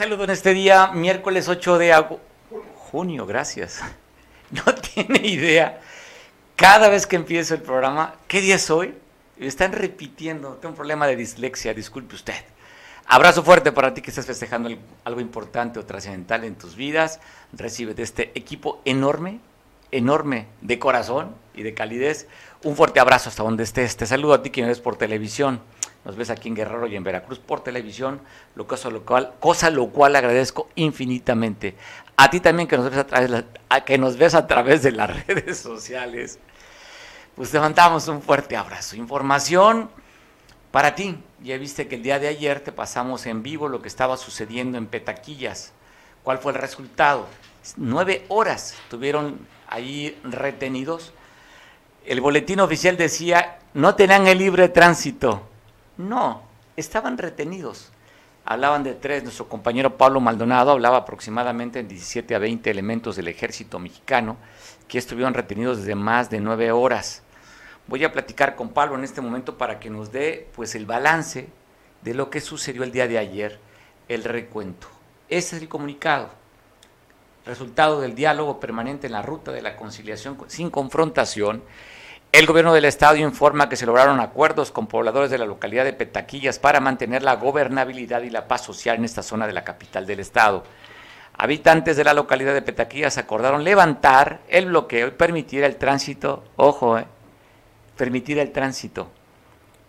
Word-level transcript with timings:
saludo 0.00 0.24
en 0.24 0.30
este 0.30 0.54
día, 0.54 0.92
miércoles 0.94 1.46
8 1.46 1.76
de 1.76 1.94
junio, 2.90 3.26
gracias. 3.26 3.80
No 4.50 4.74
tiene 4.74 5.28
idea. 5.28 5.78
Cada 6.56 6.88
vez 6.88 7.06
que 7.06 7.16
empiezo 7.16 7.52
el 7.52 7.60
programa, 7.60 8.14
¿qué 8.26 8.40
día 8.40 8.54
es 8.54 8.70
hoy? 8.70 8.94
Están 9.38 9.72
repitiendo. 9.72 10.54
Tengo 10.54 10.70
un 10.70 10.74
problema 10.74 11.06
de 11.06 11.16
dislexia, 11.16 11.74
disculpe 11.74 12.14
usted. 12.14 12.42
Abrazo 13.06 13.42
fuerte 13.42 13.72
para 13.72 13.92
ti 13.92 14.00
que 14.00 14.10
estás 14.10 14.24
festejando 14.24 14.70
algo 15.04 15.20
importante 15.20 15.78
o 15.78 15.84
trascendental 15.84 16.44
en 16.44 16.54
tus 16.54 16.76
vidas. 16.76 17.20
Recibe 17.52 17.92
de 17.92 18.02
este 18.02 18.32
equipo 18.34 18.80
enorme, 18.86 19.38
enorme 19.90 20.46
de 20.62 20.78
corazón 20.78 21.36
y 21.54 21.62
de 21.62 21.74
calidez. 21.74 22.26
Un 22.64 22.74
fuerte 22.74 23.00
abrazo 23.00 23.28
hasta 23.28 23.42
donde 23.42 23.64
estés. 23.64 23.98
Te 23.98 24.06
saludo 24.06 24.32
a 24.32 24.42
ti 24.42 24.48
que 24.48 24.62
me 24.62 24.68
ves 24.68 24.80
por 24.80 24.96
televisión 24.96 25.60
nos 26.04 26.16
ves 26.16 26.30
aquí 26.30 26.48
en 26.48 26.54
Guerrero 26.54 26.86
y 26.86 26.96
en 26.96 27.04
Veracruz 27.04 27.38
por 27.38 27.62
televisión, 27.62 28.20
lo 28.54 28.66
cosa, 28.66 28.88
lo 28.90 29.04
cual, 29.04 29.34
cosa 29.38 29.70
lo 29.70 29.88
cual 29.88 30.16
agradezco 30.16 30.68
infinitamente. 30.74 31.74
A 32.16 32.30
ti 32.30 32.40
también 32.40 32.68
que 32.68 32.76
nos 32.76 32.90
ves 32.90 32.98
a 32.98 33.06
través, 33.06 33.44
que 33.84 33.98
nos 33.98 34.16
ves 34.16 34.34
a 34.34 34.46
través 34.46 34.82
de 34.82 34.92
las 34.92 35.26
redes 35.26 35.58
sociales. 35.58 36.38
Pues 37.34 37.50
te 37.50 37.60
mandamos 37.60 38.08
un 38.08 38.22
fuerte 38.22 38.56
abrazo. 38.56 38.96
Información 38.96 39.90
para 40.70 40.94
ti. 40.94 41.16
Ya 41.42 41.56
viste 41.56 41.88
que 41.88 41.96
el 41.96 42.02
día 42.02 42.18
de 42.18 42.28
ayer 42.28 42.60
te 42.60 42.72
pasamos 42.72 43.26
en 43.26 43.42
vivo 43.42 43.68
lo 43.68 43.80
que 43.80 43.88
estaba 43.88 44.16
sucediendo 44.16 44.78
en 44.78 44.86
Petaquillas. 44.86 45.72
¿Cuál 46.22 46.38
fue 46.38 46.52
el 46.52 46.58
resultado? 46.58 47.26
Nueve 47.76 48.24
horas 48.28 48.74
estuvieron 48.84 49.38
ahí 49.68 50.18
retenidos. 50.24 51.12
El 52.04 52.20
boletín 52.20 52.60
oficial 52.60 52.96
decía, 52.96 53.58
no 53.74 53.94
tenían 53.94 54.26
el 54.26 54.38
libre 54.38 54.68
tránsito. 54.68 55.49
No, 56.00 56.42
estaban 56.76 57.18
retenidos. 57.18 57.90
Hablaban 58.46 58.82
de 58.82 58.94
tres, 58.94 59.22
nuestro 59.22 59.48
compañero 59.48 59.98
Pablo 59.98 60.20
Maldonado 60.20 60.70
hablaba 60.70 60.96
aproximadamente 60.96 61.80
en 61.80 61.88
17 61.88 62.34
a 62.34 62.38
20 62.38 62.70
elementos 62.70 63.16
del 63.16 63.28
ejército 63.28 63.78
mexicano 63.78 64.38
que 64.88 64.96
estuvieron 64.96 65.34
retenidos 65.34 65.78
desde 65.78 65.94
más 65.94 66.30
de 66.30 66.40
nueve 66.40 66.72
horas. 66.72 67.22
Voy 67.86 68.02
a 68.04 68.12
platicar 68.12 68.56
con 68.56 68.70
Pablo 68.70 68.96
en 68.96 69.04
este 69.04 69.20
momento 69.20 69.58
para 69.58 69.78
que 69.78 69.90
nos 69.90 70.10
dé 70.10 70.48
pues 70.56 70.74
el 70.74 70.86
balance 70.86 71.48
de 72.00 72.14
lo 72.14 72.30
que 72.30 72.40
sucedió 72.40 72.82
el 72.82 72.92
día 72.92 73.06
de 73.06 73.18
ayer, 73.18 73.60
el 74.08 74.24
recuento. 74.24 74.86
Ese 75.28 75.56
es 75.56 75.62
el 75.62 75.68
comunicado, 75.68 76.30
resultado 77.44 78.00
del 78.00 78.14
diálogo 78.14 78.58
permanente 78.58 79.06
en 79.06 79.12
la 79.12 79.22
ruta 79.22 79.52
de 79.52 79.60
la 79.60 79.76
conciliación 79.76 80.38
sin 80.48 80.70
confrontación 80.70 81.62
el 82.32 82.46
gobierno 82.46 82.72
del 82.72 82.84
estado 82.84 83.16
informa 83.16 83.68
que 83.68 83.76
se 83.76 83.86
lograron 83.86 84.20
acuerdos 84.20 84.70
con 84.70 84.86
pobladores 84.86 85.30
de 85.30 85.38
la 85.38 85.46
localidad 85.46 85.84
de 85.84 85.92
Petaquillas 85.92 86.60
para 86.60 86.78
mantener 86.78 87.24
la 87.24 87.34
gobernabilidad 87.34 88.22
y 88.22 88.30
la 88.30 88.46
paz 88.46 88.62
social 88.62 88.96
en 88.96 89.04
esta 89.04 89.22
zona 89.22 89.48
de 89.48 89.52
la 89.52 89.64
capital 89.64 90.06
del 90.06 90.20
estado. 90.20 90.62
Habitantes 91.36 91.96
de 91.96 92.04
la 92.04 92.14
localidad 92.14 92.54
de 92.54 92.62
Petaquillas 92.62 93.18
acordaron 93.18 93.64
levantar 93.64 94.40
el 94.48 94.66
bloqueo 94.66 95.08
y 95.08 95.12
permitir 95.12 95.64
el 95.64 95.74
tránsito, 95.76 96.44
ojo, 96.54 96.98
eh, 96.98 97.06
permitir 97.96 98.38
el 98.38 98.52
tránsito. 98.52 99.10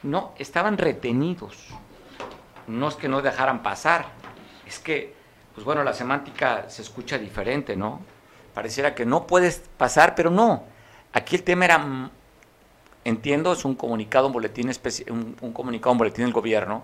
No, 0.01 0.33
estaban 0.39 0.79
retenidos. 0.79 1.67
No 2.65 2.87
es 2.87 2.95
que 2.95 3.07
no 3.07 3.21
dejaran 3.21 3.61
pasar, 3.61 4.05
es 4.65 4.79
que, 4.79 5.13
pues 5.53 5.63
bueno, 5.63 5.83
la 5.83 5.93
semántica 5.93 6.69
se 6.69 6.81
escucha 6.81 7.19
diferente, 7.19 7.75
¿no? 7.75 8.01
Pareciera 8.55 8.95
que 8.95 9.05
no 9.05 9.27
puedes 9.27 9.61
pasar, 9.77 10.15
pero 10.15 10.31
no. 10.31 10.63
Aquí 11.13 11.35
el 11.35 11.43
tema 11.43 11.65
era 11.65 12.09
entiendo, 13.05 13.53
es 13.53 13.65
un 13.65 13.75
comunicado, 13.75 14.27
un 14.27 14.33
boletín, 14.33 14.71
un, 15.09 15.35
un 15.41 15.53
comunicado, 15.53 15.91
un 15.91 15.97
boletín 15.97 16.25
del 16.25 16.33
gobierno, 16.33 16.83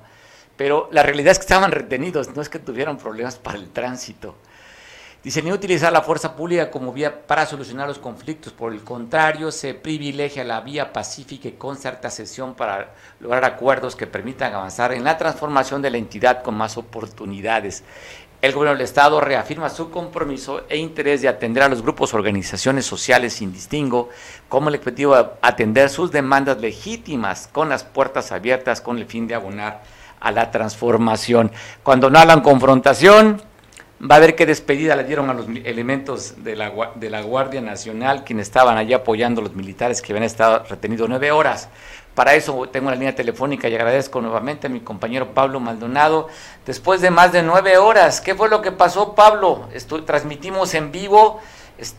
pero 0.55 0.89
la 0.91 1.03
realidad 1.03 1.31
es 1.31 1.39
que 1.39 1.43
estaban 1.43 1.71
retenidos, 1.71 2.35
no 2.35 2.41
es 2.41 2.49
que 2.49 2.59
tuvieran 2.59 2.97
problemas 2.97 3.37
para 3.37 3.57
el 3.57 3.69
tránsito. 3.69 4.35
Dice, 5.23 5.41
ni 5.41 5.51
utilizar 5.51 5.91
la 5.91 6.01
fuerza 6.01 6.35
pública 6.35 6.71
como 6.71 6.93
vía 6.93 7.27
para 7.27 7.45
solucionar 7.45 7.87
los 7.87 7.99
conflictos, 7.99 8.53
por 8.53 8.71
el 8.71 8.81
contrario, 8.83 9.51
se 9.51 9.73
privilegia 9.73 10.43
la 10.43 10.61
vía 10.61 10.93
pacífica 10.93 11.49
y 11.49 11.53
concerta 11.53 12.09
sesión 12.09 12.53
para 12.53 12.93
lograr 13.19 13.43
acuerdos 13.43 13.95
que 13.95 14.07
permitan 14.07 14.53
avanzar 14.53 14.93
en 14.93 15.03
la 15.03 15.17
transformación 15.17 15.81
de 15.81 15.89
la 15.89 15.97
entidad 15.97 16.43
con 16.43 16.55
más 16.55 16.77
oportunidades. 16.77 17.83
El 18.39 18.53
gobierno 18.53 18.77
del 18.77 18.85
Estado 18.85 19.19
reafirma 19.19 19.67
su 19.67 19.89
compromiso 19.89 20.61
e 20.69 20.77
interés 20.77 21.23
de 21.23 21.27
atender 21.27 21.63
a 21.63 21.69
los 21.69 21.81
grupos 21.81 22.13
organizaciones 22.13 22.85
sociales 22.85 23.33
sin 23.33 23.51
distingo, 23.51 24.09
como 24.47 24.69
el 24.69 24.75
objetivo 24.75 25.15
de 25.15 25.25
atender 25.41 25.89
sus 25.89 26.11
demandas 26.11 26.61
legítimas 26.61 27.49
con 27.51 27.67
las 27.67 27.83
puertas 27.83 28.31
abiertas 28.31 28.79
con 28.79 28.99
el 28.99 29.07
fin 29.07 29.27
de 29.27 29.33
abonar 29.33 29.81
a 30.19 30.31
la 30.31 30.51
transformación. 30.51 31.51
Cuando 31.81 32.11
no 32.11 32.19
hablan 32.19 32.41
confrontación, 32.41 33.41
va 33.99 34.17
a 34.17 34.19
ver 34.19 34.35
qué 34.35 34.45
despedida 34.45 34.95
le 34.95 35.05
dieron 35.05 35.31
a 35.31 35.33
los 35.33 35.47
elementos 35.47 36.43
de 36.43 36.55
la, 36.55 36.71
de 36.93 37.09
la 37.09 37.21
Guardia 37.21 37.61
Nacional, 37.61 38.23
quienes 38.23 38.47
estaban 38.47 38.77
allí 38.77 38.93
apoyando 38.93 39.41
a 39.41 39.45
los 39.45 39.55
militares 39.55 39.99
que 39.99 40.13
habían 40.13 40.25
estado 40.25 40.63
retenidos 40.69 41.09
nueve 41.09 41.31
horas. 41.31 41.69
Para 42.17 42.33
eso 42.33 42.67
tengo 42.71 42.89
la 42.89 42.95
línea 42.95 43.13
telefónica 43.13 43.69
y 43.69 43.75
agradezco 43.75 44.19
nuevamente 44.21 44.65
a 44.65 44.71
mi 44.71 44.79
compañero 44.79 45.35
Pablo 45.35 45.59
Maldonado. 45.59 46.29
Después 46.65 46.99
de 46.99 47.11
más 47.11 47.31
de 47.31 47.43
nueve 47.43 47.77
horas, 47.77 48.21
¿qué 48.21 48.33
fue 48.33 48.49
lo 48.49 48.63
que 48.63 48.71
pasó, 48.71 49.13
Pablo? 49.13 49.69
transmitimos 50.03 50.73
en 50.73 50.91
vivo 50.91 51.39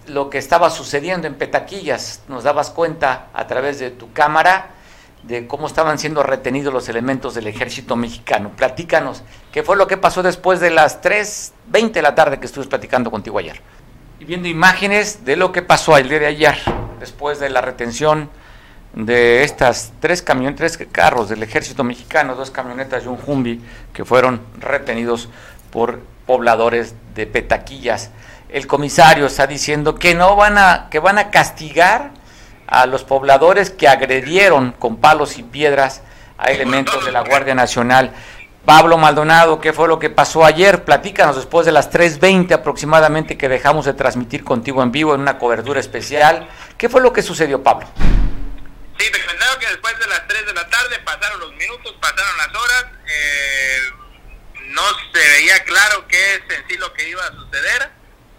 lo 0.08 0.28
que 0.28 0.38
estaba 0.38 0.70
sucediendo 0.70 1.28
en 1.28 1.36
Petaquillas. 1.36 2.22
Nos 2.26 2.42
dabas 2.42 2.70
cuenta 2.70 3.28
a 3.32 3.46
través 3.46 3.78
de 3.78 3.92
tu 3.92 4.12
cámara 4.12 4.70
de 5.22 5.46
cómo 5.46 5.68
estaban 5.68 6.00
siendo 6.00 6.24
retenidos 6.24 6.74
los 6.74 6.88
elementos 6.88 7.36
del 7.36 7.46
ejército 7.46 7.94
mexicano. 7.94 8.50
Platícanos, 8.56 9.22
¿qué 9.52 9.62
fue 9.62 9.76
lo 9.76 9.86
que 9.86 9.98
pasó 9.98 10.24
después 10.24 10.58
de 10.58 10.70
las 10.70 11.00
3.20 11.00 11.92
de 11.92 12.02
la 12.02 12.16
tarde 12.16 12.40
que 12.40 12.46
estuve 12.46 12.66
platicando 12.66 13.12
contigo 13.12 13.38
ayer? 13.38 13.60
Y 14.18 14.24
viendo 14.24 14.48
imágenes 14.48 15.24
de 15.24 15.36
lo 15.36 15.52
que 15.52 15.62
pasó 15.62 15.96
el 15.96 16.08
día 16.08 16.18
de 16.18 16.26
ayer, 16.26 16.58
después 16.98 17.38
de 17.38 17.50
la 17.50 17.60
retención 17.60 18.30
de 18.94 19.44
estas 19.44 19.92
tres 20.00 20.22
camionetas, 20.22 20.76
tres 20.76 20.88
carros 20.90 21.28
del 21.28 21.42
ejército 21.42 21.84
mexicano, 21.84 22.34
dos 22.34 22.50
camionetas 22.50 23.04
y 23.04 23.08
un 23.08 23.18
Humvee 23.24 23.60
que 23.92 24.04
fueron 24.04 24.40
retenidos 24.58 25.28
por 25.70 26.00
pobladores 26.26 26.94
de 27.14 27.26
Petaquillas. 27.26 28.10
El 28.48 28.66
comisario 28.66 29.26
está 29.26 29.46
diciendo 29.46 29.94
que 29.94 30.14
no 30.14 30.36
van 30.36 30.58
a 30.58 30.88
que 30.90 30.98
van 30.98 31.18
a 31.18 31.30
castigar 31.30 32.12
a 32.66 32.86
los 32.86 33.04
pobladores 33.04 33.70
que 33.70 33.88
agredieron 33.88 34.72
con 34.72 34.96
palos 34.96 35.38
y 35.38 35.42
piedras 35.42 36.02
a 36.36 36.50
elementos 36.50 37.04
de 37.04 37.12
la 37.12 37.22
Guardia 37.22 37.54
Nacional. 37.54 38.12
Pablo 38.64 38.98
Maldonado, 38.98 39.60
¿qué 39.60 39.72
fue 39.72 39.88
lo 39.88 39.98
que 39.98 40.10
pasó 40.10 40.44
ayer? 40.44 40.84
Platícanos 40.84 41.36
después 41.36 41.64
de 41.64 41.72
las 41.72 41.90
3.20 41.90 42.52
aproximadamente 42.52 43.38
que 43.38 43.48
dejamos 43.48 43.86
de 43.86 43.94
transmitir 43.94 44.44
contigo 44.44 44.82
en 44.82 44.92
vivo 44.92 45.14
en 45.14 45.22
una 45.22 45.38
cobertura 45.38 45.80
especial. 45.80 46.46
¿Qué 46.76 46.90
fue 46.90 47.00
lo 47.00 47.12
que 47.12 47.22
sucedió, 47.22 47.62
Pablo? 47.62 47.86
Sí, 48.98 49.10
te 49.10 49.20
comentaron 49.20 49.58
que 49.60 49.66
después 49.68 49.98
de 49.98 50.06
las 50.08 50.26
3 50.26 50.46
de 50.46 50.54
la 50.54 50.68
tarde 50.68 50.98
pasaron 51.00 51.40
los 51.40 51.52
minutos, 51.54 51.94
pasaron 52.00 52.36
las 52.36 52.48
horas, 52.48 52.86
eh, 53.06 53.80
no 54.66 54.82
se 55.12 55.18
veía 55.18 55.62
claro 55.64 56.06
qué 56.08 56.34
es 56.34 56.40
en 56.50 56.68
sí 56.68 56.76
lo 56.76 56.92
que 56.92 57.08
iba 57.08 57.24
a 57.24 57.32
suceder. 57.32 57.90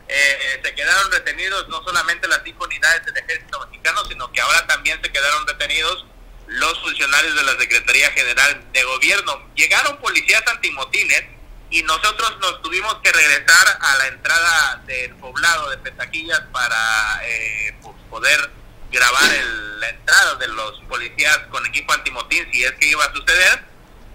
Eh, 0.08 0.60
se 0.64 0.74
quedaron 0.76 1.12
retenidos 1.12 1.68
no 1.70 1.84
solamente 1.84 2.28
las 2.28 2.42
cinco 2.44 2.66
unidades 2.66 3.06
del 3.06 3.18
ejército 3.18 3.60
mexicano, 3.68 4.04
sino 4.06 4.32
que 4.32 4.42
ahora 4.42 4.66
también 4.68 5.00
se 5.02 5.12
quedaron 5.12 5.48
retenidos 5.48 6.06
los 6.48 6.82
funcionarios 6.82 7.36
de 7.36 7.44
la 7.44 7.58
Secretaría 7.58 8.12
General 8.12 8.72
de 8.74 8.84
Gobierno. 8.84 9.50
Llegaron 9.56 9.98
policías 10.00 10.44
antimotines 10.48 11.24
y 11.70 11.84
nosotros 11.84 12.38
nos 12.40 12.62
tuvimos 12.64 12.96
que 13.04 13.12
regresar 13.12 13.78
a 13.80 13.98
la 13.98 14.08
entrada 14.08 14.82
del 14.88 15.16
poblado 15.18 15.70
de 15.70 15.78
Petaquillas 15.78 16.42
para 16.52 17.22
eh, 17.24 17.76
pues, 17.82 17.96
poder 18.10 18.59
grabar 18.92 19.34
el, 19.34 19.80
la 19.80 19.90
entrada 19.90 20.36
de 20.36 20.48
los 20.48 20.80
policías 20.88 21.38
con 21.50 21.66
equipo 21.66 21.94
antimotín 21.94 22.48
si 22.52 22.64
es 22.64 22.72
que 22.74 22.88
iba 22.88 23.04
a 23.04 23.14
suceder, 23.14 23.64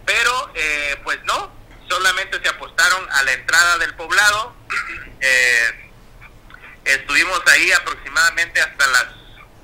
pero 0.05 0.51
eh, 0.55 0.97
pues 1.05 1.19
no, 1.25 1.53
solamente 1.89 2.41
se 2.43 2.49
apostaron 2.49 3.11
a 3.11 3.23
la 3.23 3.33
entrada 3.33 3.79
del 3.79 3.95
poblado. 3.95 4.55
Eh, 5.27 5.91
estuvimos 6.85 7.41
ahí 7.47 7.73
aproximadamente 7.73 8.61
hasta 8.61 8.87
las 8.89 9.07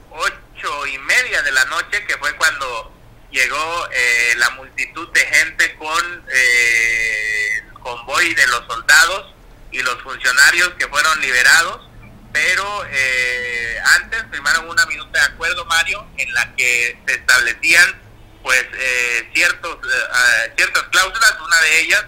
ocho 0.09 0.87
y 0.87 0.97
media 1.01 1.43
de 1.43 1.53
la 1.53 1.67
noche, 1.67 2.07
que 2.07 2.17
fue 2.17 2.35
cuando 2.37 2.95
llegó 3.31 3.89
eh, 3.93 4.35
la 4.39 4.49
multitud 4.51 5.07
de 5.13 5.21
gente 5.21 5.75
con 5.75 6.25
el 6.31 7.73
convoy 7.75 8.33
de 8.33 8.47
los 8.47 8.65
soldados 8.67 9.35
y 9.71 9.83
los 9.83 10.01
funcionarios 10.01 10.71
que 10.79 10.89
fueron 10.89 11.21
liberados 11.21 11.90
pero 12.33 12.85
eh, 12.91 13.79
antes 13.97 14.25
firmaron 14.31 14.69
una 14.69 14.87
minuta 14.87 15.19
de 15.19 15.27
acuerdo, 15.27 15.65
Mario, 15.67 16.07
en 16.17 16.33
la 16.35 16.55
que 16.55 16.99
se 17.07 17.15
establecían 17.15 18.01
pues 18.43 18.65
eh, 18.73 19.31
ciertos 19.35 19.77
eh, 19.77 20.53
ciertas 20.57 20.83
cláusulas. 20.85 21.37
Una 21.45 21.61
de 21.61 21.81
ellas 21.81 22.05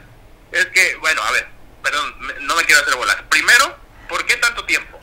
es 0.53 0.67
que, 0.67 0.97
bueno, 0.97 1.23
a 1.23 1.31
ver, 1.33 1.49
perdón, 1.83 2.15
no 2.43 2.57
me 2.57 2.65
quiero 2.65 2.83
hacer 2.83 2.95
bolas. 2.95 3.17
Primero, 3.29 3.77
¿por 4.09 4.25
qué 4.27 4.37
tanto 4.37 4.65
tiempo? 4.65 5.01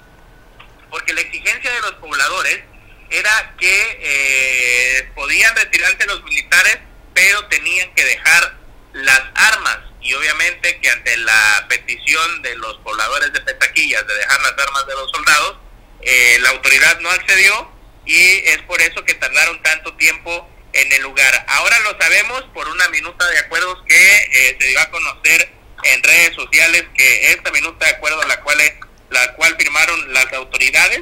Porque 0.89 1.13
la 1.13 1.21
exigencia 1.21 1.71
de 1.71 1.81
los 1.81 1.93
pobladores 1.93 2.63
era 3.11 3.55
que 3.57 5.11
podían 5.15 5.55
retirarse 5.55 6.05
los 6.05 6.23
militares, 6.23 6.79
pero 7.13 7.45
tenían 7.47 7.93
que 7.93 8.05
dejar 8.05 8.55
las 8.93 9.21
armas 9.35 9.88
y 10.01 10.13
obviamente 10.13 10.79
que 10.79 10.89
ante 10.89 11.17
la 11.17 11.65
petición 11.67 12.41
de 12.41 12.55
los 12.57 12.77
pobladores 12.79 13.33
de 13.33 13.41
Petaquillas 13.41 14.05
de 14.07 14.13
dejar 14.15 14.41
las 14.41 14.51
armas 14.51 14.87
de 14.87 14.93
los 14.93 15.11
soldados, 15.11 15.57
eh, 16.01 16.37
la 16.41 16.49
autoridad 16.51 16.99
no 16.99 17.09
accedió 17.09 17.71
y 18.05 18.19
es 18.19 18.59
por 18.63 18.81
eso 18.81 19.03
que 19.03 19.13
tardaron 19.15 19.61
tanto 19.61 19.93
tiempo 19.95 20.49
en 20.73 20.91
el 20.93 21.01
lugar. 21.01 21.45
Ahora 21.47 21.79
lo 21.79 21.99
sabemos 21.99 22.43
por 22.53 22.67
una 22.67 22.87
minuta 22.89 23.27
de 23.27 23.39
acuerdos 23.39 23.83
que 23.87 24.17
eh, 24.17 24.57
se 24.59 24.67
dio 24.67 24.79
a 24.79 24.89
conocer 24.89 25.51
en 25.83 26.03
redes 26.03 26.35
sociales 26.35 26.85
que 26.95 27.31
esta 27.31 27.51
minuta 27.51 27.85
de 27.85 27.91
acuerdo 27.91 28.21
la 28.23 28.41
cual 28.41 28.57
la 29.09 29.33
cual 29.33 29.55
firmaron 29.57 30.13
las 30.13 30.31
autoridades 30.33 31.01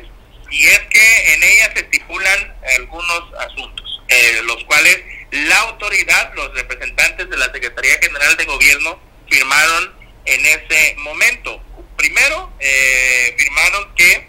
y 0.50 0.66
es 0.66 0.80
que 0.90 1.34
en 1.34 1.44
ella 1.44 1.74
se 1.74 1.82
estipulan 1.82 2.56
algunos 2.78 3.34
asuntos, 3.40 4.02
eh, 4.08 4.42
los 4.44 4.64
cuales 4.64 4.98
la 5.32 5.58
autoridad, 5.60 6.34
los 6.36 6.54
representantes 6.54 7.30
de 7.30 7.38
la 7.38 7.52
Secretaría 7.52 7.98
General 8.02 8.36
de 8.38 8.46
Gobierno 8.46 9.00
firmaron 9.30 9.94
en 10.26 10.46
ese 10.46 10.96
momento. 10.98 11.62
Primero, 11.98 12.54
eh, 12.60 13.36
firmaron 13.38 13.96
que 13.96 14.28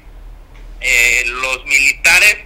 eh, 0.80 1.22
los 1.26 1.64
militares 1.66 2.36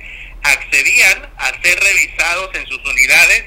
accedían 0.42 1.32
a 1.38 1.62
ser 1.62 1.78
revisados 1.78 2.54
en 2.54 2.66
sus 2.66 2.84
unidades 2.84 3.44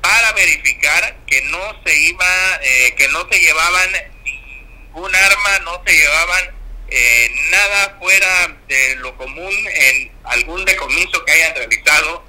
para 0.00 0.32
verificar 0.32 1.18
que 1.26 1.42
no 1.42 1.82
se 1.84 1.94
iba, 1.94 2.60
que 2.96 3.08
no 3.08 3.28
se 3.30 3.38
llevaban 3.38 3.90
ningún 4.24 5.14
arma, 5.14 5.58
no 5.64 5.82
se 5.86 5.92
llevaban 5.92 6.60
eh, 6.92 7.30
nada 7.52 7.96
fuera 8.00 8.56
de 8.66 8.96
lo 8.96 9.16
común 9.16 9.52
en 9.74 10.10
algún 10.24 10.64
decomiso 10.64 11.24
que 11.24 11.32
hayan 11.32 11.54
realizado 11.54 12.24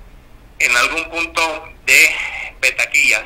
en 0.60 0.78
algún 0.78 1.10
punto 1.10 1.71
de 1.86 2.16
Petaquillas. 2.60 3.26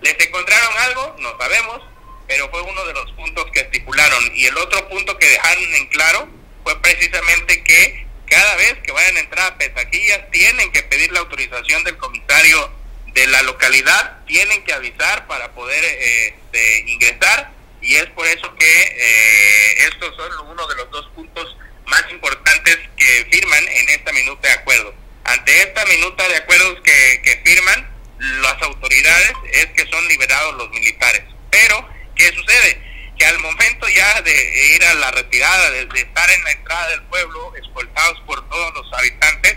¿Les 0.00 0.18
encontraron 0.20 0.72
algo? 0.78 1.16
No 1.18 1.36
sabemos, 1.38 1.80
pero 2.26 2.48
fue 2.50 2.62
uno 2.62 2.84
de 2.86 2.92
los 2.92 3.12
puntos 3.12 3.46
que 3.52 3.60
estipularon. 3.60 4.30
Y 4.34 4.46
el 4.46 4.56
otro 4.56 4.88
punto 4.88 5.18
que 5.18 5.28
dejaron 5.28 5.74
en 5.74 5.86
claro 5.88 6.28
fue 6.62 6.80
precisamente 6.80 7.62
que 7.64 8.06
cada 8.26 8.56
vez 8.56 8.74
que 8.84 8.92
vayan 8.92 9.16
a 9.16 9.20
entrar 9.20 9.52
a 9.52 9.58
Petaquillas 9.58 10.30
tienen 10.30 10.70
que 10.72 10.82
pedir 10.82 11.10
la 11.12 11.20
autorización 11.20 11.82
del 11.84 11.96
comisario 11.96 12.70
de 13.06 13.26
la 13.26 13.42
localidad, 13.42 14.24
tienen 14.26 14.62
que 14.64 14.72
avisar 14.72 15.26
para 15.26 15.52
poder 15.52 15.82
este, 15.84 16.80
ingresar 16.86 17.52
y 17.80 17.96
es 17.96 18.06
por 18.06 18.26
eso 18.26 18.54
que 18.56 18.82
eh, 18.82 19.88
estos 19.88 20.14
son 20.16 20.48
uno 20.48 20.66
de 20.66 20.76
los 20.76 20.90
dos 20.90 21.06
puntos 21.14 21.56
más 21.86 22.04
importantes 22.10 22.78
que 22.96 23.26
firman 23.30 23.66
en 23.66 23.88
esta 23.88 24.12
minuta 24.12 24.48
de 24.48 24.54
acuerdo. 24.54 24.94
Ante 25.28 25.62
esta 25.62 25.84
minuta 25.86 26.26
de 26.26 26.36
acuerdos 26.36 26.80
que, 26.82 27.42
firman 27.44 27.88
las 28.18 28.60
autoridades 28.62 29.32
es 29.52 29.66
que 29.66 29.86
son 29.90 30.06
liberados 30.08 30.54
los 30.56 30.70
militares. 30.70 31.22
Pero, 31.50 31.88
¿qué 32.16 32.32
sucede? 32.32 32.82
Que 33.18 33.26
al 33.26 33.38
momento 33.38 33.88
ya 33.88 34.22
de 34.22 34.74
ir 34.74 34.84
a 34.84 34.94
la 34.94 35.10
retirada, 35.10 35.70
de, 35.70 35.82
estar 35.94 36.30
en 36.30 36.44
la 36.44 36.50
entrada 36.52 36.88
del 36.90 37.02
pueblo, 37.04 37.52
escoltados 37.56 38.20
por 38.26 38.48
todos 38.48 38.74
los 38.74 38.92
habitantes, 38.94 39.56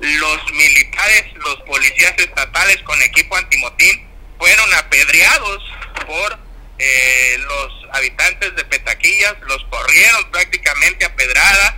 los 0.00 0.52
militares, 0.52 1.24
los 1.34 1.56
policías 1.62 2.14
estatales 2.18 2.78
con 2.82 3.00
equipo 3.02 3.36
antimotín 3.36 4.08
fueron 4.38 4.74
apedreados 4.74 5.62
por 6.06 6.38
eh, 6.78 7.38
los 7.38 7.86
habitantes 7.92 8.56
de 8.56 8.64
Petaquillas 8.64 9.36
los 9.42 9.62
corrieron 9.64 10.30
prácticamente 10.30 11.04
a 11.04 11.14
pedradas, 11.14 11.74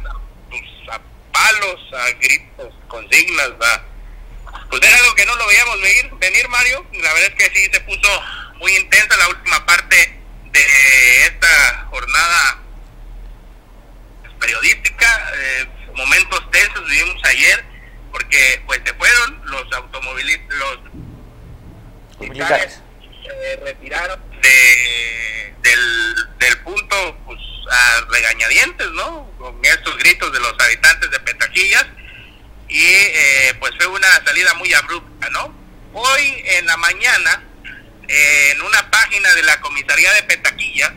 pues, 0.48 0.62
a, 0.90 1.00
palos, 1.32 1.80
a 1.92 2.10
gritos, 2.12 2.72
consignas, 2.94 3.50
pues 4.70 4.82
era 4.82 4.96
algo 4.98 5.14
que 5.16 5.26
no 5.26 5.34
lo 5.34 5.46
veíamos 5.48 5.80
venir, 5.80 6.10
venir 6.20 6.48
Mario, 6.48 6.86
la 6.92 7.12
verdad 7.12 7.32
es 7.36 7.50
que 7.50 7.58
sí 7.58 7.68
se 7.72 7.80
puso 7.80 8.22
muy 8.58 8.72
intensa 8.76 9.16
la 9.16 9.28
última 9.30 9.66
parte 9.66 10.20
de 10.52 11.26
esta 11.26 11.86
jornada 11.90 12.62
periodística, 14.38 15.32
eh, 15.36 15.66
momentos 15.96 16.48
tensos 16.52 16.88
vivimos 16.88 17.20
ayer, 17.24 17.64
porque 18.12 18.62
pues 18.64 18.80
se 18.84 18.94
fueron 18.94 19.40
los 19.46 19.72
automovilistas, 19.72 20.56
los 20.56 20.78
militares, 22.20 22.80
eh, 23.24 23.60
retiraron 23.60 24.20
de, 24.40 25.54
del, 25.62 26.58
punto 26.62 27.18
pues, 27.26 27.40
a 27.70 28.00
regañadientes, 28.08 28.88
¿no? 28.92 29.30
Con 29.36 29.58
estos 29.64 29.98
gritos 29.98 30.32
de 30.32 30.40
los 30.40 30.54
habitantes 30.60 31.10
de 31.10 31.20
Petaquillas 31.20 31.86
y 32.74 32.84
eh, 32.84 33.54
pues 33.60 33.72
fue 33.76 33.86
una 33.86 34.08
salida 34.24 34.52
muy 34.54 34.74
abrupta, 34.74 35.30
¿no? 35.30 35.54
Hoy 35.92 36.42
en 36.44 36.66
la 36.66 36.76
mañana, 36.76 37.44
en 38.08 38.62
una 38.62 38.90
página 38.90 39.32
de 39.32 39.44
la 39.44 39.60
comisaría 39.60 40.12
de 40.14 40.22
Petaquillas, 40.24 40.90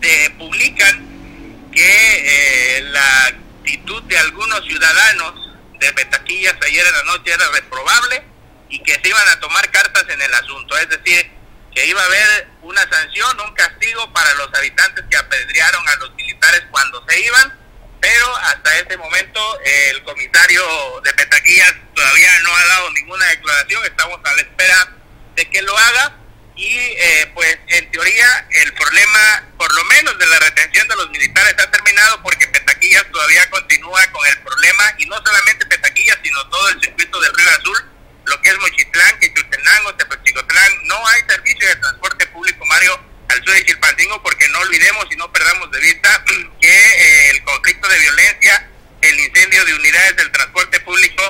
se 0.00 0.30
publican 0.38 1.70
que 1.72 2.76
eh, 2.78 2.82
la 2.82 3.26
actitud 3.26 4.00
de 4.04 4.16
algunos 4.18 4.64
ciudadanos 4.64 5.58
de 5.80 5.92
Petaquillas 5.92 6.54
ayer 6.64 6.86
en 6.86 6.92
la 6.92 7.02
noche 7.02 7.32
era 7.32 7.48
reprobable 7.48 8.22
y 8.68 8.80
que 8.84 8.94
se 8.94 9.08
iban 9.08 9.28
a 9.28 9.40
tomar 9.40 9.68
cartas 9.72 10.04
en 10.08 10.22
el 10.22 10.34
asunto, 10.34 10.78
es 10.78 10.88
decir, 10.88 11.32
que 11.74 11.84
iba 11.84 12.00
a 12.00 12.06
haber 12.06 12.48
una 12.62 12.88
sanción, 12.88 13.40
un 13.40 13.54
castigo 13.54 14.12
para 14.12 14.32
los 14.34 14.54
habitantes 14.54 15.04
que 15.10 15.16
apedrearon 15.16 15.88
a 15.88 15.96
los 15.96 16.14
militares 16.14 16.62
cuando 16.70 17.04
se 17.08 17.20
iban, 17.22 17.59
pero 18.00 18.36
hasta 18.36 18.78
ese 18.78 18.96
momento 18.96 19.60
el 19.64 20.02
comisario 20.04 20.62
de 21.04 21.12
Petaquillas 21.12 21.74
todavía 21.94 22.30
no 22.40 22.56
ha 22.56 22.64
dado 22.64 22.90
ninguna 22.92 23.26
declaración, 23.26 23.84
estamos 23.84 24.20
a 24.24 24.34
la 24.34 24.42
espera 24.42 24.88
de 25.34 25.50
que 25.50 25.62
lo 25.62 25.76
haga. 25.76 26.16
Y 26.56 26.76
eh, 26.76 27.30
pues 27.32 27.58
en 27.68 27.90
teoría 27.90 28.46
el 28.50 28.74
problema 28.74 29.48
por 29.56 29.72
lo 29.74 29.82
menos 29.84 30.18
de 30.18 30.26
la 30.26 30.38
retención 30.40 30.86
de 30.88 30.96
los 30.96 31.08
militares 31.08 31.54
ha 31.58 31.70
terminado 31.70 32.22
porque 32.22 32.46
Petaquillas 32.48 33.06
todavía 33.10 33.48
continúa 33.48 34.06
con 34.12 34.26
el 34.26 34.38
problema. 34.40 34.94
Y 34.98 35.06
no 35.06 35.16
solamente 35.24 35.64
Petaquillas 35.66 36.18
sino 36.22 36.48
todo 36.50 36.68
el 36.68 36.80
circuito 36.80 37.18
del 37.20 37.34
Río 37.34 37.50
Azul 37.50 37.90
lo 38.30 38.40
que 38.42 38.50
es 38.50 38.58
Mochitlán, 38.58 39.18
Quechutenango, 39.18 39.94
Tepechicotlán, 39.96 40.72
no 40.84 41.06
hay 41.08 41.20
servicio 41.28 41.68
de 41.68 41.76
transporte 41.76 42.26
público, 42.28 42.64
Mario, 42.66 43.00
al 43.30 43.44
sur 43.44 43.54
de 43.54 43.64
Chilpancingo, 43.64 44.22
porque 44.22 44.48
no 44.48 44.58
olvidemos 44.60 45.06
y 45.10 45.16
no 45.16 45.30
perdamos 45.32 45.70
de 45.70 45.80
vista 45.80 46.24
que 46.60 46.68
eh, 46.68 47.30
el 47.30 47.42
conflicto 47.44 47.88
de 47.88 47.98
violencia, 47.98 48.68
el 49.02 49.20
incendio 49.20 49.64
de 49.64 49.74
unidades 49.74 50.16
del 50.16 50.30
transporte 50.32 50.80
público 50.80 51.22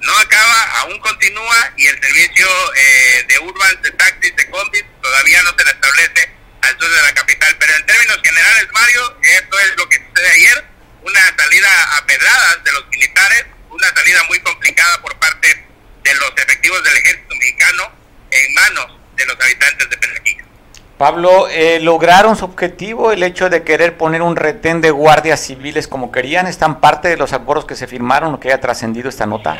no 0.00 0.18
acaba, 0.18 0.62
aún 0.80 0.98
continúa 0.98 1.72
y 1.76 1.86
el 1.86 2.00
servicio 2.00 2.46
eh, 2.74 3.24
de 3.28 3.38
urban, 3.38 3.82
de 3.82 3.90
taxis, 3.92 4.34
de 4.34 4.50
combis 4.50 4.84
todavía 5.00 5.42
no 5.42 5.54
se 5.56 5.64
restablece 5.64 6.30
al 6.62 6.78
sur 6.78 6.90
de 6.90 7.02
la 7.02 7.14
capital. 7.14 7.56
Pero 7.58 7.76
en 7.76 7.86
términos 7.86 8.18
generales, 8.22 8.66
Mario, 8.72 9.18
esto 9.22 9.58
es 9.60 9.76
lo 9.76 9.88
que 9.88 9.98
sucede 9.98 10.30
ayer, 10.30 10.64
una 11.02 11.36
salida 11.36 11.96
a 11.96 12.06
pedradas 12.06 12.64
de 12.64 12.72
los 12.72 12.88
militares, 12.88 13.46
una 13.70 13.88
salida 13.94 14.24
muy 14.24 14.40
complicada 14.40 15.00
por 15.02 15.16
parte 15.18 15.66
de 16.02 16.14
los 16.14 16.32
efectivos 16.36 16.82
del 16.82 16.96
ejército 16.96 17.34
mexicano 17.36 17.92
en 18.30 18.54
manos 18.54 18.86
de 19.14 19.26
los 19.26 19.40
habitantes 19.40 19.88
de 19.88 19.96
Perequilla. 19.98 20.41
Pablo, 21.02 21.48
eh, 21.48 21.80
¿lograron 21.80 22.36
su 22.36 22.44
objetivo 22.44 23.10
el 23.10 23.24
hecho 23.24 23.50
de 23.50 23.64
querer 23.64 23.96
poner 23.96 24.22
un 24.22 24.36
retén 24.36 24.80
de 24.80 24.92
guardias 24.92 25.40
civiles 25.40 25.88
como 25.88 26.12
querían? 26.12 26.46
¿Están 26.46 26.80
parte 26.80 27.08
de 27.08 27.16
los 27.16 27.32
acuerdos 27.32 27.64
que 27.64 27.74
se 27.74 27.88
firmaron 27.88 28.34
o 28.34 28.38
que 28.38 28.46
haya 28.46 28.60
trascendido 28.60 29.08
esta 29.08 29.26
nota? 29.26 29.58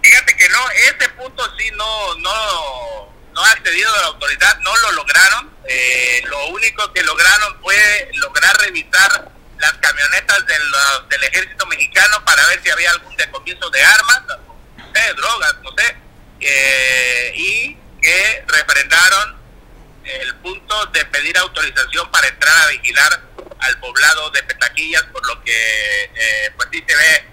Fíjate 0.00 0.36
que 0.36 0.48
no, 0.50 0.58
ese 0.70 1.08
punto 1.18 1.42
sí 1.58 1.68
no, 1.72 2.14
no, 2.18 3.12
no 3.34 3.44
ha 3.44 3.50
accedido 3.50 3.92
a 3.92 4.00
la 4.02 4.06
autoridad, 4.06 4.56
no 4.60 4.70
lo 4.76 4.92
lograron. 4.92 5.50
Eh, 5.68 6.22
lo 6.26 6.46
único 6.50 6.92
que 6.92 7.02
lograron 7.02 7.60
fue 7.60 8.08
lograr 8.12 8.56
revisar 8.58 9.28
las 9.58 9.72
camionetas 9.72 10.46
del, 10.46 11.24
ejército 11.24 11.66
mexicano 11.66 12.24
para 12.24 12.46
ver 12.46 12.62
si 12.62 12.70
había 12.70 12.92
algún 12.92 13.16
decomiso 13.16 13.68
de 13.70 13.82
armas 13.82 14.22
de 14.76 15.14
drogas, 15.14 15.56
no 15.64 15.70
sé, 15.76 17.32
y 17.34 17.76
que 18.00 18.44
refrendaron 18.46 19.45
el 20.06 20.34
punto 20.36 20.86
de 20.86 21.04
pedir 21.06 21.36
autorización 21.38 22.10
para 22.10 22.28
entrar 22.28 22.56
a 22.58 22.68
vigilar 22.68 23.20
al 23.58 23.80
poblado 23.80 24.30
de 24.30 24.42
Petaquillas, 24.44 25.02
por 25.04 25.26
lo 25.26 25.42
que 25.42 26.04
eh, 26.14 26.52
pues 26.56 26.68
sí 26.72 26.84
se 26.86 26.94
ve 26.94 27.28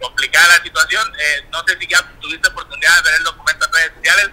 complicada 0.00 0.58
la 0.58 0.62
situación. 0.62 1.12
Eh, 1.18 1.46
no 1.50 1.62
sé 1.66 1.76
si 1.78 1.86
ya 1.86 2.02
tuviste 2.20 2.48
oportunidad 2.48 2.96
de 2.96 3.02
ver 3.02 3.14
el 3.18 3.24
documento 3.24 3.66
en 3.66 3.72
redes 3.72 3.92
sociales, 3.96 4.30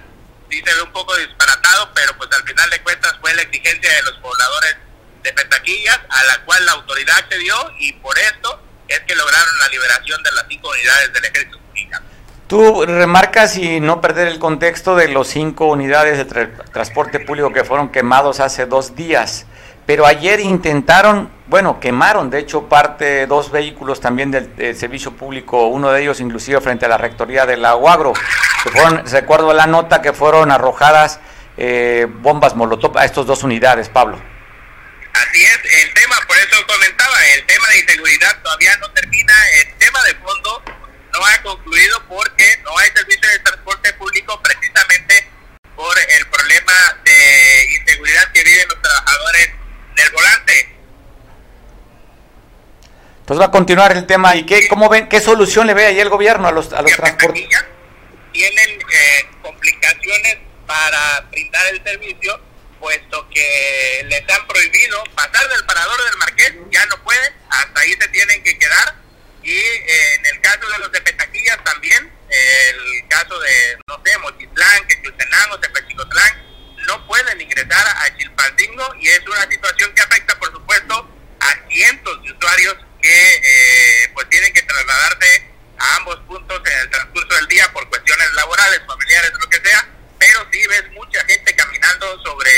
sí 0.50 0.64
se 0.66 0.74
ve 0.74 0.82
un 0.82 0.94
poco 0.94 1.16
disparatado, 1.18 1.92
pero 1.94 2.16
pues 2.18 2.30
al 2.32 2.44
final 2.48 2.70
de 2.70 2.82
cuentas 2.82 3.16
fue 3.20 3.34
la 3.34 3.42
exigencia 3.42 3.92
de 3.94 4.04
los 4.04 4.18
pobladores 4.20 4.78
de 5.24 5.34
Petaquillas, 5.34 6.00
a 6.10 6.24
la 6.26 6.42
cual 6.46 6.66
la 6.66 6.74
autoridad 6.74 7.18
accedió 7.18 7.56
y 7.80 7.94
por 7.94 8.18
esto 8.20 8.62
es 8.88 9.00
que 9.02 9.16
lograron 9.16 9.60
la 9.60 9.68
liberación 9.70 10.22
de 10.24 10.32
las 10.32 10.46
cinco 10.48 10.70
unidades 10.70 11.12
del 11.14 11.26
ejército 11.26 11.60
mexicano. 11.74 12.15
Tú 12.48 12.86
remarcas 12.86 13.58
y 13.58 13.80
no 13.80 14.02
perder 14.02 14.28
el 14.28 14.38
contexto 14.38 14.96
de 14.96 15.08
los 15.08 15.28
cinco 15.28 15.66
unidades 15.66 16.20
de 16.20 16.46
transporte 16.72 17.20
público 17.20 17.52
que 17.52 17.64
fueron 17.64 17.90
quemados 17.90 18.40
hace 18.40 18.68
dos 18.68 18.96
días, 18.96 19.48
pero 19.88 20.06
ayer 20.06 20.40
intentaron, 20.40 21.32
bueno, 21.48 21.80
quemaron 21.80 22.30
de 22.30 22.38
hecho 22.38 22.70
parte, 22.70 23.26
dos 23.26 23.52
vehículos 23.52 24.00
también 24.00 24.30
del, 24.30 24.76
servicio 24.78 25.14
público, 25.14 25.66
uno 25.66 25.92
de 25.92 26.04
ellos 26.04 26.20
inclusive 26.20 26.62
frente 26.62 26.86
a 26.86 26.90
la 26.90 27.00
rectoría 27.00 27.48
del 27.48 27.66
Aguagro, 27.66 28.14
que 28.64 28.70
fueron, 28.70 29.04
recuerdo 29.08 29.52
la 29.52 29.66
nota 29.66 30.04
que 30.04 30.14
fueron 30.14 30.52
arrojadas 30.52 31.20
eh, 31.58 32.06
bombas 32.08 32.56
molotov 32.56 32.96
a 33.00 33.06
estas 33.06 33.26
dos 33.26 33.42
unidades, 33.44 33.90
Pablo. 33.90 34.22
Así 35.14 35.44
es, 35.44 35.60
el 35.84 35.94
tema, 35.96 36.16
por 36.28 36.38
eso 36.38 36.58
comentaba, 36.68 37.16
el 37.38 37.46
tema 37.48 37.68
de 37.70 37.80
inseguridad 37.80 38.40
todavía 38.44 38.78
no 38.78 38.92
termina, 38.92 39.34
el 39.64 39.74
tema 39.78 40.04
de 40.04 40.14
fondo 40.16 40.75
no 41.16 41.26
ha 41.26 41.42
concluido 41.42 42.04
porque 42.08 42.58
no 42.64 42.78
hay 42.78 42.90
servicio 42.90 43.30
de 43.30 43.40
transporte 43.40 43.94
público 43.94 44.42
precisamente 44.42 45.28
por 45.76 45.98
el 45.98 46.28
problema 46.28 46.74
de 47.04 47.68
inseguridad 47.80 48.32
que 48.32 48.44
viven 48.44 48.68
los 48.68 48.82
trabajadores 48.82 49.50
del 49.96 50.12
volante. 50.12 50.76
Pues 53.26 53.40
va 53.40 53.46
a 53.46 53.52
continuar 53.52 53.92
el 53.94 54.06
tema 54.06 54.36
y 54.36 54.46
qué, 54.46 54.68
cómo 54.68 54.90
ven, 54.90 55.10
qué 55.10 55.20
solución 55.20 55.68
le 55.68 55.74
ve 55.74 55.88
ahí 55.88 56.00
el 56.00 56.10
gobierno 56.10 56.48
a 56.48 56.52
los, 56.52 56.72
a 56.74 56.82
los 56.82 56.92
transportes. 56.92 57.48
Tienen 58.32 58.70
eh, 58.70 59.30
complicaciones 59.42 60.38
para 60.68 61.22
brindar 61.32 61.66
el 61.68 61.84
servicio, 61.84 62.40
puesto 62.80 63.28
que 63.30 64.06
les 64.08 64.22
han 64.30 64.46
prohibido 64.48 65.04
pasar 65.16 65.48
del 65.50 65.66
parador 65.66 66.04
del 66.04 66.18
Marqués, 66.18 66.54
ya 66.70 66.86
no 66.88 67.02
pueden, 67.04 67.34
hasta 67.50 67.82
ahí 67.82 67.94
se 67.94 68.08
tienen 68.10 68.44
que 68.44 68.58
quedar. 68.60 69.05
Y 69.46 69.52
eh, 69.52 70.16
en 70.16 70.26
el 70.26 70.42
caso 70.42 70.68
de 70.68 70.80
los 70.80 70.92
de 70.92 71.02
Petaquillas 71.02 71.64
también, 71.64 72.12
el 72.30 73.08
caso 73.08 73.40
de, 73.40 73.78
no 73.88 74.02
sé, 74.04 74.18
Mochitlán, 74.18 74.88
Quechutenango, 74.88 75.60
Tepechicotlán, 75.60 76.46
no 76.88 77.06
pueden 77.06 77.40
ingresar 77.40 77.86
a 77.88 78.18
Chilpancingo 78.18 78.96
y 79.00 79.08
es 79.08 79.22
una 79.28 79.48
situación 79.48 79.94
que 79.94 80.02
afecta, 80.02 80.36
por 80.40 80.52
supuesto, 80.52 81.10
a 81.40 81.70
cientos 81.70 82.24
de 82.24 82.32
usuarios 82.32 82.76
que 83.00 83.36
eh, 83.36 84.12
pues 84.16 84.28
tienen 84.30 84.52
que 84.52 84.64
trasladarse 84.64 85.54
a 85.78 85.96
ambos 85.98 86.18
puntos 86.22 86.60
en 86.66 86.80
el 86.80 86.90
transcurso 86.90 87.36
del 87.36 87.48
día 87.48 87.72
por 87.72 87.88
cuestiones 87.90 88.34
laborales, 88.34 88.82
familiares, 88.88 89.32
lo 89.40 89.48
que 89.48 89.62
sea, 89.62 89.88
pero 90.18 90.48
sí 90.52 90.66
ves 90.68 90.90
mucha 90.94 91.24
gente 91.26 91.56
caminando 91.56 92.20
sobre 92.24 92.52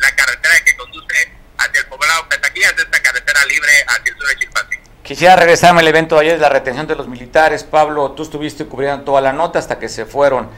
la 0.00 0.14
carretera 0.14 0.64
que 0.66 0.76
conduce 0.76 1.32
hacia 1.56 1.80
el 1.80 1.86
poblado 1.86 2.28
Petaquillas, 2.28 2.74
esta 2.76 3.00
carretera 3.00 3.42
libre 3.46 3.72
hacia 3.88 4.12
el 4.12 4.18
sur 4.18 4.28
de 4.28 4.36
Chilpancingo. 4.36 4.85
Quisiera 5.06 5.36
regresarme 5.36 5.82
al 5.82 5.86
evento 5.86 6.16
de 6.16 6.22
ayer, 6.22 6.40
la 6.40 6.48
retención 6.48 6.88
de 6.88 6.96
los 6.96 7.06
militares. 7.06 7.62
Pablo, 7.62 8.10
tú 8.10 8.24
estuviste 8.24 8.66
cubriendo 8.66 9.04
toda 9.04 9.20
la 9.20 9.32
nota 9.32 9.60
hasta 9.60 9.78
que 9.78 9.88
se 9.88 10.04
fueron. 10.04 10.50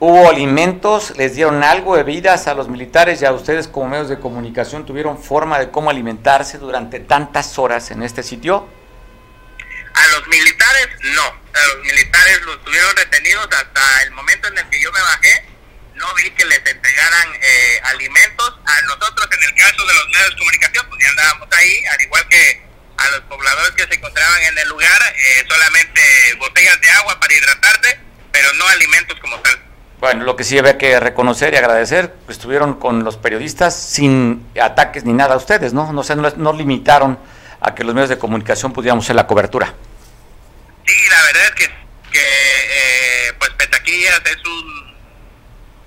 ¿Hubo 0.00 0.28
alimentos? 0.28 1.16
¿Les 1.16 1.36
dieron 1.36 1.62
algo, 1.62 1.92
bebidas 1.92 2.48
a 2.48 2.54
los 2.54 2.66
militares 2.66 3.22
y 3.22 3.26
a 3.26 3.32
ustedes 3.32 3.68
como 3.68 3.90
medios 3.90 4.08
de 4.08 4.18
comunicación 4.18 4.84
tuvieron 4.84 5.22
forma 5.22 5.60
de 5.60 5.70
cómo 5.70 5.88
alimentarse 5.88 6.58
durante 6.58 6.98
tantas 6.98 7.56
horas 7.60 7.92
en 7.92 8.02
este 8.02 8.24
sitio? 8.24 8.68
A 9.94 10.06
los 10.08 10.26
militares 10.26 10.88
no, 11.02 11.22
a 11.22 11.66
los 11.68 11.84
militares 11.84 12.42
los 12.42 12.60
tuvieron 12.64 12.96
retenidos 12.96 13.46
hasta 13.52 14.02
el 14.02 14.10
momento 14.10 14.48
en 14.48 14.58
el 14.58 14.68
que 14.68 14.82
yo 14.82 14.90
me 14.90 15.00
bajé, 15.00 15.44
no 15.94 16.12
vi 16.16 16.28
que 16.32 16.44
les 16.44 16.58
entregaran 16.58 17.34
eh, 17.40 17.80
alimentos. 17.84 18.52
A 18.66 18.80
nosotros 18.82 19.28
en 19.30 19.44
el 19.48 19.54
caso 19.54 19.86
de 19.86 19.94
los 19.94 20.06
medios 20.08 20.30
de 20.30 20.38
comunicación, 20.38 20.86
pues 20.88 21.04
ya 21.04 21.10
andábamos 21.10 21.48
ahí, 21.56 21.84
al 21.86 22.02
igual 22.02 22.28
que 22.28 22.71
a 22.96 23.10
los 23.10 23.20
pobladores 23.22 23.70
que 23.72 23.84
se 23.84 23.94
encontraban 23.94 24.42
en 24.42 24.58
el 24.58 24.68
lugar, 24.68 25.00
eh, 25.14 25.44
solamente 25.48 26.00
botellas 26.38 26.80
de 26.80 26.90
agua 26.90 27.18
para 27.18 27.34
hidratarse, 27.34 27.98
pero 28.30 28.52
no 28.54 28.66
alimentos 28.68 29.18
como 29.20 29.38
tal. 29.40 29.58
Bueno, 29.98 30.24
lo 30.24 30.34
que 30.34 30.42
sí 30.42 30.58
había 30.58 30.78
que 30.78 30.98
reconocer 30.98 31.54
y 31.54 31.56
agradecer, 31.56 32.12
pues 32.26 32.36
estuvieron 32.38 32.74
con 32.74 33.04
los 33.04 33.16
periodistas 33.16 33.80
sin 33.80 34.44
ataques 34.60 35.04
ni 35.04 35.12
nada 35.12 35.34
a 35.34 35.36
ustedes, 35.36 35.72
¿no? 35.72 35.92
No, 35.92 36.02
no, 36.02 36.30
no 36.36 36.52
limitaron 36.52 37.18
a 37.60 37.74
que 37.74 37.84
los 37.84 37.94
medios 37.94 38.10
de 38.10 38.18
comunicación 38.18 38.72
pudiéramos 38.72 39.04
hacer 39.04 39.14
la 39.14 39.28
cobertura. 39.28 39.72
Sí, 40.84 40.96
la 41.08 41.22
verdad 41.22 41.44
es 41.44 41.50
que, 41.52 41.66
que 42.10 42.18
eh, 42.18 43.32
pues 43.38 43.50
Petaquillas 43.50 44.20
es 44.24 44.44
un 44.44 44.96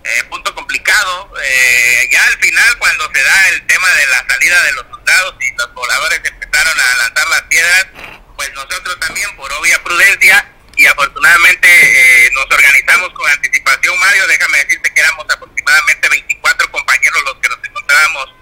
eh, 0.06 0.24
punto 0.30 0.56
complicado. 0.56 1.34
Eh, 1.44 2.10
ya 2.10 2.24
al 2.24 2.40
final, 2.40 2.78
cuando 2.78 3.12
se 3.14 3.22
da 3.22 3.50
el 3.50 3.68
tema 3.68 3.90
de 3.90 4.08
la 4.08 4.26
salida 4.34 4.64
de 4.64 4.72
los 4.74 4.86
soldados 4.90 5.36
y 5.42 5.58
los 5.58 5.68
pobladores 5.68 6.22
empezaron 6.56 6.80
a 6.80 6.98
lanzar 6.98 7.28
las 7.30 7.42
piedras, 7.44 7.88
pues 8.36 8.54
nosotros 8.54 9.00
también, 9.00 9.36
por 9.36 9.52
obvia 9.54 9.82
prudencia, 9.84 10.52
y 10.78 10.86
afortunadamente 10.86 11.68
eh, 11.68 12.30
nos 12.34 12.46
organizamos 12.46 13.10
con 13.14 13.30
anticipación, 13.32 13.98
Mario. 14.00 14.28
Déjame 14.28 14.58
decirte 14.60 14.94
que 14.94 15.02
éramos 15.02 15.26
aproximadamente 15.30 16.10
24 16.10 16.72
compañeros 16.72 17.24
los 17.26 17.36
que 17.36 17.50
nos 17.50 17.58
encontrábamos 17.64 18.36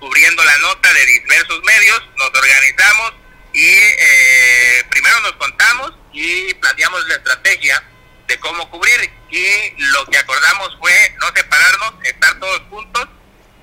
cubriendo 0.00 0.44
la 0.44 0.58
nota 0.58 0.92
de 0.92 1.06
diversos 1.06 1.62
medios. 1.64 2.02
Nos 2.16 2.28
organizamos 2.28 3.12
y 3.52 3.66
eh, 3.66 4.84
primero 4.90 5.20
nos 5.20 5.32
contamos 5.32 5.92
y 6.12 6.52
planteamos 6.54 7.06
la 7.08 7.14
estrategia 7.14 7.82
de 8.26 8.38
cómo 8.38 8.70
cubrir. 8.70 9.10
Y 9.30 9.74
lo 9.92 10.06
que 10.06 10.18
acordamos 10.18 10.76
fue 10.78 11.14
no 11.20 11.26
separarnos, 11.34 11.94
estar 12.04 12.38
todos 12.38 12.60
juntos. 12.70 13.08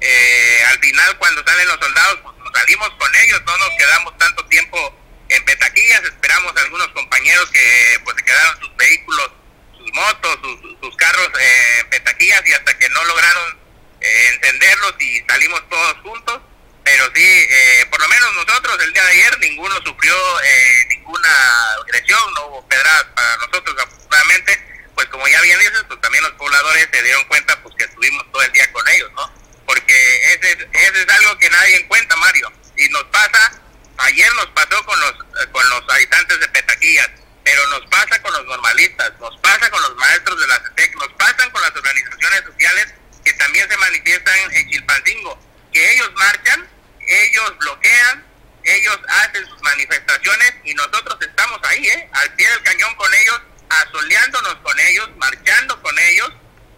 Eh, 0.02 0.64
al 0.70 0.80
final, 0.80 1.18
cuando 1.18 1.44
salen 1.46 1.68
los 1.68 1.80
soldados, 1.80 2.20
pues 2.24 2.35
salimos 2.56 2.90
con 2.98 3.16
ellos, 3.16 3.42
no 3.46 3.58
nos 3.58 3.70
quedamos 3.78 4.18
tanto 4.18 4.46
tiempo 4.48 5.06
en 5.30 5.44
Petaquillas 5.46 6.04
esperamos 6.04 6.56
algunos 6.58 6.88
compañeros 6.90 7.50
que 7.52 8.00
pues 8.04 8.16
se 8.18 8.24
quedaron 8.24 8.60
sus 8.60 8.76
vehículos, 8.76 9.32
sus 9.78 9.92
motos, 9.94 10.40
sus, 10.42 10.80
sus 10.80 10.96
carros 10.98 11.30
eh, 11.40 11.80
en 11.80 11.90
Petaquillas 11.90 12.42
y 12.46 12.54
hasta 12.54 12.78
que 12.78 12.90
no 12.90 13.04
lograron 13.06 13.60
eh, 14.02 14.30
encenderlos 14.34 14.96
y 15.00 15.20
salimos 15.28 15.68
todos 15.70 15.98
juntos. 16.04 16.42
Pero 16.84 17.04
sí, 17.16 17.24
eh, 17.24 17.86
por 17.90 18.00
lo 18.00 18.08
menos 18.08 18.36
nosotros 18.36 18.78
el 18.84 18.94
día 18.94 19.04
de 19.04 19.12
ayer 19.12 19.40
ninguno 19.40 19.76
sufrió 19.84 20.16
eh, 20.42 20.86
ninguna 20.90 21.74
agresión, 21.82 22.34
no 22.36 22.46
hubo 22.48 22.68
pedradas 22.68 23.06
para 23.16 23.38
nosotros 23.38 23.76
afortunadamente. 23.80 24.62
Pues 24.94 25.08
como 25.08 25.28
ya 25.28 25.42
bien 25.42 25.60
dices, 25.60 25.84
pues 25.88 26.00
también 26.00 26.24
los 26.24 26.34
pobladores 26.34 26.88
se 26.94 27.02
dieron 27.02 27.24
cuenta 27.26 27.60
pues 27.64 27.76
que 27.76 27.86
estuvimos 27.86 28.32
todo 28.32 28.44
el 28.44 28.52
día 28.52 28.72
con 28.72 28.88
ellos, 28.88 29.12
¿no? 29.14 29.45
Porque 29.66 30.34
ese, 30.34 30.70
ese 30.72 31.02
es 31.02 31.10
algo 31.10 31.38
que 31.38 31.50
nadie 31.50 31.78
encuentra, 31.78 32.16
Mario. 32.18 32.52
Y 32.78 32.88
nos 32.90 33.04
pasa 33.06 33.62
ayer 33.98 34.34
nos 34.36 34.48
pasó 34.48 34.84
con 34.86 35.00
los 35.00 35.14
con 35.52 35.70
los 35.70 35.84
habitantes 35.90 36.40
de 36.40 36.48
Petaquillas, 36.50 37.10
pero 37.44 37.68
nos 37.68 37.82
pasa 37.90 38.22
con 38.22 38.34
los 38.34 38.46
normalistas, 38.46 39.12
nos 39.20 39.38
pasa 39.38 39.70
con 39.70 39.82
los 39.82 39.96
maestros 39.96 40.40
de 40.40 40.48
la 40.48 40.60
CETEC, 40.60 40.96
nos 40.96 41.14
pasan 41.14 41.50
con 41.52 41.62
las 41.62 41.76
organizaciones 41.76 42.44
sociales 42.46 42.94
que 43.24 43.34
también 43.34 43.70
se 43.70 43.78
manifiestan 43.78 44.36
en 44.52 44.70
Chilpancingo, 44.70 45.40
que 45.72 45.94
ellos 45.94 46.12
marchan, 46.16 46.68
ellos 47.08 47.58
bloquean, 47.60 48.26
ellos 48.64 49.00
hacen 49.08 49.48
sus 49.48 49.62
manifestaciones 49.62 50.54
y 50.64 50.74
nosotros 50.74 51.18
estamos 51.22 51.60
ahí, 51.64 51.88
¿eh? 51.88 52.10
al 52.14 52.34
pie 52.34 52.50
del 52.50 52.64
cañón 52.64 52.96
con 52.96 53.14
ellos, 53.14 53.42
asoleándonos 53.70 54.56
con 54.56 54.80
ellos, 54.80 55.10
marchando 55.18 55.82
con 55.82 55.98
ellos, 55.98 56.32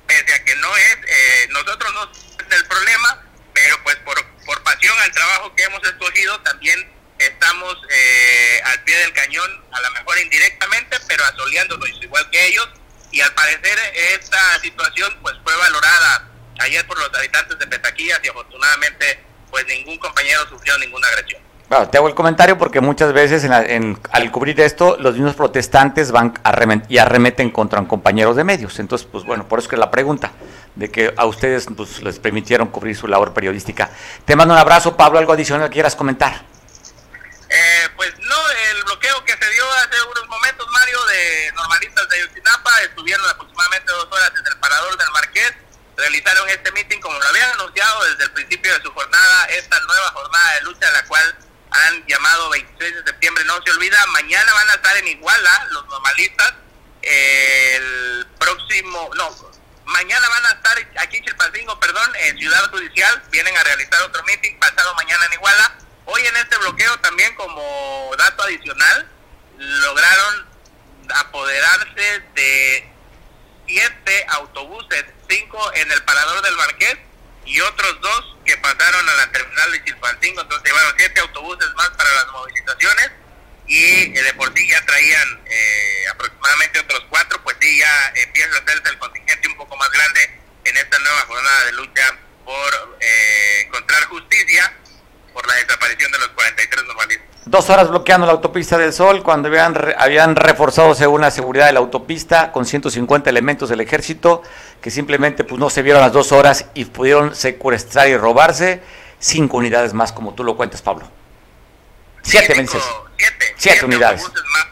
pese 0.06 0.34
a 0.34 0.44
que 0.44 0.56
no 0.58 0.78
es, 0.78 0.98
eh, 1.08 1.48
nosotros 1.50 1.94
no 1.94 2.12
es 2.50 2.58
el 2.58 2.66
problema, 2.68 3.24
pero 3.54 3.84
pues 3.84 3.96
por, 3.98 4.24
por 4.46 4.64
pasión 4.64 4.94
al 5.04 5.12
trabajo 5.12 5.54
que 5.56 5.64
hemos 5.64 5.84
escogido 5.84 6.40
también 6.42 6.90
estamos 7.20 7.76
eh, 7.90 8.62
al 8.66 8.84
pie 8.84 8.98
del 9.00 9.14
cañón, 9.14 9.50
a 9.72 9.82
lo 9.82 9.92
mejor 9.92 10.20
indirectamente, 10.20 10.98
pero 11.08 11.24
asoleándonos 11.26 11.90
igual 12.02 12.30
que 12.30 12.48
ellos. 12.48 12.70
Y 13.12 13.22
al 13.22 13.34
parecer 13.34 13.78
esta 14.20 14.60
situación 14.62 15.18
pues 15.22 15.36
fue 15.44 15.56
valorada 15.56 16.30
ayer 16.60 16.86
por 16.86 17.00
los 17.00 17.14
habitantes 17.14 17.58
de 17.58 17.68
Petaquillas 17.68 18.20
y 18.24 18.28
afortunadamente 18.28 19.24
pues 19.50 19.66
ningún 19.68 19.98
compañero 19.98 20.48
sufrió 20.50 20.78
ninguna 20.78 21.08
agresión. 21.08 21.42
Bueno, 21.70 21.90
te 21.90 21.98
hago 21.98 22.08
el 22.08 22.16
comentario 22.16 22.58
porque 22.58 22.80
muchas 22.80 23.12
veces 23.12 23.44
en 23.44 23.52
en, 23.52 24.00
al 24.12 24.32
cubrir 24.32 24.60
esto 24.62 24.96
los 25.00 25.16
mismos 25.16 25.36
protestantes 25.36 26.12
van 26.12 26.34
y 26.88 26.98
arremeten 26.98 27.52
contra 27.52 27.86
compañeros 27.86 28.38
de 28.38 28.46
medios. 28.46 28.80
Entonces, 28.80 29.08
pues 29.12 29.26
bueno, 29.26 29.48
por 29.50 29.60
eso 29.60 29.68
que 29.68 29.76
la 29.76 29.92
pregunta 29.92 30.32
de 30.78 30.92
que 30.92 31.14
a 31.18 31.26
ustedes 31.26 31.66
pues, 31.76 32.02
les 32.04 32.20
permitieron 32.20 32.68
cubrir 32.70 32.96
su 32.96 33.08
labor 33.08 33.34
periodística. 33.34 33.90
Te 34.26 34.36
mando 34.36 34.54
un 34.54 34.60
abrazo, 34.60 34.96
Pablo, 34.96 35.18
algo 35.18 35.34
adicional 35.34 35.70
que 35.70 35.74
quieras 35.74 35.96
comentar. 35.96 36.46
Eh, 37.50 37.90
pues 37.96 38.14
no, 38.20 38.50
el 38.72 38.84
bloqueo 38.84 39.24
que 39.26 39.34
se 39.34 39.50
dio 39.50 39.64
hace 39.74 40.02
unos 40.02 40.28
momentos, 40.28 40.68
Mario, 40.70 41.04
de 41.06 41.52
normalistas 41.56 42.08
de 42.10 42.16
Ayotzinapa, 42.18 42.82
estuvieron 42.84 43.28
aproximadamente 43.28 43.92
dos 43.92 44.08
horas 44.12 44.32
en 44.40 44.46
el 44.46 44.60
parador 44.60 44.98
del 44.98 45.12
Marqués, 45.12 45.54
realizaron 45.96 46.48
este 46.50 46.72
meeting 46.74 47.00
como 47.00 47.18
lo 47.18 47.28
habían 47.28 47.50
anunciado 47.52 48.04
desde 48.04 48.26
el 48.26 48.32
principio 48.32 48.72
de 48.74 48.84
su 48.84 48.92
jornada, 48.92 49.46
esta 49.46 49.80
nueva 49.80 50.12
jornada 50.12 50.54
de 50.56 50.62
lucha, 50.62 50.92
la 50.92 51.04
cual 51.06 51.36
han 51.72 52.06
llamado 52.06 52.50
26 52.52 52.96
de 52.98 53.04
septiembre, 53.04 53.44
no 53.46 53.54
se 53.66 53.72
olvida, 53.72 54.06
mañana 54.08 54.54
van 54.54 54.70
a 54.70 54.74
estar 54.74 54.98
en 54.98 55.08
Iguala 55.08 55.68
los 55.72 55.88
normalistas, 55.88 56.54
el 57.02 58.28
próximo, 58.38 59.10
no, 59.16 59.47
mañana 59.88 60.30
van 60.30 60.46
a 60.46 60.52
estar 60.52 60.78
aquí 61.00 61.18
en 61.18 61.24
Chilpancingo, 61.26 61.80
perdón, 61.80 62.10
en 62.24 62.38
Ciudad 62.38 62.70
Judicial, 62.70 63.24
vienen 63.32 63.58
a 63.58 63.64
realizar 63.64 64.02
otro 64.04 64.24
meeting, 64.24 64.58
pasado 64.60 64.94
mañana 64.96 65.26
en 65.26 65.34
Iguala, 65.34 65.78
Hoy 66.10 66.26
en 66.26 66.38
este 66.38 66.58
bloqueo 66.60 66.98
también 67.00 67.36
como 67.36 68.12
dato 68.18 68.44
adicional 68.44 69.10
lograron 69.58 70.48
apoderarse 71.16 72.24
de 72.34 72.90
siete 73.68 74.26
autobuses, 74.30 75.04
cinco 75.30 75.60
en 75.74 75.92
el 75.92 76.02
parador 76.06 76.42
del 76.44 76.56
Marqués 76.56 76.98
y 77.44 77.60
otros 77.60 78.00
dos 78.00 78.38
que 78.46 78.56
pasaron 78.58 79.10
a 79.10 79.16
la 79.16 79.32
terminal 79.34 79.72
de 79.74 79.84
Chilpancingo. 79.84 80.42
Entonces 80.44 80.72
llevaron 80.72 80.94
siete 80.98 81.20
autobuses 81.20 81.74
más 81.76 81.90
para 81.90 82.10
las 82.12 82.28
movilizaciones 82.28 83.12
y 83.68 83.84
eh, 83.84 84.24
de 84.24 84.34
por 84.36 84.54
sí 84.58 84.68
ya 84.68 84.84
traían 84.86 85.40
eh, 85.46 86.08
aproximadamente 86.12 86.80
otros 86.80 87.06
cuatro, 87.10 87.42
pues 87.44 87.58
sí 87.62 87.78
ya 87.78 88.22
empieza 88.24 88.56
a 88.56 88.62
hacerse 88.62 88.90
el 88.90 88.98
contingente 88.98 89.48
un 89.50 89.58
poco 89.58 89.76
más 89.76 89.90
grande 89.92 90.20
en 90.64 90.78
esta 90.78 91.00
nueva 91.00 91.22
jornada 91.28 91.66
de 91.66 91.72
lucha 91.74 92.18
por 92.46 92.98
eh, 93.02 93.62
encontrar 93.66 94.04
justicia 94.06 94.74
por 95.34 95.46
la 95.48 95.56
desaparición 95.56 96.12
de 96.12 96.18
los 96.20 96.30
43 96.30 96.86
normalistas. 96.86 97.28
Dos 97.46 97.70
horas 97.70 97.90
bloqueando 97.90 98.26
la 98.26 98.34
autopista 98.34 98.78
del 98.78 98.92
Sol 98.92 99.24
cuando 99.24 99.48
habían, 99.48 99.76
habían 99.98 100.36
reforzado 100.36 100.96
según 100.96 101.22
la 101.22 101.32
seguridad 101.32 101.68
de 101.68 101.74
la 101.74 101.80
autopista 101.80 102.52
con 102.52 102.66
150 102.66 103.30
elementos 103.30 103.70
del 103.70 103.82
ejército 103.82 104.44
que 104.82 104.92
simplemente 104.92 105.44
pues 105.44 105.60
no 105.60 105.70
se 105.70 105.82
vieron 105.82 106.02
las 106.02 106.12
dos 106.12 106.32
horas 106.32 106.66
y 106.74 106.86
pudieron 106.86 107.36
secuestrar 107.36 108.08
y 108.10 108.18
robarse 108.18 108.82
cinco 109.20 109.58
unidades 109.58 109.94
más 109.94 110.12
como 110.12 110.34
tú 110.34 110.44
lo 110.44 110.58
cuentas 110.58 110.82
Pablo. 110.82 111.10
Siete, 112.22 112.54
Siete, 112.54 112.80
siete, 113.18 113.56
siete 113.58 113.86
unidades. 113.86 114.22
Más 114.24 114.68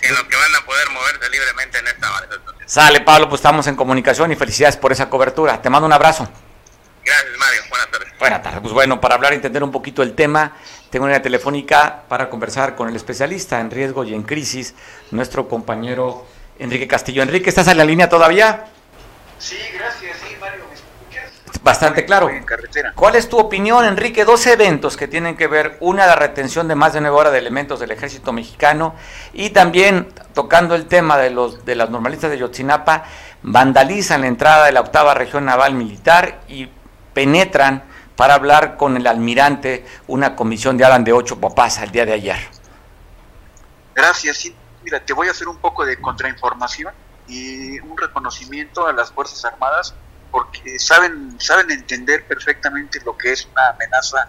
en 0.00 0.14
los 0.14 0.22
que 0.24 0.36
van 0.36 0.54
a 0.54 0.64
poder 0.64 0.90
moverse 0.90 1.30
libremente 1.30 1.78
en 1.78 1.86
esta 1.88 2.10
manifestación. 2.10 2.68
Sale 2.68 3.00
Pablo, 3.00 3.28
pues 3.28 3.40
estamos 3.40 3.66
en 3.66 3.76
comunicación 3.76 4.30
y 4.32 4.36
felicidades 4.36 4.76
por 4.76 4.92
esa 4.92 5.08
cobertura. 5.10 5.60
Te 5.60 5.70
mando 5.70 5.86
un 5.86 5.92
abrazo. 5.92 6.28
Gracias 7.04 7.38
Mario, 7.38 7.62
buenas 7.70 7.90
tardes. 7.90 8.08
Buenas 8.18 8.42
tardes, 8.42 8.60
pues 8.60 8.74
bueno, 8.74 9.00
para 9.00 9.14
hablar 9.14 9.32
y 9.32 9.36
entender 9.36 9.62
un 9.62 9.72
poquito 9.72 10.02
el 10.02 10.14
tema, 10.14 10.56
tengo 10.90 11.06
una 11.06 11.22
telefónica 11.22 12.02
para 12.08 12.28
conversar 12.28 12.74
con 12.74 12.88
el 12.88 12.96
especialista 12.96 13.60
en 13.60 13.70
riesgo 13.70 14.04
y 14.04 14.14
en 14.14 14.22
crisis, 14.24 14.74
nuestro 15.10 15.48
compañero 15.48 16.26
Enrique 16.58 16.86
Castillo. 16.86 17.22
Enrique, 17.22 17.48
¿estás 17.48 17.68
en 17.68 17.78
la 17.78 17.84
línea 17.84 18.08
todavía? 18.08 18.66
Sí, 19.38 19.56
gracias, 19.72 20.18
sí, 20.18 20.36
Mario, 20.40 20.64
¿me 20.68 20.74
escuchas? 20.74 21.47
Bastante 21.62 22.04
claro. 22.04 22.30
En 22.30 22.44
carretera. 22.44 22.92
¿Cuál 22.94 23.16
es 23.16 23.28
tu 23.28 23.38
opinión, 23.38 23.84
Enrique? 23.84 24.24
Dos 24.24 24.46
eventos 24.46 24.96
que 24.96 25.08
tienen 25.08 25.36
que 25.36 25.46
ver, 25.46 25.76
una 25.80 26.06
la 26.06 26.14
retención 26.14 26.68
de 26.68 26.74
más 26.74 26.92
de 26.92 27.00
nueve 27.00 27.16
horas 27.16 27.32
de 27.32 27.38
elementos 27.38 27.80
del 27.80 27.90
ejército 27.90 28.32
mexicano 28.32 28.94
y 29.32 29.50
también 29.50 30.12
tocando 30.34 30.74
el 30.74 30.86
tema 30.86 31.18
de 31.18 31.30
los 31.30 31.64
de 31.64 31.74
las 31.74 31.90
normalistas 31.90 32.30
de 32.30 32.38
Yotzinapa, 32.38 33.04
vandalizan 33.42 34.22
la 34.22 34.28
entrada 34.28 34.66
de 34.66 34.72
la 34.72 34.80
octava 34.80 35.14
región 35.14 35.44
naval 35.44 35.74
militar 35.74 36.40
y 36.48 36.68
penetran 37.12 37.84
para 38.16 38.34
hablar 38.34 38.76
con 38.76 38.96
el 38.96 39.06
almirante 39.06 39.86
una 40.08 40.34
comisión 40.34 40.76
de 40.76 40.84
Alan 40.84 41.04
de 41.04 41.12
ocho 41.12 41.40
papás 41.40 41.78
al 41.78 41.90
día 41.90 42.04
de 42.04 42.12
ayer. 42.12 42.36
Gracias, 43.94 44.36
sí. 44.36 44.54
Mira, 44.84 45.00
te 45.04 45.12
voy 45.12 45.28
a 45.28 45.32
hacer 45.32 45.48
un 45.48 45.58
poco 45.58 45.84
de 45.84 46.00
contrainformación 46.00 46.92
y 47.26 47.78
un 47.80 47.96
reconocimiento 47.96 48.86
a 48.86 48.92
las 48.92 49.12
Fuerzas 49.12 49.44
Armadas 49.44 49.94
porque 50.30 50.78
saben, 50.78 51.36
saben 51.40 51.70
entender 51.70 52.26
perfectamente 52.26 53.00
lo 53.04 53.16
que 53.16 53.32
es 53.32 53.46
una 53.46 53.68
amenaza 53.70 54.28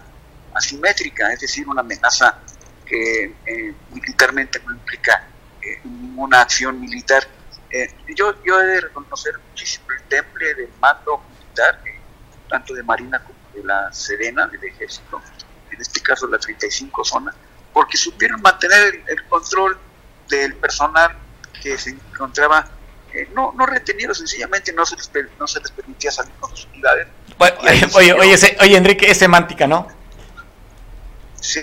asimétrica, 0.53 1.31
es 1.33 1.41
decir, 1.41 1.67
una 1.67 1.81
amenaza 1.81 2.39
que 2.85 3.35
eh, 3.45 3.75
militarmente 3.91 4.61
no 4.65 4.73
implica 4.73 5.27
eh, 5.61 5.79
ninguna 5.83 6.41
acción 6.41 6.79
militar. 6.79 7.27
Eh, 7.69 7.93
yo, 8.15 8.41
yo 8.43 8.59
he 8.61 8.65
de 8.65 8.81
reconocer 8.81 9.33
muchísimo 9.49 9.85
el 9.91 10.03
temple 10.03 10.55
del 10.55 10.69
mando 10.79 11.21
militar, 11.29 11.79
tanto 12.49 12.73
de 12.73 12.83
Marina 12.83 13.23
como 13.23 13.37
de 13.53 13.63
la 13.63 13.91
Serena, 13.93 14.47
del 14.47 14.63
Ejército, 14.63 15.21
en 15.71 15.79
este 15.79 16.01
caso 16.01 16.27
la 16.27 16.39
35 16.39 17.03
zona, 17.03 17.33
porque 17.73 17.97
supieron 17.97 18.41
mantener 18.41 19.03
el 19.07 19.23
control 19.27 19.77
del 20.27 20.55
personal 20.55 21.15
que 21.61 21.77
se 21.77 21.91
encontraba 21.91 22.67
eh, 23.13 23.27
no, 23.33 23.53
no 23.57 23.65
retenido, 23.65 24.13
sencillamente 24.13 24.71
no 24.73 24.85
se, 24.85 24.95
les, 24.95 25.09
no 25.39 25.47
se 25.47 25.59
les 25.59 25.71
permitía 25.71 26.11
salir 26.11 26.33
con 26.39 26.49
sus 26.51 26.65
unidades. 26.65 27.07
Bueno, 27.37 27.57
oye, 27.61 27.89
oye, 27.93 28.13
oye, 28.13 28.57
oye, 28.59 28.77
Enrique, 28.77 29.09
es 29.09 29.17
semántica, 29.17 29.67
¿no? 29.67 29.87
Sí, 31.39 31.61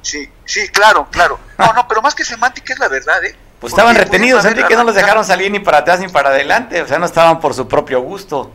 sí, 0.00 0.30
sí, 0.44 0.68
claro, 0.68 1.08
claro. 1.10 1.38
No, 1.58 1.72
no, 1.72 1.86
pero 1.88 2.00
más 2.00 2.14
que 2.14 2.24
semántica 2.24 2.72
es 2.72 2.78
la 2.78 2.88
verdad, 2.88 3.24
¿eh? 3.24 3.36
Pues 3.60 3.72
estaban 3.72 3.94
retenidos, 3.94 4.44
Enrique, 4.44 4.74
no 4.76 4.84
los 4.84 4.94
dejaron 4.94 5.24
salir 5.24 5.50
ni 5.50 5.58
para 5.58 5.78
atrás 5.78 6.00
ni 6.00 6.08
para 6.08 6.30
adelante, 6.30 6.82
o 6.82 6.86
sea, 6.86 6.98
no 6.98 7.06
estaban 7.06 7.40
por 7.40 7.54
su 7.54 7.66
propio 7.66 8.00
gusto. 8.00 8.52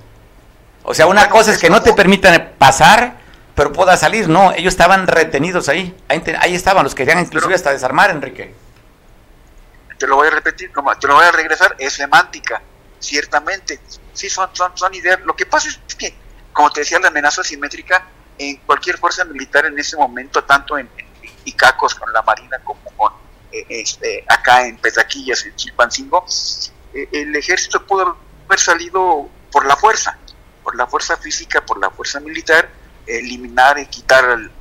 O 0.83 0.93
sea, 0.93 1.07
una 1.07 1.21
bueno, 1.21 1.35
cosa 1.35 1.51
es 1.51 1.57
que 1.57 1.69
no 1.69 1.81
te 1.81 1.93
permitan 1.93 2.53
pasar, 2.57 3.17
pero 3.55 3.73
puedas 3.73 3.99
salir, 3.99 4.29
no, 4.29 4.51
ellos 4.51 4.73
estaban 4.73 5.07
retenidos 5.07 5.67
ahí, 5.67 5.95
ahí, 6.07 6.23
ahí 6.39 6.55
estaban, 6.55 6.83
los 6.83 6.95
querían 6.95 7.19
inclusive 7.19 7.47
pero, 7.47 7.55
hasta 7.55 7.71
desarmar, 7.71 8.11
Enrique 8.11 8.53
te 9.99 10.07
lo 10.07 10.15
voy 10.15 10.27
a 10.27 10.31
repetir, 10.31 10.71
como 10.71 10.97
te 10.97 11.07
lo 11.07 11.15
voy 11.15 11.25
a 11.25 11.31
regresar, 11.31 11.75
es 11.77 11.93
semántica, 11.93 12.61
ciertamente. 12.99 13.79
Sí, 14.13 14.29
son, 14.29 14.49
son, 14.53 14.75
son 14.75 14.93
ideas. 14.93 15.19
Lo 15.25 15.35
que 15.35 15.45
pasa 15.45 15.69
es 15.69 15.95
que, 15.95 16.13
como 16.53 16.71
te 16.71 16.81
decía, 16.81 16.99
la 16.99 17.09
amenaza 17.09 17.43
simétrica 17.43 18.07
en 18.37 18.57
cualquier 18.57 18.97
fuerza 18.97 19.25
militar 19.25 19.65
en 19.65 19.77
ese 19.77 19.97
momento, 19.97 20.43
tanto 20.45 20.77
en, 20.77 20.89
en 20.97 21.07
Icacos 21.43 21.93
con 21.93 22.11
la 22.13 22.21
Marina 22.21 22.57
como 22.63 22.81
con 22.95 23.13
eh, 23.51 23.65
este, 23.69 24.23
acá 24.27 24.65
en 24.65 24.77
Petaquillas, 24.77 25.45
en 25.45 25.55
Chilpancingo, 25.55 26.25
eh, 26.93 27.09
el 27.11 27.35
ejército 27.35 27.85
pudo 27.85 28.17
haber 28.47 28.59
salido 28.59 29.29
por 29.51 29.65
la 29.65 29.75
fuerza, 29.75 30.17
por 30.63 30.75
la 30.75 30.87
fuerza 30.87 31.17
física, 31.17 31.65
por 31.65 31.79
la 31.79 31.89
fuerza 31.89 32.21
militar, 32.21 32.69
eliminar 33.05 33.77
y 33.79 33.85
quitar 33.87 34.23
el, 34.29 34.51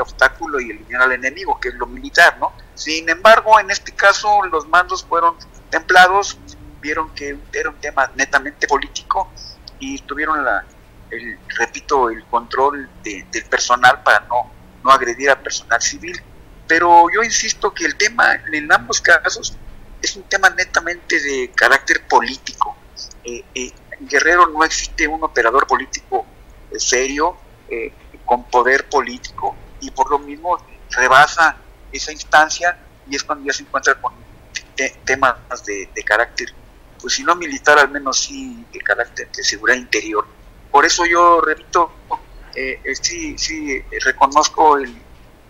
obstáculo 0.00 0.60
y 0.60 0.70
eliminar 0.70 1.02
al 1.02 1.12
enemigo, 1.12 1.58
que 1.60 1.68
es 1.68 1.74
lo 1.74 1.86
militar, 1.86 2.38
¿no? 2.38 2.52
Sin 2.74 3.08
embargo, 3.08 3.58
en 3.60 3.70
este 3.70 3.92
caso 3.92 4.44
los 4.44 4.68
mandos 4.68 5.04
fueron 5.04 5.34
templados, 5.70 6.38
vieron 6.80 7.14
que 7.14 7.36
era 7.52 7.70
un 7.70 7.76
tema 7.76 8.10
netamente 8.14 8.66
político 8.66 9.30
y 9.78 9.98
tuvieron 10.00 10.44
la, 10.44 10.64
el, 11.10 11.38
repito, 11.56 12.10
el 12.10 12.24
control 12.26 12.88
de, 13.02 13.26
del 13.30 13.44
personal 13.46 14.02
para 14.02 14.20
no, 14.20 14.50
no 14.84 14.90
agredir 14.90 15.30
al 15.30 15.40
personal 15.40 15.80
civil. 15.80 16.20
Pero 16.66 17.06
yo 17.14 17.22
insisto 17.22 17.72
que 17.72 17.84
el 17.84 17.96
tema 17.96 18.34
en 18.52 18.70
ambos 18.72 19.00
casos 19.00 19.56
es 20.02 20.16
un 20.16 20.22
tema 20.24 20.50
netamente 20.50 21.20
de 21.20 21.50
carácter 21.54 22.06
político. 22.06 22.76
Eh, 23.24 23.44
eh, 23.54 23.72
en 23.98 24.08
Guerrero 24.08 24.46
no 24.48 24.62
existe 24.64 25.08
un 25.08 25.22
operador 25.24 25.66
político 25.66 26.26
eh, 26.70 26.78
serio, 26.78 27.36
con 28.24 28.44
poder 28.44 28.88
político, 28.88 29.54
y 29.80 29.90
por 29.90 30.10
lo 30.10 30.18
mismo 30.18 30.58
rebasa 30.90 31.56
esa 31.92 32.12
instancia 32.12 32.78
y 33.08 33.16
es 33.16 33.24
cuando 33.24 33.46
ya 33.46 33.52
se 33.52 33.62
encuentra 33.62 33.94
con 34.00 34.12
te 34.74 34.90
temas 35.04 35.36
de, 35.66 35.90
de, 35.92 36.04
carácter, 36.04 36.54
pues 37.00 37.14
si 37.14 37.24
no 37.24 37.34
militar, 37.34 37.78
al 37.78 37.90
menos 37.90 38.20
sí 38.20 38.64
de 38.72 38.78
carácter 38.78 39.28
de 39.32 39.42
seguridad 39.42 39.76
interior. 39.76 40.24
Por 40.70 40.84
eso 40.84 41.04
yo, 41.04 41.40
repito, 41.40 41.90
eh, 42.54 42.80
eh, 42.84 42.94
sí, 42.94 43.36
sí 43.36 43.82
reconozco 44.04 44.76
el, 44.76 44.96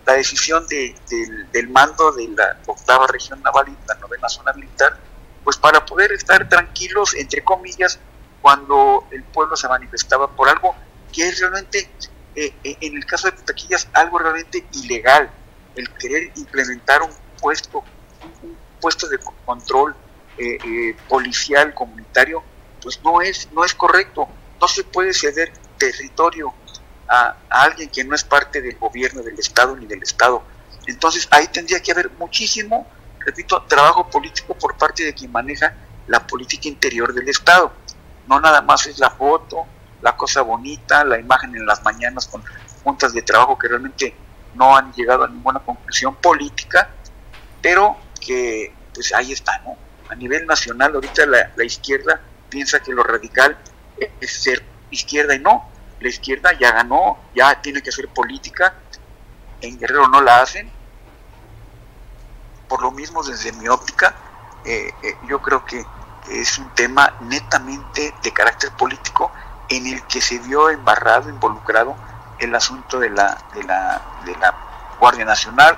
la 0.05 0.13
decisión 0.13 0.65
de, 0.67 0.95
del, 1.09 1.51
del 1.51 1.69
mando 1.69 2.11
de 2.11 2.27
la 2.29 2.57
octava 2.65 3.05
región 3.07 3.41
naval 3.43 3.67
y 3.69 3.87
la 3.87 3.95
novena 3.95 4.27
zona 4.29 4.51
militar, 4.53 4.97
pues 5.43 5.57
para 5.57 5.85
poder 5.85 6.11
estar 6.11 6.49
tranquilos, 6.49 7.13
entre 7.13 7.43
comillas, 7.43 7.99
cuando 8.41 9.05
el 9.11 9.23
pueblo 9.25 9.55
se 9.55 9.67
manifestaba 9.67 10.27
por 10.27 10.49
algo 10.49 10.75
que 11.13 11.27
es 11.27 11.39
realmente, 11.39 11.89
eh, 12.35 12.53
en 12.63 12.95
el 12.95 13.05
caso 13.05 13.27
de 13.27 13.37
Putaquillas, 13.37 13.87
algo 13.93 14.19
realmente 14.19 14.65
ilegal, 14.73 15.29
el 15.75 15.89
querer 15.91 16.31
implementar 16.35 17.01
un 17.01 17.11
puesto, 17.41 17.83
un, 18.43 18.57
puesto 18.79 19.07
de 19.07 19.19
control 19.45 19.95
eh, 20.37 20.57
eh, 20.63 20.97
policial 21.07 21.73
comunitario, 21.73 22.43
pues 22.81 23.01
no 23.03 23.21
es, 23.21 23.51
no 23.51 23.65
es 23.65 23.73
correcto. 23.73 24.27
No 24.61 24.67
se 24.67 24.83
puede 24.83 25.13
ceder 25.13 25.51
territorio 25.77 26.53
a, 27.07 27.35
alguien 27.49 27.89
que 27.89 28.03
no 28.03 28.15
es 28.15 28.23
parte 28.23 28.61
del 28.61 28.77
gobierno 28.77 29.21
del 29.21 29.39
Estado 29.39 29.75
ni 29.75 29.85
del 29.85 30.03
Estado. 30.03 30.43
Entonces 30.85 31.27
ahí 31.31 31.47
tendría 31.47 31.81
que 31.81 31.91
haber 31.91 32.11
muchísimo, 32.11 32.87
repito, 33.19 33.61
trabajo 33.63 34.09
político 34.09 34.53
por 34.53 34.77
parte 34.77 35.03
de 35.03 35.13
quien 35.13 35.31
maneja 35.31 35.73
la 36.07 36.25
política 36.25 36.67
interior 36.67 37.13
del 37.13 37.27
Estado. 37.29 37.71
No 38.27 38.39
nada 38.39 38.61
más 38.61 38.85
es 38.87 38.99
la 38.99 39.09
foto, 39.09 39.65
la 40.01 40.15
cosa 40.15 40.41
bonita, 40.41 41.03
la 41.03 41.19
imagen 41.19 41.55
en 41.55 41.65
las 41.65 41.83
mañanas 41.83 42.27
con 42.27 42.43
juntas 42.83 43.13
de 43.13 43.21
trabajo 43.21 43.57
que 43.57 43.67
realmente 43.67 44.15
no 44.55 44.75
han 44.75 44.91
llegado 44.93 45.23
a 45.23 45.27
ninguna 45.27 45.59
conclusión 45.59 46.15
política, 46.15 46.89
pero 47.61 47.97
que 48.19 48.73
pues 48.93 49.13
ahí 49.13 49.31
está, 49.31 49.59
¿no? 49.59 49.77
A 50.09 50.15
nivel 50.15 50.45
nacional 50.45 50.95
ahorita 50.95 51.25
la, 51.25 51.63
izquierda 51.63 52.19
piensa 52.49 52.79
que 52.79 52.91
lo 52.91 53.03
radical 53.03 53.57
es 54.19 54.31
ser 54.31 54.63
izquierda 54.89 55.35
y 55.35 55.39
no, 55.39 55.69
la 55.99 56.09
izquierda 56.09 56.57
ya 56.57 56.71
ganó, 56.71 57.19
ya 57.35 57.61
tiene 57.61 57.81
que 57.81 57.89
hacer 57.89 58.07
política, 58.09 58.73
en 59.61 59.77
Guerrero 59.77 60.07
no 60.07 60.21
la 60.21 60.41
hacen, 60.41 60.71
por 62.67 62.81
lo 62.81 62.91
mismo 62.91 63.23
desde 63.23 63.51
mi 63.53 63.67
óptica, 63.67 64.15
eh, 64.65 64.91
eh, 65.03 65.15
yo 65.27 65.41
creo 65.41 65.63
que 65.65 65.85
es 66.31 66.57
un 66.57 66.69
tema 66.75 67.13
netamente 67.21 68.13
de 68.21 68.33
carácter 68.33 68.71
político 68.71 69.31
en 69.69 69.87
el 69.87 70.03
que 70.03 70.21
se 70.21 70.39
vio 70.39 70.69
embarrado, 70.69 71.29
involucrado 71.29 71.95
el 72.39 72.53
asunto 72.55 72.99
de 72.99 73.09
la, 73.09 73.37
de 73.53 73.63
la, 73.63 74.01
de 74.25 74.35
la 74.37 74.53
Guardia 74.99 75.25
Nacional 75.25 75.77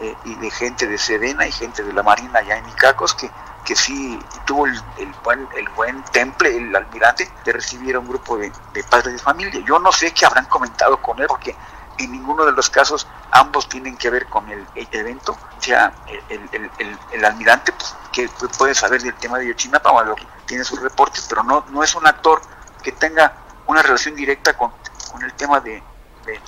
eh, 0.00 0.14
y 0.24 0.34
de 0.36 0.50
gente 0.50 0.86
de 0.86 0.98
Sedena 0.98 1.46
y 1.46 1.52
gente 1.52 1.82
de 1.82 1.92
la 1.92 2.02
Marina 2.02 2.38
allá 2.40 2.58
en 2.58 2.68
Icacos 2.68 3.14
que, 3.14 3.30
que 3.64 3.76
sí 3.76 4.18
tuvo 4.44 4.66
el, 4.66 4.80
el, 4.98 5.12
buen, 5.24 5.48
el 5.56 5.68
buen 5.70 6.02
temple, 6.04 6.56
el 6.56 6.74
almirante, 6.74 7.30
de 7.44 7.52
recibir 7.52 7.96
a 7.96 7.98
un 8.00 8.08
grupo 8.08 8.36
de, 8.36 8.52
de, 8.72 8.84
padres 8.84 9.12
de 9.14 9.18
familia. 9.18 9.60
Yo 9.64 9.78
no 9.78 9.92
sé 9.92 10.12
qué 10.12 10.26
habrán 10.26 10.46
comentado 10.46 11.00
con 11.00 11.18
él, 11.20 11.26
porque 11.28 11.56
en 11.98 12.12
ninguno 12.12 12.46
de 12.46 12.52
los 12.52 12.70
casos 12.70 13.06
ambos 13.30 13.68
tienen 13.68 13.96
que 13.96 14.10
ver 14.10 14.26
con 14.26 14.48
el, 14.48 14.66
el 14.74 14.88
evento. 14.92 15.32
O 15.32 15.62
sea, 15.62 15.92
el, 16.28 16.70
el, 16.78 16.98
el 17.12 17.24
almirante, 17.24 17.72
pues, 17.72 17.94
que 18.12 18.28
puede 18.58 18.74
saber 18.74 19.02
del 19.02 19.14
tema 19.14 19.38
de 19.38 19.48
Yochinapa, 19.48 19.92
tiene 20.46 20.64
sus 20.64 20.80
reportes, 20.80 21.26
pero 21.28 21.42
no, 21.44 21.64
no 21.70 21.82
es 21.82 21.94
un 21.94 22.06
actor 22.06 22.40
que 22.80 22.92
tenga 22.92 23.34
una 23.66 23.82
relación 23.82 24.14
directa 24.14 24.56
con, 24.56 24.72
con 25.10 25.22
el 25.22 25.32
tema 25.34 25.60
de, 25.60 25.82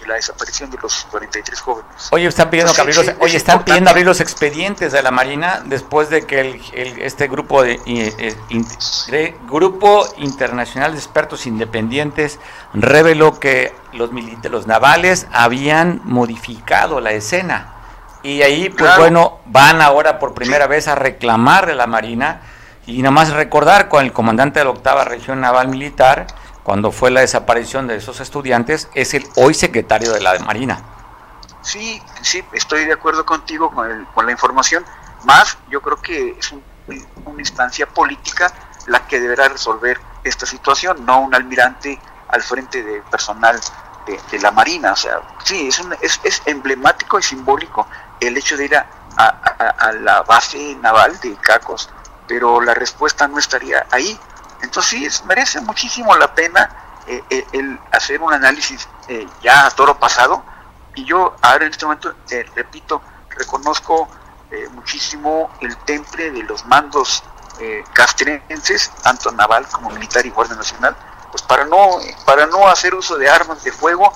la 0.07 0.15
desaparición 0.15 0.71
de 0.71 0.79
los 0.81 1.07
43 1.11 1.61
jóvenes. 1.61 2.09
Oye, 2.13 2.27
están 2.27 2.51
pidiendo, 2.51 2.73
abrir, 2.79 2.95
los, 2.95 3.07
oye, 3.19 3.37
están 3.37 3.65
pidiendo 3.65 3.91
abrir 3.91 4.07
los 4.07 4.21
expedientes 4.21 4.93
de 4.93 5.03
la 5.03 5.11
Marina 5.11 5.63
después 5.65 6.09
de 6.09 6.25
que 6.25 6.41
el, 6.41 7.01
este 7.01 7.27
grupo 7.27 7.63
de, 7.63 7.81
eh, 7.87 9.35
grupo 9.49 10.07
internacional 10.19 10.93
de 10.93 10.99
expertos 10.99 11.47
independientes 11.47 12.39
reveló 12.75 13.41
que 13.41 13.75
los 13.93 14.11
los 14.45 14.67
navales 14.67 15.27
habían 15.33 16.01
modificado 16.05 17.01
la 17.01 17.13
escena. 17.13 17.73
Y 18.23 18.43
ahí, 18.43 18.69
pues 18.71 18.97
bueno, 18.99 19.41
van 19.47 19.83
ahora 19.83 20.21
por 20.21 20.33
primera 20.33 20.69
vez 20.69 20.87
a 20.87 20.95
reclamar 20.95 21.67
de 21.67 21.75
la 21.75 21.89
Marina 21.89 22.43
y 22.87 23.03
nada 23.03 23.13
más 23.13 23.31
recordar 23.31 23.89
con 23.89 24.05
el 24.05 24.13
comandante 24.13 24.59
de 24.59 24.65
la 24.65 24.71
octava 24.71 25.05
región 25.05 25.41
naval 25.41 25.69
militar 25.69 26.27
cuando 26.63 26.93
fue 26.93 27.11
la 27.11 27.21
desaparición 27.21 27.87
de 27.87 27.97
esos 27.97 28.21
estudiantes, 28.21 28.89
es 28.95 29.15
el 29.15 29.27
hoy 29.37 29.55
secretario 29.55 30.13
de 30.13 30.21
la 30.21 30.39
Marina. 30.41 30.81
Sí, 31.61 32.01
sí, 32.23 32.43
estoy 32.53 32.85
de 32.85 32.93
acuerdo 32.93 33.25
contigo 33.25 33.71
con, 33.71 34.27
la 34.27 34.33
información, 34.33 34.85
más 35.25 35.59
yo 35.71 35.81
creo 35.81 36.01
que 36.01 36.37
es 36.39 36.53
una 37.25 37.39
instancia 37.39 37.87
política 37.87 38.53
la 38.87 39.07
que 39.07 39.21
deberá 39.21 39.49
resolver 39.49 40.01
esta 40.25 40.47
situación, 40.47 41.05
no 41.05 41.21
un 41.21 41.35
almirante 41.35 41.99
al 42.29 42.43
frente 42.43 42.83
de 42.83 43.01
personal 43.03 43.61
de, 44.07 44.39
la 44.41 44.51
Marina. 44.51 44.93
O 44.93 44.97
sea, 44.97 45.21
sí, 45.45 45.69
es, 45.69 45.79
un, 45.79 45.95
es, 46.01 46.21
es, 46.25 46.43
emblemático 46.47 47.19
y 47.19 47.23
simbólico 47.23 47.87
el 48.21 48.37
hecho 48.37 48.57
de 48.57 48.65
ir 48.65 48.77
a, 48.77 48.87
a 49.17 49.93
la 49.93 50.23
base 50.23 50.77
naval 50.81 51.19
de 51.21 51.35
Cacos, 51.37 51.89
pero 52.33 52.63
la 52.63 52.73
respuesta 52.73 53.29
no 53.29 53.39
estaría 53.39 53.85
ahí, 53.91 54.19
entonces 54.63 55.17
sí, 55.17 55.25
merece 55.27 55.61
muchísimo 55.61 56.17
la 56.17 56.35
pena 56.35 57.03
eh, 57.07 57.23
eh, 57.29 57.47
el 57.53 57.79
hacer 57.91 58.23
un 58.23 58.33
análisis 58.33 58.89
eh, 59.09 59.29
ya 59.43 59.67
a 59.67 59.71
toro 59.73 59.99
pasado. 59.99 60.43
Y 60.95 61.05
yo 61.05 61.37
ahora 61.43 61.67
en 61.67 61.73
este 61.73 61.85
momento, 61.85 62.15
repito, 62.55 63.03
reconozco 63.29 64.09
muchísimo 64.71 65.51
el 65.61 65.77
temple 65.85 66.31
de 66.31 66.43
los 66.45 66.65
mandos 66.65 67.23
castrenses, 67.93 68.91
tanto 69.03 69.31
naval 69.33 69.67
como 69.69 69.91
militar 69.91 70.25
y 70.25 70.31
guardia 70.31 70.57
nacional, 70.57 70.97
pues 71.31 71.43
para 71.43 71.67
no, 71.67 71.99
para 72.25 72.47
no 72.47 72.67
hacer 72.67 72.95
uso 72.95 73.19
de 73.19 73.29
armas 73.29 73.63
de 73.63 73.73
fuego 73.73 74.11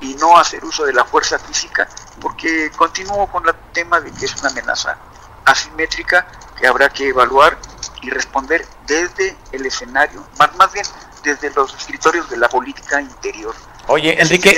y 0.00 0.14
no 0.16 0.38
hacer 0.38 0.62
uso 0.64 0.84
de 0.84 0.92
la 0.92 1.04
fuerza 1.06 1.38
física, 1.38 1.88
porque 2.20 2.70
continúo 2.76 3.26
con 3.28 3.46
el 3.48 3.54
tema 3.72 4.00
de 4.00 4.10
que 4.12 4.26
es 4.26 4.36
una 4.40 4.50
amenaza 4.50 4.96
asimétrica 5.44 6.26
que 6.62 6.68
habrá 6.68 6.88
que 6.90 7.08
evaluar 7.08 7.58
y 8.02 8.10
responder 8.10 8.64
desde 8.86 9.36
el 9.50 9.66
escenario, 9.66 10.24
más, 10.38 10.54
más 10.54 10.72
bien 10.72 10.86
desde 11.24 11.50
los 11.50 11.74
escritorios 11.74 12.30
de 12.30 12.36
la 12.36 12.48
política 12.48 13.00
interior. 13.00 13.52
Oye, 13.88 14.22
Enrique, 14.22 14.56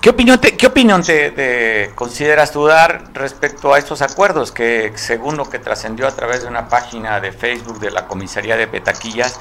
¿qué 0.00 0.10
opinión, 0.10 0.40
te, 0.40 0.56
¿qué 0.56 0.66
opinión 0.66 1.04
te, 1.04 1.92
consideras 1.94 2.50
tú 2.50 2.66
dar 2.66 3.12
respecto 3.14 3.72
a 3.72 3.78
estos 3.78 4.02
acuerdos 4.02 4.50
que, 4.50 4.92
según 4.96 5.36
lo 5.36 5.48
que 5.48 5.60
trascendió 5.60 6.08
a 6.08 6.10
través 6.10 6.42
de 6.42 6.48
una 6.48 6.68
página 6.68 7.20
de 7.20 7.30
Facebook 7.30 7.78
de 7.78 7.92
la 7.92 8.08
comisaría 8.08 8.56
de 8.56 8.66
Petaquillas, 8.66 9.38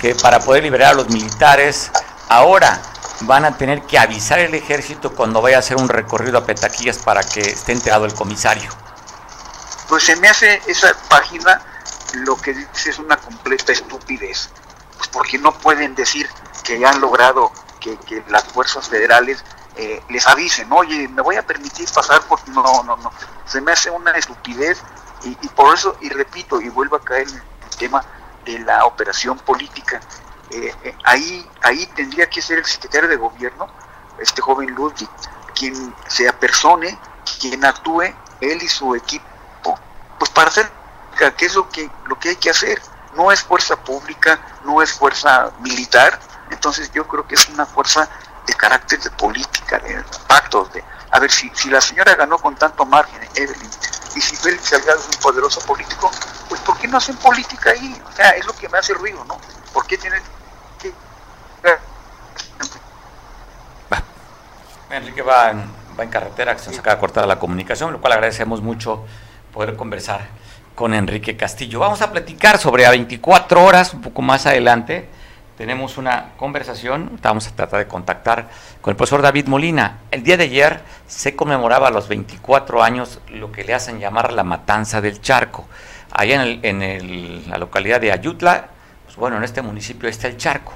que 0.00 0.14
para 0.14 0.40
poder 0.40 0.62
liberar 0.62 0.92
a 0.92 0.94
los 0.94 1.10
militares 1.10 1.90
ahora 2.30 2.80
van 3.22 3.44
a 3.44 3.58
tener 3.58 3.82
que 3.82 3.98
avisar 3.98 4.38
el 4.38 4.54
ejército 4.54 5.12
cuando 5.12 5.42
vaya 5.42 5.56
a 5.56 5.60
hacer 5.60 5.76
un 5.76 5.90
recorrido 5.90 6.38
a 6.38 6.46
Petaquillas 6.46 6.96
para 6.96 7.22
que 7.22 7.40
esté 7.40 7.72
enterado 7.72 8.06
el 8.06 8.14
comisario? 8.14 8.85
Pues 9.88 10.04
se 10.04 10.16
me 10.16 10.28
hace 10.28 10.60
esa 10.66 10.94
página 11.08 11.60
lo 12.14 12.36
que 12.36 12.54
dice 12.54 12.90
es 12.90 12.98
una 12.98 13.16
completa 13.16 13.72
estupidez, 13.72 14.50
pues 14.96 15.08
porque 15.08 15.38
no 15.38 15.52
pueden 15.52 15.94
decir 15.94 16.28
que 16.64 16.84
han 16.84 17.00
logrado 17.00 17.52
que, 17.80 18.24
las 18.28 18.44
fuerzas 18.44 18.88
federales 18.88 19.44
eh, 19.76 20.02
les 20.08 20.26
avisen, 20.26 20.72
oye, 20.72 21.06
me 21.08 21.22
voy 21.22 21.36
a 21.36 21.46
permitir 21.46 21.88
pasar 21.92 22.22
porque 22.28 22.50
no, 22.50 22.82
no, 22.82 22.96
no, 22.96 23.12
se 23.44 23.60
me 23.60 23.72
hace 23.72 23.90
una 23.90 24.10
estupidez 24.12 24.82
y, 25.22 25.34
por 25.48 25.74
eso, 25.74 25.96
y 26.00 26.08
repito, 26.08 26.60
y 26.60 26.68
vuelvo 26.68 26.96
a 26.96 27.00
caer 27.02 27.28
en 27.28 27.36
el 27.36 27.76
tema 27.78 28.04
de 28.44 28.58
la 28.60 28.84
operación 28.86 29.38
política, 29.38 30.00
eh, 30.50 30.72
eh, 30.84 30.94
ahí, 31.04 31.48
ahí 31.62 31.86
tendría 31.94 32.28
que 32.28 32.40
ser 32.40 32.58
el 32.58 32.64
secretario 32.64 33.08
de 33.08 33.16
gobierno, 33.16 33.68
este 34.18 34.40
joven 34.40 34.70
Ludwig, 34.70 35.08
quien 35.54 35.94
se 36.06 36.28
apersone, 36.28 36.98
quien 37.40 37.64
actúe, 37.64 38.02
él 38.40 38.62
y 38.62 38.68
su 38.68 38.94
equipo, 38.94 39.24
pues 40.18 40.30
para 40.30 40.48
hacer 40.48 40.70
que 41.36 41.46
es 41.46 41.54
lo 41.54 41.68
que, 41.68 41.90
lo 42.06 42.18
que 42.18 42.30
hay 42.30 42.36
que 42.36 42.50
hacer. 42.50 42.80
No 43.14 43.32
es 43.32 43.42
fuerza 43.42 43.76
pública, 43.76 44.38
no 44.64 44.82
es 44.82 44.92
fuerza 44.92 45.50
militar, 45.60 46.18
entonces 46.50 46.90
yo 46.92 47.08
creo 47.08 47.26
que 47.26 47.34
es 47.34 47.48
una 47.48 47.64
fuerza 47.64 48.08
de 48.46 48.52
carácter 48.54 49.00
de 49.00 49.10
política, 49.10 49.78
de 49.78 50.04
pactos, 50.26 50.70
de, 50.74 50.84
a 51.10 51.18
ver, 51.18 51.30
si, 51.30 51.50
si 51.54 51.70
la 51.70 51.80
señora 51.80 52.14
ganó 52.14 52.38
con 52.38 52.54
tanto 52.56 52.84
margen, 52.84 53.26
Evelyn, 53.34 53.70
y 54.14 54.20
si 54.20 54.36
Félix 54.36 54.68
Salgado 54.68 55.00
es 55.00 55.06
un 55.06 55.22
poderoso 55.22 55.60
político, 55.60 56.10
pues 56.48 56.60
¿por 56.60 56.76
qué 56.76 56.88
no 56.88 56.98
hacen 56.98 57.16
política 57.16 57.70
ahí? 57.70 58.02
O 58.06 58.12
sea, 58.12 58.30
es 58.30 58.44
lo 58.46 58.54
que 58.54 58.68
me 58.68 58.78
hace 58.78 58.92
ruido, 58.92 59.24
¿no? 59.24 59.38
¿Por 59.72 59.86
qué 59.86 59.96
tienen 59.96 60.22
que... 60.78 60.92
Enrique 64.90 65.22
va 65.22 65.50
en, 65.50 65.70
va 65.98 66.04
en 66.04 66.10
carretera, 66.10 66.54
que 66.54 66.62
se 66.62 66.70
nos 66.70 66.78
acaba 66.78 67.00
cortada 67.00 67.26
la 67.26 67.38
comunicación, 67.38 67.92
lo 67.92 68.00
cual 68.00 68.12
agradecemos 68.12 68.62
mucho 68.62 69.04
poder 69.56 69.74
conversar 69.74 70.20
con 70.74 70.92
Enrique 70.92 71.34
Castillo. 71.34 71.80
Vamos 71.80 72.02
a 72.02 72.12
platicar 72.12 72.58
sobre 72.58 72.84
a 72.84 72.90
24 72.90 73.64
horas, 73.64 73.94
un 73.94 74.02
poco 74.02 74.20
más 74.20 74.44
adelante. 74.44 75.08
Tenemos 75.56 75.96
una 75.96 76.32
conversación, 76.36 77.18
vamos 77.22 77.48
a 77.48 77.56
tratar 77.56 77.78
de 77.78 77.88
contactar 77.88 78.50
con 78.82 78.90
el 78.90 78.96
profesor 78.98 79.22
David 79.22 79.46
Molina. 79.46 80.00
El 80.10 80.22
día 80.22 80.36
de 80.36 80.44
ayer 80.44 80.80
se 81.06 81.34
conmemoraba 81.34 81.88
a 81.88 81.90
los 81.90 82.06
24 82.06 82.82
años 82.82 83.20
lo 83.30 83.50
que 83.50 83.64
le 83.64 83.72
hacen 83.72 83.98
llamar 83.98 84.34
la 84.34 84.44
matanza 84.44 85.00
del 85.00 85.22
charco. 85.22 85.66
Allá 86.12 86.44
en, 86.44 87.48
la 87.48 87.56
localidad 87.56 87.98
de 87.98 88.12
Ayutla, 88.12 88.68
pues 89.06 89.16
bueno, 89.16 89.38
en 89.38 89.44
este 89.44 89.62
municipio 89.62 90.06
está 90.06 90.28
el 90.28 90.36
charco. 90.36 90.74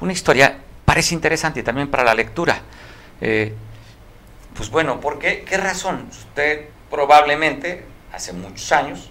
Una 0.00 0.12
historia 0.12 0.56
parece 0.84 1.16
interesante 1.16 1.64
también 1.64 1.90
para 1.90 2.04
la 2.04 2.14
lectura. 2.14 2.60
Eh, 3.20 3.52
pues 4.56 4.70
bueno, 4.70 5.00
¿por 5.00 5.18
qué? 5.18 5.42
¿Qué 5.42 5.56
razón? 5.56 6.06
Usted 6.08 6.68
probablemente, 6.88 7.93
hace 8.14 8.32
muchos 8.32 8.70
años, 8.72 9.10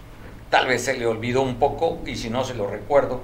tal 0.49 0.67
vez 0.67 0.83
se 0.83 0.97
le 0.97 1.05
olvidó 1.05 1.41
un 1.41 1.59
poco 1.59 1.99
y 2.05 2.15
si 2.15 2.29
no 2.29 2.43
se 2.43 2.53
lo 2.53 2.67
recuerdo, 2.67 3.21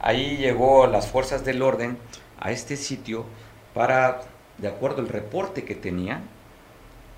ahí 0.00 0.36
llegó 0.36 0.86
las 0.86 1.08
fuerzas 1.08 1.44
del 1.44 1.62
orden 1.62 1.98
a 2.38 2.52
este 2.52 2.76
sitio 2.76 3.24
para, 3.74 4.22
de 4.58 4.68
acuerdo 4.68 5.02
al 5.02 5.08
reporte 5.08 5.64
que 5.64 5.74
tenía, 5.74 6.20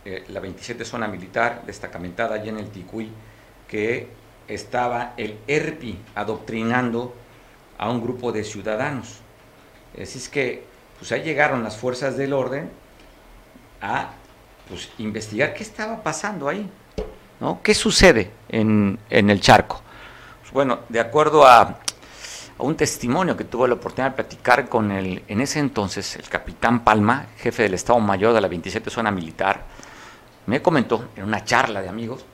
eh, 0.04 0.24
la 0.28 0.40
27 0.40 0.84
zona 0.84 1.06
militar 1.08 1.62
destacamentada 1.66 2.36
allá 2.36 2.50
en 2.50 2.58
el 2.58 2.70
Ticuí, 2.70 3.12
que 3.66 4.08
estaba 4.46 5.12
el 5.16 5.38
ERPI 5.46 5.98
adoctrinando 6.14 7.14
a 7.76 7.90
un 7.90 8.00
grupo 8.00 8.32
de 8.32 8.44
ciudadanos. 8.44 9.18
Así 10.00 10.18
es 10.18 10.28
que, 10.28 10.64
pues 10.98 11.12
ahí 11.12 11.22
llegaron 11.22 11.62
las 11.62 11.76
fuerzas 11.76 12.16
del 12.16 12.32
orden 12.32 12.70
a 13.82 14.12
pues, 14.68 14.88
investigar 14.98 15.52
qué 15.52 15.62
estaba 15.62 16.02
pasando 16.02 16.48
ahí. 16.48 16.70
¿No? 17.40 17.60
¿Qué 17.62 17.74
sucede 17.74 18.30
en, 18.48 18.98
el 19.10 19.40
charco? 19.40 19.80
Pues 20.40 20.52
bueno, 20.52 20.80
de 20.88 21.00
acuerdo 21.00 21.46
a, 21.46 21.78
un 22.58 22.76
testimonio 22.76 23.36
que 23.36 23.44
tuve 23.44 23.68
la 23.68 23.74
oportunidad 23.74 24.10
de 24.10 24.16
platicar 24.16 24.68
con 24.68 24.90
el, 24.90 25.22
en 25.28 25.40
ese 25.40 25.60
entonces, 25.60 26.16
el 26.16 26.28
capitán 26.28 26.82
Palma, 26.82 27.26
jefe 27.36 27.62
del 27.62 27.74
Estado 27.74 28.00
Mayor 28.00 28.34
de 28.34 28.40
la 28.40 28.48
27 28.48 28.90
Zona 28.90 29.12
Militar, 29.12 29.62
me 30.46 30.60
comentó 30.60 31.08
en 31.14 31.24
una 31.24 31.44
charla 31.44 31.82
de 31.82 31.88
amigos 31.88 32.24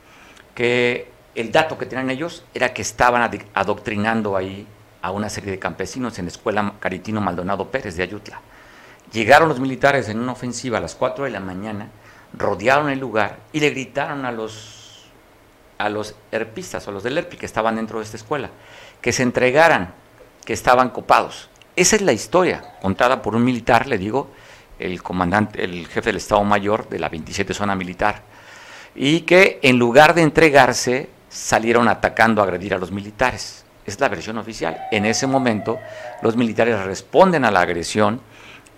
que 0.54 1.10
el 1.34 1.52
dato 1.52 1.76
que 1.76 1.86
tenían 1.86 2.10
ellos 2.10 2.44
era 2.54 2.72
que 2.72 2.80
estaban 2.82 3.28
adoctrinando 3.52 4.36
ahí 4.36 4.66
a 5.02 5.10
una 5.10 5.28
serie 5.28 5.50
de 5.50 5.58
campesinos 5.58 6.18
en 6.18 6.26
la 6.26 6.30
escuela 6.30 6.74
Caritino 6.80 7.20
Maldonado 7.20 7.70
Pérez 7.70 7.96
de 7.96 8.04
Ayutla. 8.04 8.40
Llegaron 9.12 9.48
los 9.48 9.60
militares 9.60 10.08
en 10.08 10.18
una 10.18 10.32
ofensiva 10.32 10.78
a 10.78 10.80
las 10.80 10.94
4 10.94 11.24
de 11.24 11.30
la 11.30 11.40
mañana, 11.40 11.90
rodearon 12.32 12.88
el 12.88 13.00
lugar 13.00 13.40
y 13.52 13.60
le 13.60 13.70
gritaron 13.70 14.24
a 14.24 14.32
los 14.32 14.83
a 15.78 15.88
los 15.88 16.14
herpistas 16.32 16.86
o 16.88 16.92
los 16.92 17.02
del 17.02 17.18
ERPI 17.18 17.36
que 17.36 17.46
estaban 17.46 17.76
dentro 17.76 17.98
de 17.98 18.04
esta 18.04 18.16
escuela, 18.16 18.50
que 19.00 19.12
se 19.12 19.22
entregaran, 19.22 19.92
que 20.44 20.52
estaban 20.52 20.90
copados. 20.90 21.48
Esa 21.76 21.96
es 21.96 22.02
la 22.02 22.12
historia 22.12 22.76
contada 22.80 23.22
por 23.22 23.34
un 23.34 23.44
militar, 23.44 23.86
le 23.86 23.98
digo, 23.98 24.30
el 24.78 25.02
comandante, 25.02 25.64
el 25.64 25.86
jefe 25.86 26.10
del 26.10 26.16
Estado 26.16 26.44
Mayor 26.44 26.88
de 26.88 26.98
la 26.98 27.08
27 27.08 27.54
zona 27.54 27.74
militar, 27.74 28.22
y 28.94 29.20
que 29.22 29.58
en 29.62 29.78
lugar 29.78 30.14
de 30.14 30.22
entregarse 30.22 31.08
salieron 31.28 31.88
atacando, 31.88 32.40
a 32.40 32.44
agredir 32.44 32.74
a 32.74 32.78
los 32.78 32.92
militares. 32.92 33.64
Es 33.86 33.98
la 34.00 34.08
versión 34.08 34.38
oficial. 34.38 34.86
En 34.92 35.04
ese 35.04 35.26
momento 35.26 35.78
los 36.22 36.36
militares 36.36 36.80
responden 36.84 37.44
a 37.44 37.50
la 37.50 37.60
agresión 37.60 38.20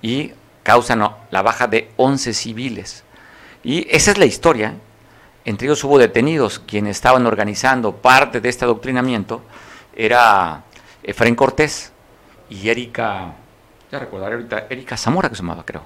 y 0.03 0.33
causan 0.63 1.09
la 1.31 1.43
baja 1.43 1.67
de 1.67 1.91
11 1.97 2.33
civiles. 2.35 3.05
Y 3.63 3.87
esa 3.95 4.11
es 4.11 4.19
la 4.19 4.27
historia 4.27 4.75
entre 5.47 5.67
ellos 5.67 5.83
hubo 5.85 5.99
detenidos. 5.99 6.59
Quienes 6.59 6.97
estaban 6.97 7.25
organizando 7.25 7.97
parte 7.97 8.43
de 8.43 8.51
este 8.51 8.67
adoctrinamiento 8.67 9.41
era 9.95 10.65
Efraín 11.03 11.35
Cortés 11.35 11.93
y 12.51 12.69
Erika 12.69 13.33
ya 13.91 13.99
recordaré 13.99 14.35
ahorita, 14.35 14.67
Erika 14.69 14.97
Zamora 14.97 15.29
que 15.29 15.37
se 15.37 15.43
llamaba, 15.43 15.65
creo, 15.65 15.83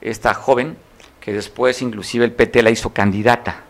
esta 0.00 0.34
joven 0.34 0.76
que 1.20 1.32
después 1.32 1.82
inclusive 1.82 2.24
el 2.24 2.32
PT 2.32 2.62
la 2.62 2.70
hizo 2.70 2.92
candidata. 2.92 3.62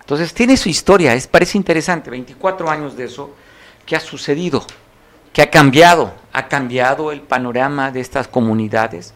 Entonces 0.00 0.32
tiene 0.34 0.56
su 0.56 0.68
historia, 0.68 1.14
es, 1.14 1.26
parece 1.26 1.58
interesante, 1.58 2.10
24 2.10 2.70
años 2.70 2.96
de 2.96 3.04
eso, 3.04 3.34
¿qué 3.86 3.96
ha 3.96 4.00
sucedido? 4.00 4.64
¿Qué 5.32 5.42
ha 5.42 5.50
cambiado? 5.50 6.14
Ha 6.32 6.48
cambiado 6.48 7.12
el 7.12 7.20
panorama 7.20 7.90
de 7.92 8.00
estas 8.00 8.26
comunidades 8.26 9.14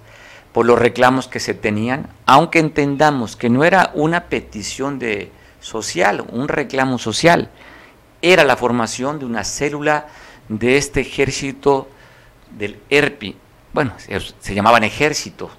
por 0.52 0.66
los 0.66 0.78
reclamos 0.78 1.26
que 1.26 1.40
se 1.40 1.54
tenían, 1.54 2.08
aunque 2.26 2.60
entendamos 2.60 3.34
que 3.34 3.50
no 3.50 3.64
era 3.64 3.90
una 3.94 4.24
petición 4.24 5.00
de 5.00 5.32
social, 5.64 6.26
un 6.30 6.46
reclamo 6.46 6.98
social, 6.98 7.48
era 8.20 8.44
la 8.44 8.54
formación 8.54 9.18
de 9.18 9.24
una 9.24 9.44
célula 9.44 10.08
de 10.48 10.76
este 10.76 11.00
ejército 11.00 11.88
del 12.50 12.78
ERPI. 12.90 13.34
Bueno, 13.72 13.94
se, 13.96 14.54
llamaban 14.54 14.84
ejército. 14.84 15.50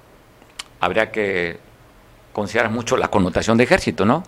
Habría 0.78 1.10
que 1.10 1.58
considerar 2.32 2.70
mucho 2.70 2.96
la 2.96 3.08
connotación 3.08 3.58
de 3.58 3.64
ejército, 3.64 4.04
¿no? 4.06 4.22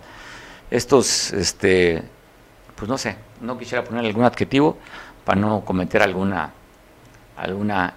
Estos, 0.69 1.33
este, 1.33 2.03
pues 2.75 2.89
no 2.89 2.99
sé, 2.99 3.17
no 3.41 3.57
quisiera 3.57 3.85
poner 3.85 4.05
algún 4.05 4.25
adjetivo 4.25 4.79
para 5.25 5.41
no 5.41 5.65
cometer 5.65 6.03
alguna, 6.03 6.53
alguna 7.37 7.95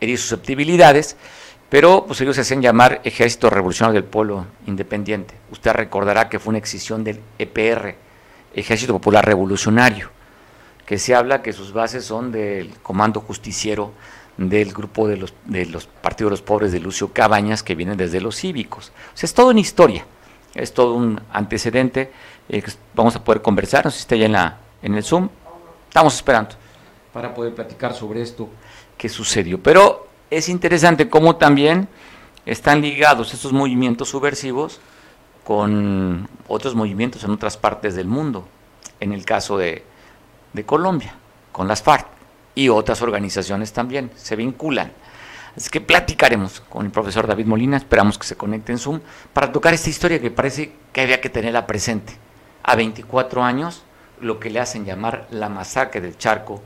herir 0.00 0.18
susceptibilidades, 0.18 1.16
pero 1.74 2.04
pues 2.06 2.20
ellos 2.20 2.36
se 2.36 2.42
hacen 2.42 2.62
llamar 2.62 3.00
Ejército 3.02 3.50
Revolucionario 3.50 4.00
del 4.00 4.08
Pueblo 4.08 4.46
Independiente. 4.68 5.34
Usted 5.50 5.72
recordará 5.72 6.28
que 6.28 6.38
fue 6.38 6.52
una 6.52 6.58
excisión 6.58 7.02
del 7.02 7.18
EPR, 7.36 7.96
Ejército 8.54 8.92
Popular 8.92 9.26
Revolucionario, 9.26 10.08
que 10.86 10.98
se 10.98 11.16
habla 11.16 11.42
que 11.42 11.52
sus 11.52 11.72
bases 11.72 12.04
son 12.04 12.30
del 12.30 12.78
Comando 12.80 13.18
Justiciero 13.18 13.90
del 14.36 14.72
grupo 14.72 15.08
de 15.08 15.16
los, 15.16 15.34
de 15.46 15.66
los 15.66 15.86
Partidos 15.86 16.30
de 16.30 16.32
los 16.34 16.42
Pobres 16.42 16.70
de 16.70 16.78
Lucio 16.78 17.12
Cabañas, 17.12 17.64
que 17.64 17.74
vienen 17.74 17.96
desde 17.96 18.20
los 18.20 18.36
cívicos. 18.36 18.92
O 19.12 19.16
sea, 19.16 19.26
es 19.26 19.34
todo 19.34 19.48
una 19.48 19.58
historia, 19.58 20.06
es 20.54 20.72
todo 20.72 20.94
un 20.94 21.20
antecedente. 21.32 22.12
Eh, 22.50 22.62
vamos 22.94 23.16
a 23.16 23.24
poder 23.24 23.42
conversar, 23.42 23.84
no 23.84 23.90
sé 23.90 23.96
si 23.96 24.02
está 24.02 24.14
ya 24.14 24.26
en, 24.26 24.32
la, 24.32 24.58
en 24.80 24.94
el 24.94 25.02
Zoom. 25.02 25.28
Estamos 25.88 26.14
esperando 26.14 26.54
para 27.12 27.34
poder 27.34 27.52
platicar 27.52 27.94
sobre 27.94 28.22
esto 28.22 28.48
que 28.96 29.08
sucedió. 29.08 29.60
Pero 29.60 30.13
es 30.36 30.48
interesante 30.48 31.08
cómo 31.08 31.36
también 31.36 31.88
están 32.46 32.82
ligados 32.82 33.32
estos 33.32 33.52
movimientos 33.52 34.08
subversivos 34.08 34.80
con 35.44 36.28
otros 36.48 36.74
movimientos 36.74 37.24
en 37.24 37.30
otras 37.30 37.56
partes 37.56 37.94
del 37.94 38.06
mundo, 38.06 38.48
en 39.00 39.12
el 39.12 39.24
caso 39.24 39.58
de, 39.58 39.84
Colombia, 40.66 41.14
con 41.52 41.68
las 41.68 41.82
FARC 41.82 42.06
y 42.54 42.68
otras 42.68 43.02
organizaciones 43.02 43.72
también, 43.72 44.10
se 44.14 44.36
vinculan. 44.36 44.92
Así 45.56 45.68
que 45.68 45.80
platicaremos 45.80 46.60
con 46.60 46.86
el 46.86 46.92
profesor 46.92 47.26
David 47.26 47.46
Molina, 47.46 47.76
esperamos 47.76 48.18
que 48.18 48.26
se 48.26 48.36
conecte 48.36 48.72
en 48.72 48.78
Zoom, 48.78 49.00
para 49.32 49.52
tocar 49.52 49.74
esta 49.74 49.90
historia 49.90 50.20
que 50.20 50.30
parece 50.30 50.72
que 50.92 51.00
había 51.00 51.20
que 51.20 51.28
tenerla 51.28 51.66
presente. 51.66 52.16
A 52.62 52.76
24 52.76 53.42
años, 53.42 53.82
lo 54.20 54.40
que 54.40 54.50
le 54.50 54.60
hacen 54.60 54.84
llamar 54.84 55.26
la 55.30 55.48
masacre 55.48 56.00
del 56.00 56.16
Charco, 56.16 56.62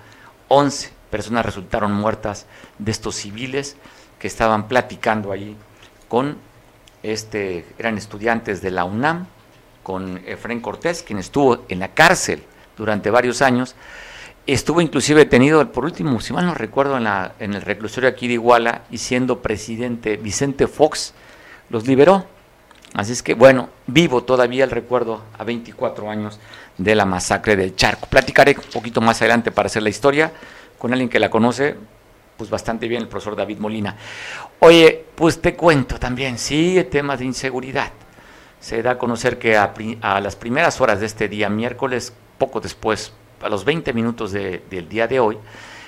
11 0.49 0.98
personas 1.11 1.45
resultaron 1.45 1.93
muertas 1.93 2.47
de 2.79 2.91
estos 2.91 3.17
civiles 3.17 3.77
que 4.19 4.27
estaban 4.27 4.69
platicando 4.69 5.33
allí 5.33 5.57
con 6.09 6.37
este, 7.03 7.65
eran 7.79 7.97
estudiantes 7.97 8.61
de 8.63 8.71
la 8.71 8.85
UNAM, 8.85 9.27
con 9.83 10.21
Efraín 10.27 10.61
Cortés, 10.61 11.03
quien 11.03 11.19
estuvo 11.19 11.65
en 11.69 11.79
la 11.79 11.89
cárcel 11.89 12.43
durante 12.77 13.11
varios 13.11 13.41
años, 13.41 13.75
estuvo 14.47 14.81
inclusive 14.81 15.21
detenido 15.21 15.73
por 15.73 15.85
último, 15.85 16.21
si 16.21 16.33
mal 16.33 16.47
no 16.47 16.55
recuerdo, 16.55 16.97
en, 16.97 17.05
la, 17.05 17.35
en 17.39 17.55
el 17.55 17.63
reclusorio 17.63 18.09
aquí 18.09 18.29
de 18.29 18.35
Iguala 18.35 18.83
y 18.91 18.99
siendo 18.99 19.41
presidente 19.41 20.17
Vicente 20.17 20.67
Fox 20.67 21.15
los 21.71 21.87
liberó. 21.87 22.27
Así 22.95 23.13
es 23.13 23.23
que 23.23 23.35
bueno, 23.35 23.69
vivo 23.87 24.25
todavía 24.25 24.65
el 24.65 24.71
recuerdo 24.71 25.23
a 25.39 25.45
24 25.45 26.11
años 26.11 26.41
de 26.79 26.95
la 26.95 27.05
masacre 27.05 27.57
del 27.57 27.77
Charco. 27.77 28.07
Platicaré 28.09 28.57
un 28.57 28.73
poquito 28.73 29.01
más 29.01 29.21
adelante 29.21 29.51
para 29.51 29.67
hacer 29.67 29.83
la 29.83 29.91
historia 29.91 30.33
con 30.79 30.93
alguien 30.93 31.09
que 31.09 31.19
la 31.19 31.31
conoce 31.31 31.77
pues 32.39 32.49
bastante 32.49 32.87
bien, 32.87 33.03
el 33.03 33.09
profesor 33.09 33.37
David 33.37 33.59
Molina. 33.59 33.97
Oye, 34.61 35.05
pues 35.17 35.43
te 35.43 35.55
cuento 35.55 35.99
también, 35.99 36.39
sigue 36.39 36.85
temas 36.85 37.19
de 37.19 37.27
inseguridad. 37.27 37.91
Se 38.61 38.81
da 38.81 38.93
a 38.93 38.99
conocer 38.99 39.39
que 39.39 39.57
a, 39.57 40.21
las 40.21 40.37
primeras 40.37 40.81
horas 40.81 41.01
de 41.01 41.07
este 41.07 41.29
día, 41.29 41.49
miércoles, 41.51 42.13
poco 42.39 42.61
después, 42.61 43.13
a 43.43 43.49
los 43.49 43.65
20 43.65 43.93
minutos 43.93 44.33
del 44.33 44.89
día 44.89 45.09
de 45.09 45.19
hoy, 45.19 45.37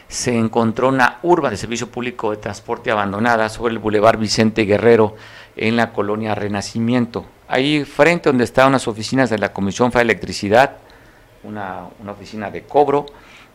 se 0.09 0.37
encontró 0.37 0.89
una 0.89 1.21
urba 1.23 1.51
de 1.51 1.57
servicio 1.57 1.89
público 1.89 2.33
de 2.33 2.39
transporte 2.39 2.91
abandonada 2.91 3.49
sobre 3.49 3.73
el 3.73 3.79
Boulevard 3.79 4.19
Vicente 4.19 4.65
Guerrero 4.65 5.15
en 5.57 5.77
la 5.77 5.93
colonia 5.93 6.35
Renacimiento. 6.35 7.27
Ahí 7.47 7.85
frente 7.85 8.29
donde 8.29 8.43
estaban 8.43 8.73
las 8.73 8.89
oficinas 8.89 9.31
de 9.31 9.39
la 9.39 9.53
Comisión 9.53 9.91
de 9.91 10.01
Electricidad, 10.01 10.79
una 11.45 11.91
oficina 12.09 12.51
de 12.51 12.63
cobro, 12.63 13.07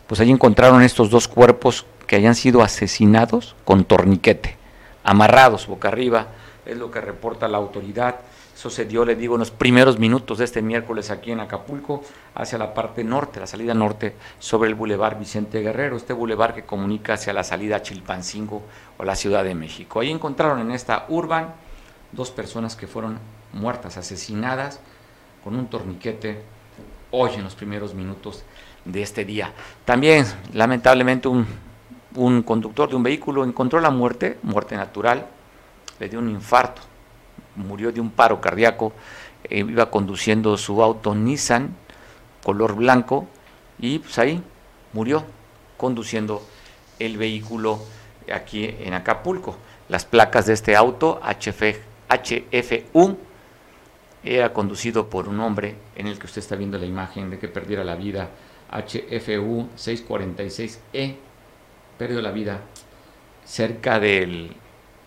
pues 0.07 0.19
allí 0.19 0.31
encontraron 0.31 0.81
estos 0.81 1.09
dos 1.09 1.27
cuerpos 1.27 1.85
que 2.07 2.15
hayan 2.15 2.35
sido 2.35 2.61
asesinados 2.61 3.55
con 3.65 3.83
torniquete, 3.83 4.57
amarrados 5.03 5.67
boca 5.67 5.87
arriba, 5.87 6.27
es 6.65 6.77
lo 6.77 6.91
que 6.91 7.01
reporta 7.01 7.47
la 7.47 7.57
autoridad. 7.57 8.15
Eso 8.55 8.69
se 8.69 8.85
dio, 8.85 9.03
le 9.03 9.15
digo, 9.15 9.35
en 9.35 9.39
los 9.39 9.51
primeros 9.51 9.99
minutos 9.99 10.37
de 10.37 10.45
este 10.45 10.61
miércoles 10.61 11.11
aquí 11.11 11.31
en 11.31 11.41
Acapulco, 11.41 12.03
hacia 12.35 12.57
la 12.57 12.73
parte 12.73 13.03
norte, 13.03 13.41
la 13.41 13.47
salida 13.47 13.73
norte, 13.73 14.15
sobre 14.39 14.69
el 14.69 14.75
bulevar 14.75 15.19
Vicente 15.19 15.61
Guerrero, 15.61 15.97
este 15.97 16.13
bulevar 16.13 16.55
que 16.55 16.63
comunica 16.63 17.15
hacia 17.15 17.33
la 17.33 17.43
salida 17.43 17.81
Chilpancingo 17.81 18.63
o 18.97 19.03
la 19.03 19.15
Ciudad 19.15 19.43
de 19.43 19.55
México. 19.55 19.99
Ahí 19.99 20.09
encontraron 20.09 20.61
en 20.61 20.71
esta 20.71 21.05
urban 21.09 21.53
dos 22.13 22.31
personas 22.31 22.77
que 22.77 22.87
fueron 22.87 23.19
muertas, 23.51 23.97
asesinadas 23.97 24.79
con 25.43 25.55
un 25.55 25.67
torniquete 25.67 26.41
hoy 27.11 27.31
en 27.35 27.43
los 27.43 27.55
primeros 27.55 27.93
minutos 27.93 28.43
de 28.85 29.01
este 29.01 29.25
día. 29.25 29.51
También, 29.83 30.25
lamentablemente, 30.53 31.27
un, 31.27 31.45
conductor 32.43 32.87
de 32.89 32.95
un 32.95 33.03
vehículo 33.03 33.43
encontró 33.43 33.81
la 33.81 33.89
muerte, 33.89 34.37
muerte 34.43 34.77
natural, 34.77 35.27
le 35.99 36.07
dio 36.07 36.19
un 36.19 36.29
infarto, 36.29 36.81
murió 37.55 37.91
de 37.91 37.99
un 37.99 38.11
paro 38.11 38.39
cardíaco, 38.39 38.93
eh, 39.43 39.59
iba 39.59 39.89
conduciendo 39.91 40.57
su 40.57 40.81
auto 40.81 41.13
Nissan 41.13 41.75
color 42.45 42.75
blanco 42.75 43.27
y 43.79 43.97
pues 43.99 44.19
ahí 44.19 44.41
murió 44.93 45.25
conduciendo 45.77 46.43
el 46.99 47.17
vehículo 47.17 47.79
aquí 48.31 48.65
en 48.79 48.93
Acapulco. 48.93 49.57
Las 49.89 50.05
placas 50.05 50.45
de 50.45 50.53
este 50.53 50.75
auto 50.75 51.19
HF, 51.23 51.79
HFU 52.07 53.17
era 54.23 54.53
conducido 54.53 55.09
por 55.09 55.27
un 55.27 55.39
hombre 55.39 55.75
en 55.95 56.07
el 56.07 56.19
que 56.19 56.27
usted 56.27 56.39
está 56.39 56.55
viendo 56.55 56.77
la 56.77 56.85
imagen 56.85 57.31
de 57.31 57.39
que 57.39 57.47
perdiera 57.47 57.83
la 57.83 57.95
vida 57.95 58.29
HFU 58.71 59.69
646E, 59.77 61.15
perdió 61.97 62.21
la 62.21 62.31
vida 62.31 62.61
cerca 63.45 63.99
de 63.99 64.49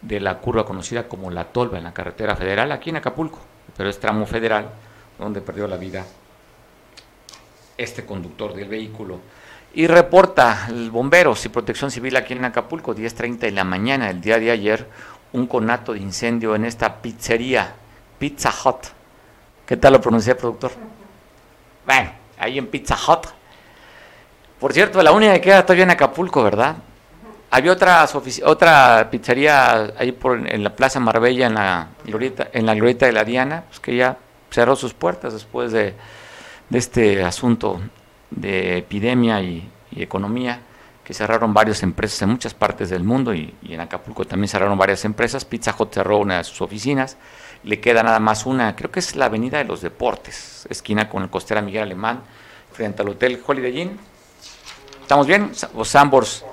la 0.03 0.39
curva 0.39 0.65
conocida 0.65 1.09
como 1.09 1.31
La 1.31 1.45
Tolva 1.45 1.79
en 1.79 1.85
la 1.85 1.93
carretera 1.93 2.37
federal, 2.37 2.73
aquí 2.73 2.91
en 2.91 2.97
Acapulco, 2.97 3.41
pero 3.77 3.89
es 3.89 3.99
tramo 3.99 4.27
federal 4.27 4.71
donde 5.19 5.41
perdió 5.41 5.67
la 5.67 5.77
vida 5.77 6.07
este 7.77 8.05
conductor 8.05 8.55
del 8.55 8.69
vehículo. 8.69 9.21
Y 9.75 9.87
reporta 9.87 10.67
el 10.69 10.91
bomberos 10.91 11.45
y 11.45 11.51
protección 11.51 11.91
civil 11.91 12.17
aquí 12.17 12.33
en 12.33 12.45
Acapulco, 12.45 12.95
10.30 12.95 13.39
de 13.39 13.51
la 13.51 13.65
mañana, 13.65 14.11
el 14.11 14.21
día 14.21 14.39
de 14.39 14.51
ayer, 14.51 14.89
un 15.33 15.47
conato 15.47 15.93
de 15.93 16.01
incendio 16.01 16.55
en 16.55 16.65
esta 16.65 17.03
pizzería, 17.03 17.75
Pizza 18.19 18.51
Hut. 18.65 18.87
¿Qué 19.67 19.77
tal 19.77 19.93
lo 19.93 20.01
pronuncié, 20.01 20.35
productor? 20.35 20.73
Bueno, 21.85 22.11
ahí 22.39 22.59
en 22.59 22.67
Pizza 22.69 22.97
Hut, 22.97 23.27
por 24.61 24.73
cierto, 24.73 25.03
la 25.03 25.13
única 25.13 25.35
que 25.35 25.41
queda 25.41 25.63
todavía 25.63 25.85
en 25.85 25.91
Acapulco, 25.91 26.43
¿verdad? 26.43 26.77
Había 27.51 27.73
otra, 27.73 28.07
otra 28.45 29.09
pizzería 29.11 29.95
ahí 29.97 30.13
por, 30.13 30.47
en 30.47 30.65
la 30.65 30.75
Plaza 30.75 31.01
Marbella, 31.01 31.47
en 31.47 31.55
la, 31.55 31.89
glorieta, 32.05 32.49
en 32.53 32.67
la 32.67 32.75
glorieta 32.75 33.07
de 33.07 33.13
la 33.13 33.25
Diana, 33.25 33.65
pues 33.69 33.81
que 33.81 33.97
ya 33.97 34.19
cerró 34.51 34.75
sus 34.77 34.95
puertas 34.95 35.33
después 35.33 35.73
de, 35.73 35.95
este 36.73 37.23
asunto 37.23 37.81
de 38.31 38.79
epidemia 38.79 39.41
y, 39.41 39.71
economía, 39.97 40.61
que 41.03 41.15
cerraron 41.15 41.55
varias 41.55 41.83
empresas 41.83 42.23
en 42.23 42.29
muchas 42.29 42.53
partes 42.55 42.91
del 42.91 43.03
mundo 43.03 43.35
y, 43.35 43.55
y, 43.63 43.75
en 43.75 43.81
Acapulco 43.81 44.25
también 44.27 44.49
cerraron 44.49 44.77
varias 44.77 45.05
empresas. 45.05 45.45
Pizza 45.45 45.75
Hut 45.77 45.95
cerró 45.95 46.19
una 46.19 46.39
de 46.39 46.45
sus 46.45 46.61
oficinas, 46.61 47.17
le 47.65 47.81
queda 47.81 48.03
nada 48.03 48.21
más 48.21 48.45
una, 48.45 48.77
creo 48.77 48.91
que 48.91 49.01
es 49.01 49.17
la 49.17 49.27
Avenida 49.27 49.59
de 49.59 49.65
los 49.65 49.81
Deportes, 49.81 50.67
esquina 50.69 51.09
con 51.09 51.23
el 51.23 51.31
costera 51.31 51.63
Miguel 51.63 51.85
Alemán, 51.85 52.23
frente 52.73 53.03
al 53.03 53.09
Hotel 53.09 53.41
Holiday 53.45 53.81
Inn 53.81 53.99
¿Estamos 55.09 55.27
bien? 55.27 55.53
O 55.75 55.87
Sambors, 55.87 56.45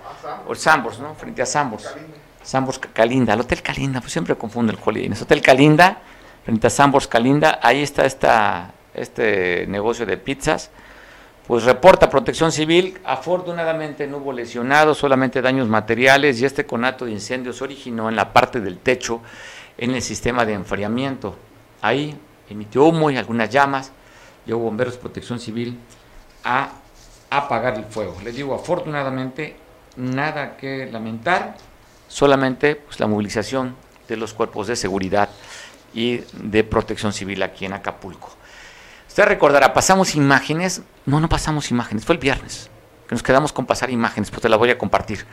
o 0.47 0.55
Sambors, 0.55 0.99
¿no? 0.99 1.13
Frente 1.15 1.41
a 1.41 1.45
Sambors. 1.45 1.93
Sambors 2.41 2.79
Calinda, 2.79 3.33
el 3.33 3.41
Hotel 3.41 3.61
Calinda, 3.61 3.99
pues 3.99 4.13
siempre 4.13 4.33
confundo 4.37 4.71
el 4.71 4.79
Holiday 4.81 5.11
Es 5.11 5.21
Hotel 5.21 5.41
Calinda, 5.41 5.97
frente 6.45 6.67
a 6.67 6.69
Sambors 6.69 7.05
Calinda, 7.05 7.59
ahí 7.61 7.83
está 7.83 8.05
este 8.93 9.67
negocio 9.67 10.05
de 10.05 10.15
pizzas. 10.15 10.71
Pues 11.45 11.65
reporta 11.65 12.09
Protección 12.09 12.53
Civil, 12.53 12.97
afortunadamente 13.03 14.07
no 14.07 14.19
hubo 14.19 14.31
lesionados, 14.31 14.99
solamente 14.99 15.41
daños 15.41 15.67
materiales 15.67 16.39
y 16.39 16.45
este 16.45 16.65
conato 16.65 17.03
de 17.03 17.11
incendios 17.11 17.61
originó 17.61 18.07
en 18.07 18.15
la 18.15 18.31
parte 18.31 18.61
del 18.61 18.77
techo 18.77 19.19
en 19.77 19.91
el 19.91 20.01
sistema 20.01 20.45
de 20.45 20.53
enfriamiento. 20.53 21.35
Ahí 21.81 22.17
emitió 22.49 22.85
humo 22.85 23.11
y 23.11 23.17
algunas 23.17 23.49
llamas, 23.49 23.91
llegó 24.45 24.59
bomberos 24.59 24.95
Protección 24.95 25.41
Civil 25.41 25.77
a 26.45 26.69
apagar 27.37 27.75
el 27.75 27.85
fuego. 27.85 28.17
Les 28.23 28.35
digo, 28.35 28.55
afortunadamente 28.55 29.55
nada 29.97 30.57
que 30.57 30.87
lamentar, 30.91 31.55
solamente 32.07 32.75
pues, 32.75 32.99
la 32.99 33.07
movilización 33.07 33.75
de 34.07 34.17
los 34.17 34.33
cuerpos 34.33 34.67
de 34.67 34.75
seguridad 34.75 35.29
y 35.93 36.21
de 36.33 36.63
protección 36.63 37.13
civil 37.13 37.41
aquí 37.43 37.65
en 37.65 37.73
Acapulco. 37.73 38.31
Usted 39.07 39.25
recordará, 39.25 39.73
pasamos 39.73 40.15
imágenes, 40.15 40.81
no, 41.05 41.19
no 41.19 41.29
pasamos 41.29 41.71
imágenes, 41.71 42.05
fue 42.05 42.15
el 42.15 42.19
viernes, 42.19 42.69
que 43.07 43.15
nos 43.15 43.23
quedamos 43.23 43.53
con 43.53 43.65
pasar 43.65 43.89
imágenes, 43.89 44.29
pues 44.29 44.41
te 44.41 44.49
las 44.49 44.59
voy 44.59 44.69
a 44.71 44.77
compartir. 44.77 45.25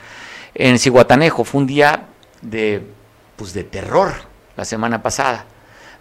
En 0.54 0.78
Cihuatanejo 0.78 1.44
fue 1.44 1.62
un 1.62 1.66
día 1.66 2.06
de, 2.42 2.86
pues 3.36 3.52
de 3.52 3.64
terror 3.64 4.12
la 4.56 4.64
semana 4.64 5.02
pasada. 5.02 5.46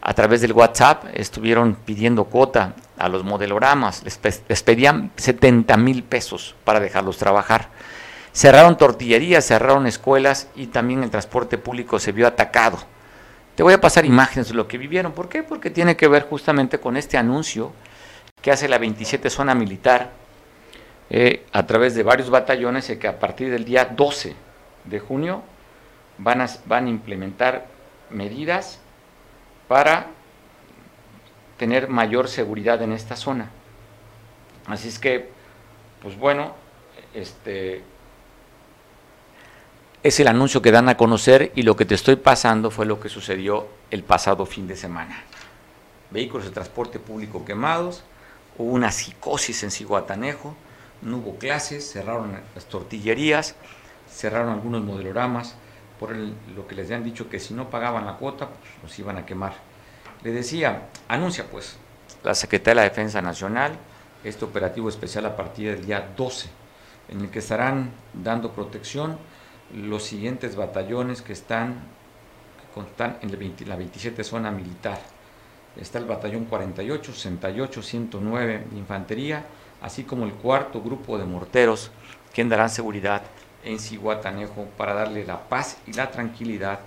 A 0.02 0.14
través 0.14 0.42
del 0.42 0.54
WhatsApp 0.54 1.06
estuvieron 1.14 1.76
pidiendo 1.76 2.26
cuota 2.26 2.74
a 3.02 3.10
los 3.10 3.24
modeloramas, 3.24 4.04
les, 4.04 4.62
pedían 4.62 5.12
70 5.16 5.76
mil 5.78 6.04
pesos 6.04 6.56
para 6.64 6.80
dejarlos 6.80 7.18
trabajar. 7.18 7.70
Cerraron 8.34 8.78
tortillerías, 8.78 9.46
cerraron 9.46 9.88
escuelas 9.88 10.48
y 10.56 10.68
también 10.68 11.04
el 11.04 11.12
transporte 11.12 11.58
público 11.58 12.00
se 12.00 12.12
vio 12.12 12.28
atacado 12.28 12.80
te 13.56 13.64
voy 13.64 13.74
a 13.74 13.82
pasar 13.82 14.06
imágenes 14.06 14.50
de 14.50 14.56
lo 14.56 14.68
que 14.68 14.78
vivieron. 14.78 15.12
¿Por 15.12 15.30
qué? 15.30 15.44
Porque 15.44 15.70
tiene 15.70 15.96
que 15.96 16.08
ver 16.08 16.24
justamente 16.24 16.80
con 16.80 16.98
este 16.98 17.18
anuncio 17.18 17.72
que 18.42 18.52
hace 18.52 18.68
la 18.68 18.78
27 18.78 19.30
Zona 19.30 19.54
Militar 19.54 20.12
eh, 21.10 21.46
a 21.52 21.66
través 21.68 21.94
de 21.94 22.04
varios 22.04 22.30
batallones 22.30 22.90
y 22.90 22.98
que 22.98 23.08
a 23.08 23.20
partir 23.20 23.52
del 23.52 23.66
día 23.66 23.86
12 23.86 24.36
de 24.86 25.00
junio 25.00 25.44
van 26.18 26.42
a, 26.42 26.50
van 26.66 26.88
a 26.88 26.90
implementar 26.90 27.68
medidas 28.10 28.80
para 29.68 30.08
tener 31.62 31.89
mayor 31.89 32.28
seguridad 32.28 32.82
en 32.82 32.91
esta 32.91 33.15
zona. 33.15 33.52
Así 34.65 34.88
es 34.88 34.97
que, 34.97 35.30
pues 36.02 36.17
bueno, 36.17 36.56
este, 37.13 37.84
es 40.02 40.19
el 40.19 40.28
anuncio 40.28 40.63
que 40.63 40.71
dan 40.71 40.89
a 40.89 40.97
conocer 40.97 41.52
y 41.54 41.62
lo 41.62 41.76
que 41.76 41.86
te 41.86 41.93
estoy 41.93 42.15
pasando 42.15 42.71
fue 42.71 42.88
lo 42.88 43.00
que 43.00 43.10
sucedió 43.10 43.67
el 43.91 44.02
pasado 44.02 44.47
fin 44.47 44.67
de 44.67 44.76
semana. 44.76 45.21
Vehículos 46.10 46.47
de 46.47 46.52
transporte 46.52 46.97
público 46.97 47.45
quemados, 47.45 48.02
hubo 48.58 48.71
una 48.71 48.91
psicosis 48.91 49.62
en 49.62 49.69
Ciguatanejo, 49.69 50.56
no 51.04 51.17
hubo 51.17 51.36
clases, 51.36 51.91
cerraron 51.91 52.39
las 52.56 52.65
tortillerías, 52.65 53.54
cerraron 54.12 54.52
algunos 54.52 54.82
modeloramas, 54.82 55.54
por 56.00 56.15
lo 56.15 56.65
que 56.67 56.74
les 56.74 56.88
habían 56.88 57.04
dicho 57.04 57.30
que 57.30 57.39
si 57.39 57.54
no 57.54 57.69
pagaban 57.69 58.08
la 58.08 58.13
cuota, 58.13 58.47
pues 58.50 58.71
los 58.82 58.97
iban 58.97 59.17
a 59.17 59.28
quemar. 59.28 59.54
Le 60.24 60.32
decía, 60.32 60.90
anuncia 61.08 61.46
pues 61.50 61.78
la 62.24 62.36
Secretaría 62.36 62.82
de 62.82 62.88
la 62.88 62.90
Defensa 62.90 63.22
Nacional 63.22 63.74
este 64.24 64.46
operativo 64.46 64.88
especial 64.88 65.26
a 65.26 65.36
partir 65.36 65.72
del 65.72 65.86
día 65.86 66.14
12, 66.16 66.48
en 67.10 67.22
el 67.22 67.32
que 67.32 67.40
estarán 67.40 67.92
dando 68.14 68.52
protección 68.52 69.18
los 69.74 70.04
siguientes 70.04 70.56
batallones 70.56 71.22
que 71.22 71.34
están, 71.34 71.80
en 73.22 73.68
la 73.68 73.76
27 73.76 74.24
zona 74.24 74.52
militar. 74.52 75.00
Está 75.76 75.98
el 76.00 76.06
batallón 76.06 76.46
48, 76.46 77.14
68, 77.14 77.82
109 77.82 78.66
de 78.70 78.78
infantería, 78.78 79.46
así 79.82 80.04
como 80.04 80.26
el 80.26 80.34
cuarto 80.34 80.82
grupo 80.82 81.18
de 81.18 81.26
morteros 81.26 81.92
que 82.34 82.46
darán 82.46 82.70
seguridad 82.70 83.24
en 83.64 83.80
Cihuatanejo 83.80 84.66
para 84.78 84.94
darle 84.94 85.26
la 85.26 85.50
paz 85.50 85.78
y 85.88 85.94
la 85.94 86.12
tranquilidad 86.12 86.80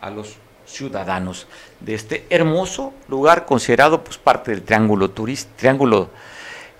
a 0.00 0.10
los 0.10 0.36
ciudadanos 0.66 1.46
de 1.80 1.94
este 1.94 2.26
hermoso 2.30 2.92
lugar 3.08 3.46
considerado 3.46 4.02
pues 4.02 4.18
parte 4.18 4.50
del 4.50 4.62
triángulo 4.62 5.10
turista, 5.10 5.50
triángulo, 5.56 6.10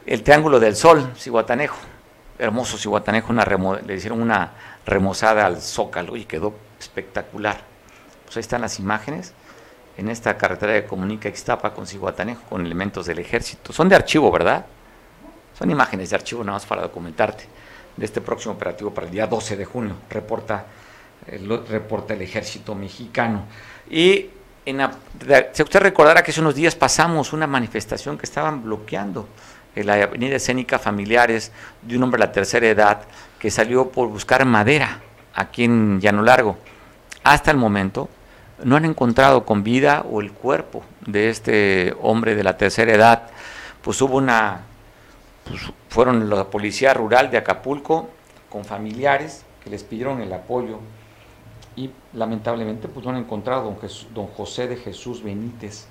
el 0.04 0.22
triángulo 0.22 0.60
del 0.60 0.76
sol, 0.76 1.12
Cihuatanejo, 1.16 1.78
hermoso 2.38 2.76
Cihuatanejo, 2.78 3.32
una 3.32 3.44
le 3.86 3.94
hicieron 3.94 4.20
una 4.20 4.52
remozada 4.84 5.46
al 5.46 5.60
zócalo 5.60 6.16
y 6.16 6.24
quedó 6.24 6.54
espectacular. 6.78 7.60
Pues 8.24 8.36
ahí 8.36 8.40
están 8.40 8.60
las 8.60 8.78
imágenes 8.78 9.32
en 9.96 10.08
esta 10.08 10.36
carretera 10.36 10.72
de 10.72 10.84
comunica 10.84 11.28
Ixtapa 11.28 11.72
con 11.72 11.86
Cihuatanejo 11.86 12.42
con 12.48 12.64
elementos 12.64 13.06
del 13.06 13.18
ejército. 13.18 13.72
Son 13.72 13.88
de 13.88 13.96
archivo, 13.96 14.30
¿verdad? 14.30 14.66
Son 15.58 15.70
imágenes 15.70 16.10
de 16.10 16.16
archivo 16.16 16.44
nada 16.44 16.56
más 16.56 16.66
para 16.66 16.82
documentarte 16.82 17.44
de 17.96 18.04
este 18.04 18.20
próximo 18.20 18.54
operativo 18.54 18.92
para 18.92 19.06
el 19.06 19.12
día 19.12 19.26
12 19.26 19.56
de 19.56 19.64
junio, 19.64 19.96
reporta 20.10 20.66
el, 21.28 21.66
reporta 21.66 22.14
el 22.14 22.22
ejército 22.22 22.74
mexicano. 22.74 23.44
Y 23.90 24.30
en 24.64 24.80
si 25.52 25.62
usted 25.62 25.80
recordará 25.80 26.22
que 26.22 26.32
hace 26.32 26.40
unos 26.40 26.54
días 26.54 26.74
pasamos 26.74 27.32
una 27.32 27.46
manifestación 27.46 28.18
que 28.18 28.26
estaban 28.26 28.64
bloqueando 28.64 29.28
en 29.74 29.86
la 29.86 29.94
avenida 29.94 30.36
escénica 30.36 30.78
Familiares 30.78 31.52
de 31.82 31.96
un 31.96 32.02
hombre 32.02 32.20
de 32.20 32.26
la 32.26 32.32
tercera 32.32 32.66
edad 32.66 33.02
que 33.38 33.50
salió 33.50 33.90
por 33.90 34.08
buscar 34.08 34.44
madera 34.44 35.00
aquí 35.34 35.64
en 35.64 36.00
Llano 36.00 36.22
Largo. 36.22 36.58
Hasta 37.22 37.50
el 37.50 37.56
momento 37.56 38.08
no 38.64 38.76
han 38.76 38.84
encontrado 38.86 39.44
con 39.44 39.62
vida 39.62 40.04
o 40.10 40.20
el 40.20 40.32
cuerpo 40.32 40.82
de 41.06 41.28
este 41.28 41.94
hombre 42.00 42.34
de 42.34 42.42
la 42.42 42.56
tercera 42.56 42.92
edad. 42.92 43.28
Pues 43.82 44.00
hubo 44.00 44.16
una, 44.16 44.62
pues 45.44 45.60
fueron 45.88 46.28
la 46.28 46.44
policía 46.44 46.94
rural 46.94 47.30
de 47.30 47.38
Acapulco 47.38 48.08
con 48.48 48.64
familiares 48.64 49.44
que 49.62 49.70
les 49.70 49.84
pidieron 49.84 50.22
el 50.22 50.32
apoyo 50.32 50.80
y 51.76 51.90
lamentablemente 52.14 52.88
pues 52.88 53.04
no 53.04 53.12
han 53.12 53.18
encontrado 53.18 53.64
don, 53.64 53.78
don 54.14 54.26
José 54.28 54.66
de 54.66 54.76
Jesús 54.76 55.22
Benítez, 55.22 55.86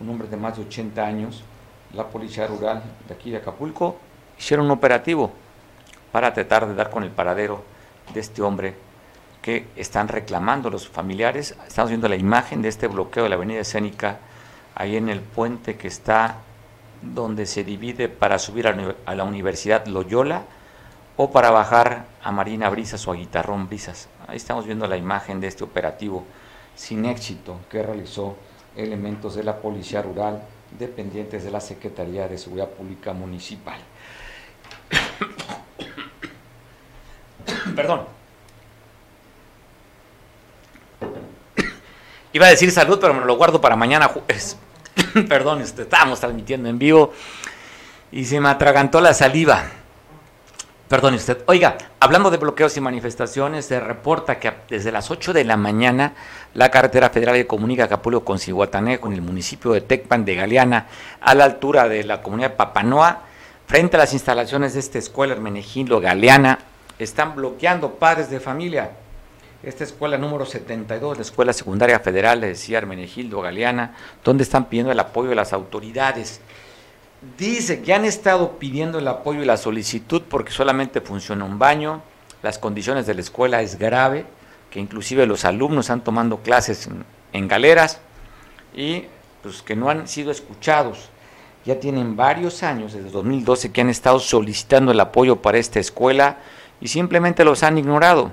un 0.00 0.08
hombre 0.08 0.28
de 0.28 0.36
más 0.36 0.56
de 0.56 0.62
80 0.62 1.04
años, 1.04 1.42
la 1.92 2.06
policía 2.08 2.46
rural 2.46 2.82
de 3.06 3.14
aquí 3.14 3.30
de 3.30 3.38
Acapulco 3.38 3.96
hicieron 4.38 4.66
un 4.66 4.72
operativo 4.72 5.32
para 6.12 6.32
tratar 6.32 6.66
de 6.66 6.74
dar 6.74 6.90
con 6.90 7.02
el 7.02 7.10
paradero 7.10 7.62
de 8.12 8.20
este 8.20 8.42
hombre 8.42 8.74
que 9.42 9.66
están 9.76 10.08
reclamando 10.08 10.70
los 10.70 10.88
familiares. 10.88 11.56
Estamos 11.66 11.90
viendo 11.90 12.08
la 12.08 12.16
imagen 12.16 12.62
de 12.62 12.68
este 12.68 12.88
bloqueo 12.88 13.24
de 13.24 13.28
la 13.28 13.34
avenida 13.34 13.60
escénica 13.60 14.18
ahí 14.74 14.96
en 14.96 15.08
el 15.08 15.20
puente 15.20 15.76
que 15.76 15.88
está 15.88 16.38
donde 17.02 17.46
se 17.46 17.64
divide 17.64 18.08
para 18.08 18.38
subir 18.38 18.66
a 18.66 19.14
la 19.14 19.24
Universidad 19.24 19.86
Loyola 19.86 20.42
o 21.16 21.30
para 21.30 21.50
bajar 21.50 22.06
a 22.22 22.32
Marina 22.32 22.70
Brisas 22.70 23.06
o 23.06 23.12
a 23.12 23.16
Guitarrón 23.16 23.68
Brisas. 23.68 24.08
Ahí 24.26 24.36
estamos 24.36 24.66
viendo 24.66 24.86
la 24.86 24.96
imagen 24.96 25.40
de 25.40 25.48
este 25.48 25.64
operativo 25.64 26.24
sin 26.74 27.04
éxito 27.04 27.58
que 27.70 27.82
realizó 27.82 28.36
elementos 28.76 29.34
de 29.34 29.44
la 29.44 29.60
Policía 29.60 30.02
Rural 30.02 30.42
dependientes 30.78 31.44
de 31.44 31.50
la 31.50 31.60
Secretaría 31.60 32.26
de 32.26 32.38
Seguridad 32.38 32.68
Pública 32.68 33.12
Municipal. 33.12 33.78
Perdón. 37.76 38.06
Iba 42.32 42.46
a 42.46 42.50
decir 42.50 42.70
salud, 42.72 42.98
pero 43.00 43.14
me 43.14 43.24
lo 43.24 43.36
guardo 43.36 43.60
para 43.60 43.76
mañana. 43.76 44.10
Perdón, 45.28 45.60
este, 45.60 45.82
estábamos 45.82 46.18
transmitiendo 46.18 46.68
en 46.68 46.78
vivo 46.78 47.12
y 48.10 48.24
se 48.24 48.40
me 48.40 48.48
atragantó 48.48 49.00
la 49.00 49.14
saliva. 49.14 49.70
Perdone 50.94 51.16
usted. 51.16 51.38
Oiga, 51.46 51.76
hablando 51.98 52.30
de 52.30 52.36
bloqueos 52.36 52.76
y 52.76 52.80
manifestaciones, 52.80 53.64
se 53.64 53.80
reporta 53.80 54.38
que 54.38 54.52
desde 54.70 54.92
las 54.92 55.10
8 55.10 55.32
de 55.32 55.42
la 55.42 55.56
mañana 55.56 56.14
la 56.54 56.70
carretera 56.70 57.10
federal 57.10 57.34
de 57.34 57.48
comunica 57.48 57.82
Acapulco 57.82 58.24
con 58.24 58.38
Cihuatanejo 58.38 59.08
en 59.08 59.14
el 59.14 59.20
municipio 59.20 59.72
de 59.72 59.80
Tecpan 59.80 60.24
de 60.24 60.36
Galeana, 60.36 60.86
a 61.20 61.34
la 61.34 61.46
altura 61.46 61.88
de 61.88 62.04
la 62.04 62.22
comunidad 62.22 62.50
de 62.50 62.56
Papanoa, 62.58 63.22
frente 63.66 63.96
a 63.96 63.98
las 63.98 64.12
instalaciones 64.12 64.74
de 64.74 64.78
esta 64.78 65.00
escuela 65.00 65.32
Hermenegildo 65.32 66.00
Galeana, 66.00 66.60
están 67.00 67.34
bloqueando 67.34 67.96
padres 67.96 68.30
de 68.30 68.38
familia. 68.38 68.92
Esta 69.64 69.82
escuela 69.82 70.16
número 70.16 70.46
72, 70.46 71.16
la 71.16 71.22
Escuela 71.22 71.52
Secundaria 71.52 71.98
Federal, 71.98 72.40
le 72.40 72.46
decía 72.46 72.78
Hermenegildo 72.78 73.40
Galeana, 73.40 73.96
donde 74.22 74.44
están 74.44 74.66
pidiendo 74.66 74.92
el 74.92 75.00
apoyo 75.00 75.30
de 75.30 75.34
las 75.34 75.52
autoridades. 75.52 76.40
Dice 77.38 77.82
que 77.82 77.94
han 77.94 78.04
estado 78.04 78.58
pidiendo 78.58 78.98
el 78.98 79.08
apoyo 79.08 79.42
y 79.42 79.46
la 79.46 79.56
solicitud 79.56 80.22
porque 80.28 80.52
solamente 80.52 81.00
funciona 81.00 81.44
un 81.44 81.58
baño, 81.58 82.02
las 82.42 82.58
condiciones 82.58 83.06
de 83.06 83.14
la 83.14 83.22
escuela 83.22 83.62
es 83.62 83.78
grave, 83.78 84.26
que 84.70 84.78
inclusive 84.78 85.26
los 85.26 85.44
alumnos 85.44 85.86
están 85.86 86.04
tomando 86.04 86.38
clases 86.42 86.86
en, 86.86 87.04
en 87.32 87.48
galeras 87.48 88.00
y 88.74 89.04
pues 89.42 89.62
que 89.62 89.74
no 89.74 89.88
han 89.88 90.06
sido 90.06 90.30
escuchados. 90.30 91.08
Ya 91.64 91.80
tienen 91.80 92.14
varios 92.14 92.62
años, 92.62 92.92
desde 92.92 93.10
2012, 93.10 93.72
que 93.72 93.80
han 93.80 93.88
estado 93.88 94.20
solicitando 94.20 94.92
el 94.92 95.00
apoyo 95.00 95.40
para 95.40 95.56
esta 95.56 95.80
escuela 95.80 96.38
y 96.80 96.88
simplemente 96.88 97.44
los 97.44 97.62
han 97.62 97.78
ignorado. 97.78 98.32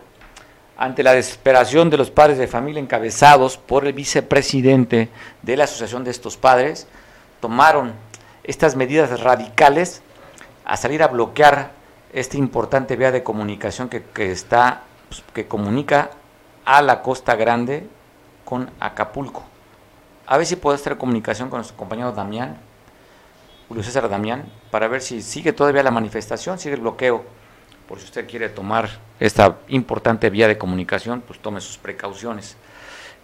Ante 0.78 1.04
la 1.04 1.14
desesperación 1.14 1.89
de 1.89 1.98
los 1.98 2.12
padres 2.12 2.38
de 2.38 2.48
familia 2.48 2.82
encabezados 2.82 3.58
por 3.58 3.88
el 3.88 3.94
vicepresidente 3.94 5.10
de 5.42 5.58
la 5.58 5.64
Asociación 5.64 6.04
de 6.04 6.12
estos 6.12 6.36
padres, 6.36 6.88
tomaron 7.39 7.94
estas 8.44 8.76
medidas 8.76 9.20
radicales 9.22 10.02
a 10.66 10.78
salir 10.78 11.04
a 11.04 11.08
bloquear 11.08 11.72
esta 12.14 12.38
importante 12.38 12.96
vía 12.96 13.12
de 13.12 13.24
comunicación 13.24 13.89
que, 13.89 14.32
está, 14.32 14.84
pues, 15.10 15.24
que 15.34 15.48
comunica 15.48 16.12
a 16.66 16.82
la 16.82 17.02
Costa 17.02 17.36
Grande 17.36 17.88
con 18.46 18.70
Acapulco. 18.80 19.44
A 20.28 20.38
ver 20.38 20.46
si 20.46 20.56
puede 20.56 20.78
estar 20.78 20.94
en 20.94 21.00
comunicación 21.00 21.50
con 21.50 21.58
nuestro 21.58 21.78
compañero 21.78 22.12
Damián, 22.12 22.58
Julio 23.68 23.84
César 23.84 24.10
Damián, 24.10 24.46
para 24.70 24.88
ver 24.88 25.02
si 25.02 25.22
sigue 25.22 25.54
todavía 25.54 25.84
la 25.84 25.92
manifestación, 25.92 26.60
sigue 26.60 26.76
el 26.76 26.82
bloqueo. 26.82 27.24
Por 27.88 28.00
si 28.00 28.06
usted 28.06 28.30
quiere 28.30 28.50
tomar 28.50 28.89
esta 29.20 29.58
importante 29.68 30.30
vía 30.30 30.48
de 30.48 30.58
comunicación, 30.58 31.22
pues 31.22 31.39
tome 31.39 31.60
sus 31.62 31.78
precauciones. 31.78 32.56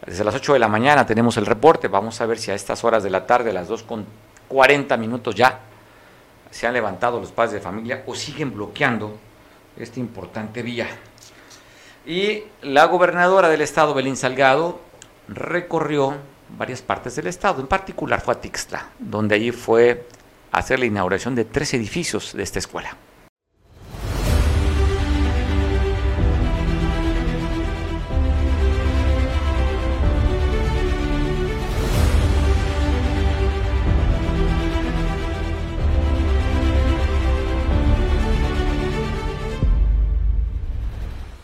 Desde 0.05 0.23
las 0.23 0.35
8 0.35 0.53
de 0.53 0.59
la 0.59 0.67
mañana 0.67 1.05
tenemos 1.05 1.37
el 1.37 1.45
reporte. 1.45 1.87
Vamos 1.87 2.21
a 2.21 2.25
ver 2.25 2.37
si 2.37 2.51
a 2.51 2.55
estas 2.55 2.83
horas 2.83 3.03
de 3.03 3.09
la 3.09 3.25
tarde, 3.25 3.49
a 3.49 3.53
las 3.53 3.67
2 3.67 3.83
con 3.83 4.05
40 4.47 4.97
minutos 4.97 5.35
ya, 5.35 5.59
se 6.51 6.67
han 6.67 6.73
levantado 6.73 7.19
los 7.19 7.31
padres 7.31 7.53
de 7.53 7.59
familia 7.59 8.03
o 8.05 8.15
siguen 8.15 8.53
bloqueando 8.53 9.17
esta 9.77 9.99
importante 9.99 10.61
vía. 10.61 10.87
Y 12.05 12.43
la 12.61 12.85
gobernadora 12.85 13.49
del 13.49 13.61
estado, 13.61 13.93
Belín 13.93 14.15
Salgado, 14.15 14.79
recorrió 15.27 16.15
varias 16.57 16.81
partes 16.81 17.15
del 17.15 17.27
estado, 17.27 17.61
en 17.61 17.67
particular 17.67 18.21
fue 18.21 18.33
a 18.33 18.41
Tixtla, 18.41 18.89
donde 18.97 19.35
allí 19.35 19.51
fue 19.51 20.07
a 20.51 20.59
hacer 20.59 20.79
la 20.79 20.85
inauguración 20.85 21.35
de 21.35 21.45
tres 21.45 21.73
edificios 21.73 22.33
de 22.33 22.43
esta 22.43 22.59
escuela. 22.59 22.95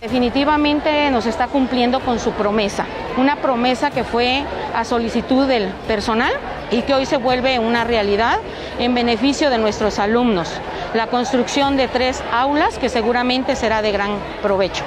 Definitivamente 0.03 1.09
nos 1.11 1.25
está 1.25 1.47
cumpliendo 1.47 2.01
con 2.01 2.19
su 2.19 2.31
promesa, 2.31 2.85
una 3.15 3.37
promesa 3.37 3.89
que 3.89 4.03
fue 4.03 4.43
a 4.75 4.83
solicitud 4.83 5.47
del 5.47 5.69
personal 5.87 6.33
y 6.71 6.81
que 6.81 6.93
hoy 6.93 7.05
se 7.05 7.15
vuelve 7.15 7.57
una 7.57 7.85
realidad 7.85 8.39
en 8.79 8.93
beneficio 8.93 9.49
de 9.49 9.57
nuestros 9.59 9.99
alumnos. 9.99 10.49
La 10.93 11.07
construcción 11.07 11.77
de 11.77 11.87
tres 11.87 12.21
aulas 12.33 12.77
que 12.79 12.89
seguramente 12.89 13.55
será 13.55 13.81
de 13.81 13.93
gran 13.93 14.17
provecho. 14.41 14.83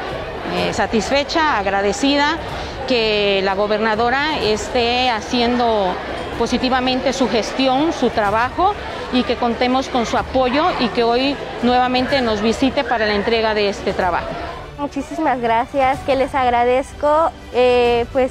Eh, 0.55 0.75
satisfecha, 0.75 1.57
agradecida 1.57 2.37
que 2.87 3.41
la 3.43 3.55
gobernadora 3.55 4.39
esté 4.43 5.09
haciendo 5.09 5.95
positivamente 6.39 7.15
su 7.15 7.27
gestión, 7.27 7.95
su 7.95 8.11
trabajo 8.11 8.75
y 9.15 9.23
que 9.23 9.37
contemos 9.37 9.89
con 9.89 10.05
su 10.05 10.19
apoyo 10.19 10.67
y 10.79 10.89
que 10.89 11.05
hoy 11.05 11.37
nuevamente 11.63 12.21
nos 12.21 12.43
visite 12.43 12.85
para 12.85 13.07
la 13.07 13.15
entrega 13.15 13.55
de 13.55 13.71
este 13.71 13.95
trabajo. 13.95 14.46
Muchísimas 14.79 15.41
gracias, 15.41 15.99
que 16.01 16.17
les 16.17 16.35
agradezco, 16.35 17.31
eh, 17.55 18.05
pues 18.13 18.31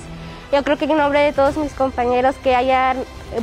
yo 0.52 0.64
creo 0.64 0.78
que 0.78 0.86
en 0.86 0.96
nombre 0.96 1.20
de 1.20 1.34
todos 1.34 1.58
mis 1.58 1.74
compañeros 1.74 2.36
que 2.44 2.56
hayan 2.56 2.98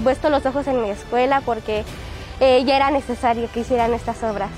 puesto 0.04 0.30
los 0.30 0.46
ojos 0.46 0.68
en 0.68 0.82
mi 0.82 0.90
escuela 0.90 1.42
porque 1.44 1.84
eh, 2.38 2.62
ya 2.64 2.76
era 2.76 2.90
necesario 2.90 3.48
que 3.52 3.60
hicieran 3.60 3.92
estas 3.92 4.22
obras. 4.22 4.50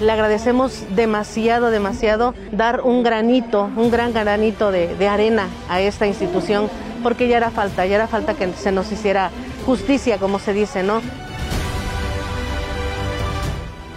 Le 0.00 0.10
agradecemos 0.10 0.84
demasiado, 0.90 1.70
demasiado 1.70 2.34
dar 2.50 2.80
un 2.80 3.04
granito, 3.04 3.70
un 3.76 3.90
gran 3.90 4.12
granito 4.12 4.72
de, 4.72 4.94
de 4.96 5.08
arena 5.08 5.48
a 5.68 5.80
esta 5.80 6.06
institución, 6.06 6.68
porque 7.02 7.28
ya 7.28 7.36
era 7.36 7.50
falta, 7.50 7.86
ya 7.86 7.94
era 7.94 8.08
falta 8.08 8.34
que 8.34 8.52
se 8.54 8.72
nos 8.72 8.90
hiciera 8.90 9.30
justicia, 9.66 10.18
como 10.18 10.40
se 10.40 10.52
dice, 10.52 10.82
¿no? 10.82 11.00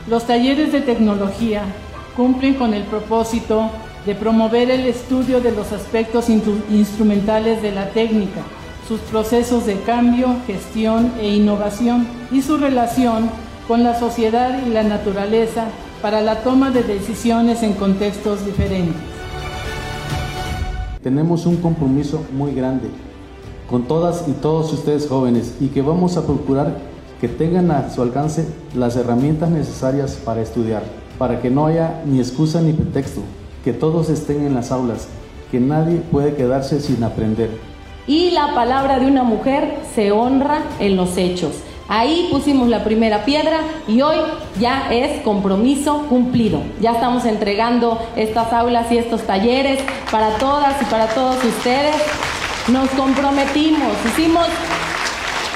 Los 0.08 0.26
talleres 0.26 0.72
de 0.72 0.82
tecnología 0.82 1.62
cumplen 2.16 2.56
con 2.56 2.74
el 2.74 2.84
propósito 2.84 3.70
de 4.06 4.16
promover 4.16 4.72
el 4.72 4.88
estudio 4.88 5.41
de 5.41 5.52
los 5.52 5.72
aspectos 5.72 6.28
instrumentales 6.28 7.62
de 7.62 7.72
la 7.72 7.89
técnica, 7.89 8.41
sus 8.88 8.99
procesos 9.02 9.68
de 9.68 9.80
cambio, 9.82 10.38
gestión 10.47 11.12
e 11.20 11.36
innovación 11.36 12.08
y 12.32 12.41
su 12.41 12.58
relación 12.58 13.30
con 13.68 13.84
la 13.84 13.97
sociedad 13.99 14.66
y 14.66 14.72
la 14.72 14.82
naturaleza 14.82 15.66
para 16.02 16.22
la 16.22 16.41
toma 16.41 16.72
de 16.72 16.82
decisiones 16.82 17.62
en 17.62 17.74
contextos 17.74 18.43
diferentes. 18.43 18.95
Tenemos 21.04 21.45
un 21.45 21.58
compromiso 21.58 22.26
muy 22.34 22.54
grande 22.56 22.89
con 23.70 23.84
todas 23.84 24.28
y 24.28 24.32
todos 24.32 24.74
ustedes 24.74 25.08
jóvenes 25.08 25.54
y 25.62 25.68
que 25.68 25.84
vamos 25.84 26.18
a 26.18 26.26
procurar 26.26 26.91
que 27.22 27.28
tengan 27.28 27.69
a 27.69 27.91
su 27.91 28.01
alcance 28.01 28.47
las 28.74 28.95
herramientas 28.95 29.51
necesarias 29.51 30.19
para 30.26 30.41
estudiar, 30.41 30.82
para 31.19 31.39
que 31.39 31.51
no 31.51 31.67
haya 31.67 32.01
ni 32.03 32.17
excusa 32.17 32.61
ni 32.61 32.74
pretexto, 32.74 33.22
que 33.63 33.74
todos 33.74 34.09
estén 34.09 34.43
en 34.43 34.55
las 34.55 34.72
aulas, 34.72 35.07
que 35.51 35.59
nadie 35.59 35.97
puede 36.11 36.34
quedarse 36.34 36.82
sin 36.82 37.03
aprender. 37.03 37.51
Y 38.07 38.32
la 38.32 38.55
palabra 38.55 38.97
de 38.97 39.05
una 39.05 39.22
mujer 39.22 39.78
se 39.93 40.11
honra 40.11 40.63
en 40.80 40.95
los 40.95 41.15
hechos. 41.15 41.51
Ahí 41.88 42.30
pusimos 42.32 42.69
la 42.69 42.84
primera 42.84 43.24
piedra 43.24 43.59
y 43.88 44.01
hoy 44.01 44.17
ya 44.59 44.91
es 44.91 45.22
compromiso 45.22 46.07
cumplido. 46.09 46.61
Ya 46.82 46.93
estamos 46.93 47.26
entregando 47.26 47.99
estas 48.15 48.51
aulas 48.51 48.91
y 48.91 48.97
estos 48.97 49.22
talleres 49.22 49.80
para 50.09 50.38
todas 50.38 50.82
y 50.82 50.86
para 50.86 51.05
todos 51.07 51.36
ustedes. 51.43 51.95
Nos 52.69 52.89
comprometimos, 52.91 53.91
hicimos 54.07 54.47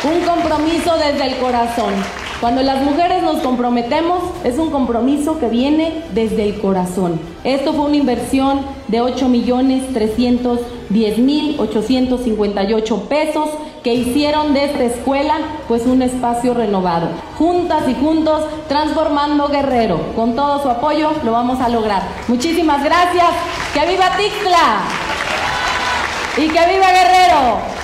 un 0.06 0.22
compromiso 0.22 0.96
desde 0.98 1.26
el 1.26 1.38
corazón. 1.38 1.94
Cuando 2.40 2.62
las 2.62 2.84
mujeres 2.84 3.24
nos 3.24 3.38
comprometemos, 3.38 4.24
es 4.44 4.60
un 4.60 4.70
compromiso 4.70 5.40
que 5.40 5.48
viene 5.48 6.04
desde 6.14 6.44
el 6.44 6.60
corazón. 6.60 7.20
Esto 7.44 7.74
fue 7.74 7.86
una 7.86 7.96
inversión 7.96 8.62
de 8.88 9.02
8 9.02 9.30
millones 9.30 9.94
310 9.94 11.18
mil 11.18 11.56
858 11.60 13.10
pesos 13.10 13.50
que 13.84 13.94
hicieron 13.94 14.54
de 14.54 14.66
esta 14.66 14.84
escuela 14.84 15.38
pues 15.68 15.86
un 15.88 16.02
espacio 16.02 16.54
renovado. 16.54 17.08
Juntas 17.38 17.88
y 17.88 17.96
juntos, 17.96 18.44
transformando 18.68 19.48
Guerrero. 19.48 20.14
Con 20.16 20.36
todo 20.36 20.62
su 20.62 20.70
apoyo 20.70 21.12
lo 21.24 21.32
vamos 21.32 21.60
a 21.62 21.70
lograr. 21.70 22.04
Muchísimas 22.28 22.84
gracias. 22.84 23.30
¡Que 23.74 23.88
viva 23.88 24.12
Tixla! 24.18 24.82
¡Y 26.38 26.48
que 26.48 26.74
viva 26.74 26.92
Guerrero! 26.92 27.75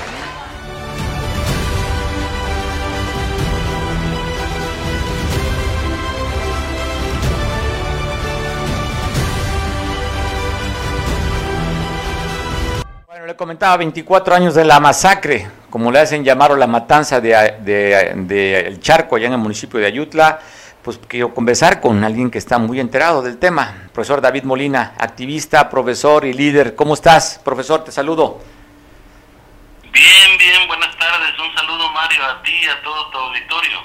Comentaba 13.36 13.78
24 13.78 14.36
años 14.36 14.56
de 14.56 14.66
la 14.66 14.80
masacre, 14.80 15.50
como 15.70 15.92
le 15.92 16.00
hacen 16.00 16.24
llamar, 16.24 16.52
o 16.52 16.56
la 16.56 16.68
matanza 16.68 17.22
de, 17.22 18.64
El 18.66 18.80
Charco, 18.80 19.16
allá 19.16 19.28
en 19.28 19.34
el 19.34 19.40
municipio 19.40 19.80
de 19.80 19.86
Ayutla. 19.86 20.40
Pues 20.82 21.00
quiero 21.08 21.34
conversar 21.34 21.80
con 21.80 22.04
alguien 22.04 22.32
que 22.32 22.40
está 22.40 22.58
muy 22.58 22.80
enterado 22.80 23.22
del 23.22 23.38
tema. 23.38 23.88
Profesor 23.94 24.20
David 24.20 24.44
Molina, 24.44 24.96
activista, 24.98 25.70
profesor 25.70 26.26
y 26.26 26.34
líder. 26.34 26.76
¿Cómo 26.76 26.96
estás, 26.96 27.40
profesor? 27.44 27.84
Te 27.84 27.92
saludo. 27.92 28.42
Bien, 29.92 30.38
bien, 30.40 30.68
buenas 30.68 30.98
tardes. 30.98 31.30
Un 31.40 31.56
saludo, 31.56 31.92
Mario, 31.92 32.26
a 32.26 32.42
ti 32.42 32.52
y 32.64 32.68
a 32.68 32.82
todo 32.82 33.12
tu 33.12 33.18
auditorio. 33.20 33.78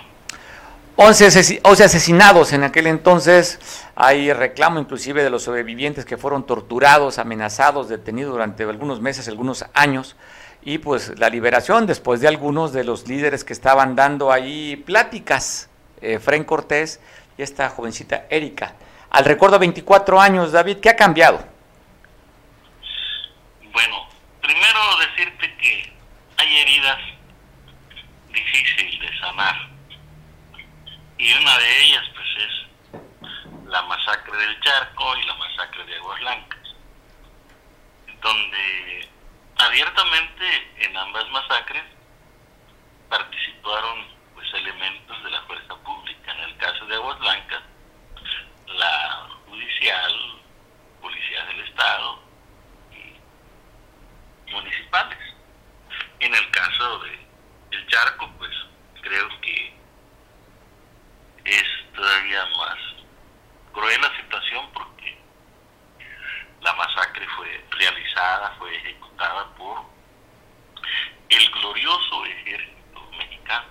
11 0.97 1.85
asesinados 1.85 2.55
en 2.55 2.65
aquel 2.65 2.87
entonces 2.87 3.86
hay 3.97 4.31
reclamo 4.31 4.79
inclusive 4.79 5.25
de 5.25 5.31
los 5.31 5.45
sobrevivientes 5.45 6.05
que 6.05 6.19
fueron 6.19 6.47
torturados, 6.47 7.19
amenazados, 7.19 7.89
detenidos 7.89 8.33
durante 8.33 8.63
algunos 8.65 9.01
meses, 9.01 9.27
algunos 9.27 9.65
años, 9.73 10.17
y 10.63 10.77
pues 10.79 11.19
la 11.19 11.31
liberación 11.31 11.87
después 11.87 12.21
de 12.21 12.29
algunos 12.29 12.75
de 12.75 12.85
los 12.85 13.09
líderes 13.09 13.43
que 13.43 13.55
estaban 13.55 13.97
dando 13.97 14.31
ahí 14.31 14.77
pláticas, 14.77 15.71
eh, 16.03 16.21
Cortés 16.45 17.01
y 17.39 17.43
esta 17.43 17.71
jovencita 17.71 18.27
Erika. 18.29 18.75
Al 19.09 19.25
recuerdo 19.25 19.59
24 19.59 20.21
años, 20.21 20.53
David, 20.53 20.77
¿qué 20.79 20.91
ha 20.91 20.97
cambiado? 20.97 21.43
Bueno, 23.73 24.09
primero 24.43 24.81
decirte 24.99 25.57
que 25.57 25.93
hay 26.37 26.57
heridas 26.59 26.99
difíciles 28.31 29.01
de 29.01 29.19
sanar. 29.21 29.55
Y 31.17 31.33
una 31.33 31.59
de 31.59 31.85
ellas 31.85 32.05
pues 32.13 32.27
es 32.47 32.66
la 33.69 33.83
masacre 33.83 34.37
del 34.37 34.61
Charco 34.61 35.17
y 35.17 35.23
la 35.25 35.35
masacre 35.35 35.85
de 35.85 35.97
Aguas 35.97 36.21
Blancas, 36.21 36.75
donde 38.21 39.09
abiertamente 39.59 40.85
en 40.85 40.97
ambas 40.97 41.29
masacres 41.31 41.83
participaron 43.09 44.07
pues 44.35 44.47
elementos 44.55 45.23
de 45.25 45.31
la 45.31 45.43
fuerza 45.43 45.75
pública. 45.77 46.33
En 46.33 46.41
el 46.41 46.57
caso 46.59 46.87
de 46.87 46.95
Aguas 46.95 47.19
Blancas, 47.19 47.63
la 48.67 49.29
judicial, 49.49 50.43
policía 51.01 51.45
del 51.47 51.61
Estado 51.61 52.23
y 52.93 54.53
municipales. 54.53 55.19
En 56.21 56.35
el 56.35 56.51
caso 56.51 56.99
de 57.01 57.27
el 57.73 57.87
Charco, 57.89 58.31
pues 58.39 58.53
creo 59.03 59.29
que 59.41 59.77
cruel 63.77 64.01
la 64.01 64.17
situación 64.17 64.67
porque 64.73 65.19
la 66.63 66.73
masacre 66.73 67.27
fue 67.37 67.63
realizada, 67.73 68.55
fue 68.59 68.75
ejecutada 68.75 69.55
por 69.55 69.85
el 71.29 71.51
glorioso 71.51 72.25
ejército 72.25 73.11
mexicano. 73.19 73.69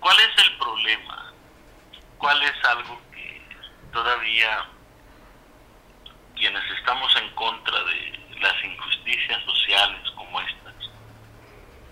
¿Cuál 0.00 0.16
es 0.18 0.46
el 0.46 0.58
problema? 0.58 1.32
¿Cuál 2.18 2.42
es 2.42 2.64
algo 2.64 3.00
que 3.12 3.40
todavía 3.92 4.66
quienes 6.34 6.70
estamos 6.72 7.14
en 7.16 7.30
contra 7.36 7.84
de 7.84 8.18
las 8.40 8.64
injusticias 8.64 9.44
sociales 9.44 10.10
como 10.16 10.40
estas 10.40 10.74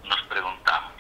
nos 0.02 0.22
preguntamos? 0.22 0.97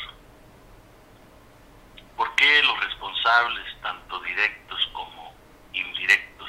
¿Por 2.18 2.34
qué 2.34 2.62
los 2.64 2.80
responsables, 2.80 3.80
tanto 3.80 4.18
directos 4.18 4.90
como 4.92 5.32
indirectos, 5.72 6.48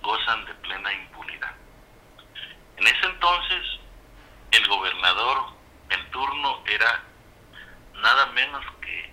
gozan 0.00 0.44
de 0.44 0.54
plena 0.54 0.92
impunidad? 0.92 1.56
En 2.76 2.86
ese 2.86 3.04
entonces, 3.04 3.66
el 4.52 4.64
gobernador 4.68 5.54
en 5.90 6.10
turno 6.12 6.62
era 6.66 7.02
nada 7.94 8.26
menos 8.26 8.64
que 8.80 9.12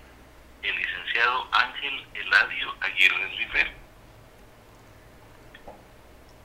el 0.61 0.75
licenciado 0.75 1.49
Ángel 1.53 2.07
Eladio 2.13 2.75
Aguirre 2.81 3.27
Rivera. 3.35 3.73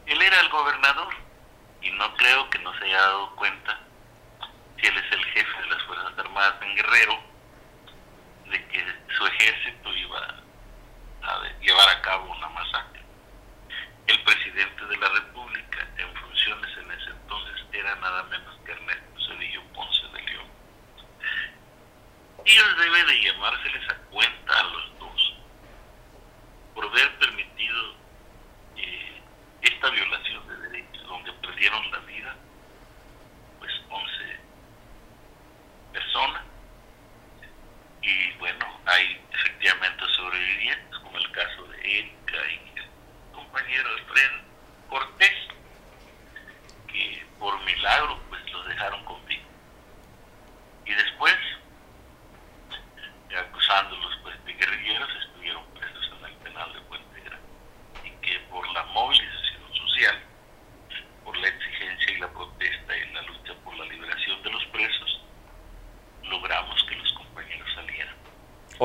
Él 0.06 0.22
era 0.22 0.40
el 0.40 0.48
gobernador 0.48 1.14
y 1.82 1.90
no 1.90 2.14
creo 2.14 2.48
que 2.48 2.60
no 2.60 2.72
se 2.78 2.86
haya 2.86 3.02
dado 3.02 3.36
cuenta 3.36 3.78
si 4.80 4.86
él 4.86 4.96
es 4.96 5.12
el 5.12 5.24
jefe 5.26 5.60
de 5.60 5.66
las 5.66 5.82
Fuerzas 5.82 6.18
Armadas 6.18 6.62
en 6.62 6.76
Guerrero 6.76 7.35
de 8.50 8.68
que 8.68 8.84
su 9.16 9.26
ejército 9.26 9.94
iba 9.94 10.42
a 11.22 11.42
llevar 11.60 11.88
a 11.88 12.02
cabo 12.02 12.32
una 12.32 12.48
masacre. 12.50 13.02
El 14.06 14.22
presidente 14.22 14.86
de 14.86 14.96
la 14.96 15.08
República 15.08 15.88
en 15.98 16.14
funciones 16.14 16.76
en 16.78 16.90
ese 16.92 17.10
entonces 17.10 17.64
era 17.72 17.94
nada 17.96 18.22
menos 18.24 18.56
que 18.64 18.72
Ernesto 18.72 19.20
Cedillo 19.26 19.62
Ponce 19.74 20.06
de 20.12 20.22
León. 20.22 20.46
Ellos 22.44 22.78
debe 22.78 23.04
de 23.04 23.22
llamárseles 23.22 23.90
a 23.90 23.94
cuenta 24.10 24.60
a 24.60 24.62
los 24.62 24.98
dos 24.98 25.34
por 26.74 26.84
haber 26.86 27.18
permitido 27.18 27.56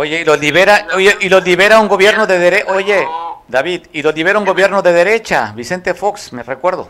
Oye, 0.02 0.22
y 0.22 0.26
los 0.26 0.40
libera, 0.40 0.88
oye, 0.96 1.16
y 1.20 1.30
los 1.30 1.44
libera 1.44 1.80
un 1.80 1.88
gobierno 1.88 2.26
de 2.26 2.40
derecha. 2.40 2.72
Oye, 2.72 3.08
David, 3.48 3.86
y 3.94 4.02
los 4.02 4.16
libera 4.16 4.40
un 4.40 4.46
gobierno 4.46 4.82
de 4.82 4.92
derecha, 4.94 5.54
Vicente 5.56 5.94
Fox, 5.94 6.34
me 6.34 6.42
recuerdo. 6.42 6.90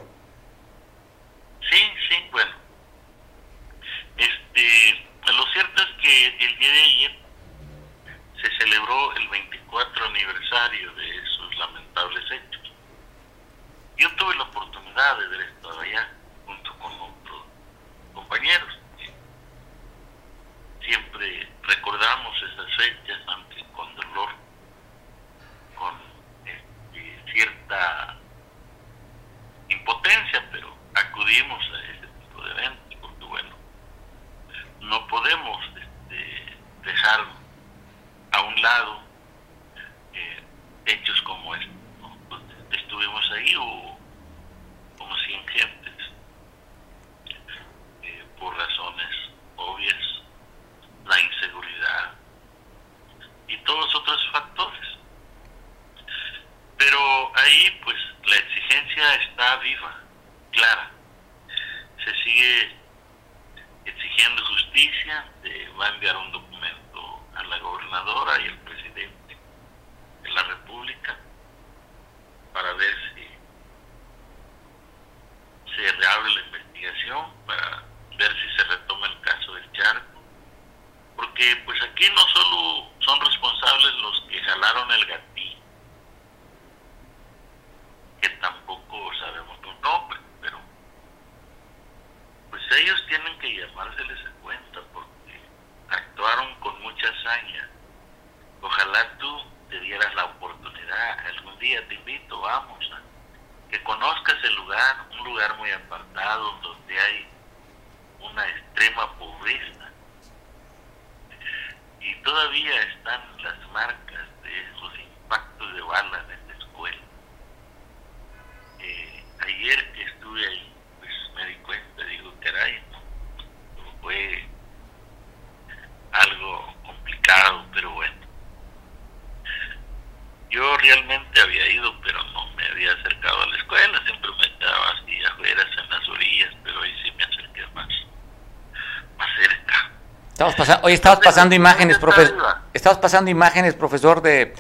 Estamos 140.52 140.84
hoy 140.84 140.93
estabas 140.93 141.20
pasando 141.20 141.56
imágenes, 141.56 141.97
profesor. 141.97 142.36
Estabas 142.74 142.99
pasando 142.99 143.32
imágenes, 143.32 143.74
profesor, 143.74 144.22
de, 144.22 144.54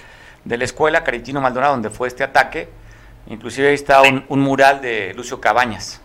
de 0.45 0.57
la 0.57 0.63
escuela 0.63 1.03
Caritino 1.03 1.41
Maldonado, 1.41 1.73
donde 1.73 1.89
fue 1.89 2.07
este 2.07 2.23
ataque. 2.23 2.69
Inclusive 3.27 3.67
ahí 3.67 3.75
está 3.75 4.01
un 4.01 4.39
mural 4.39 4.81
de 4.81 5.13
Lucio 5.13 5.41
Cabañas. 5.41 6.00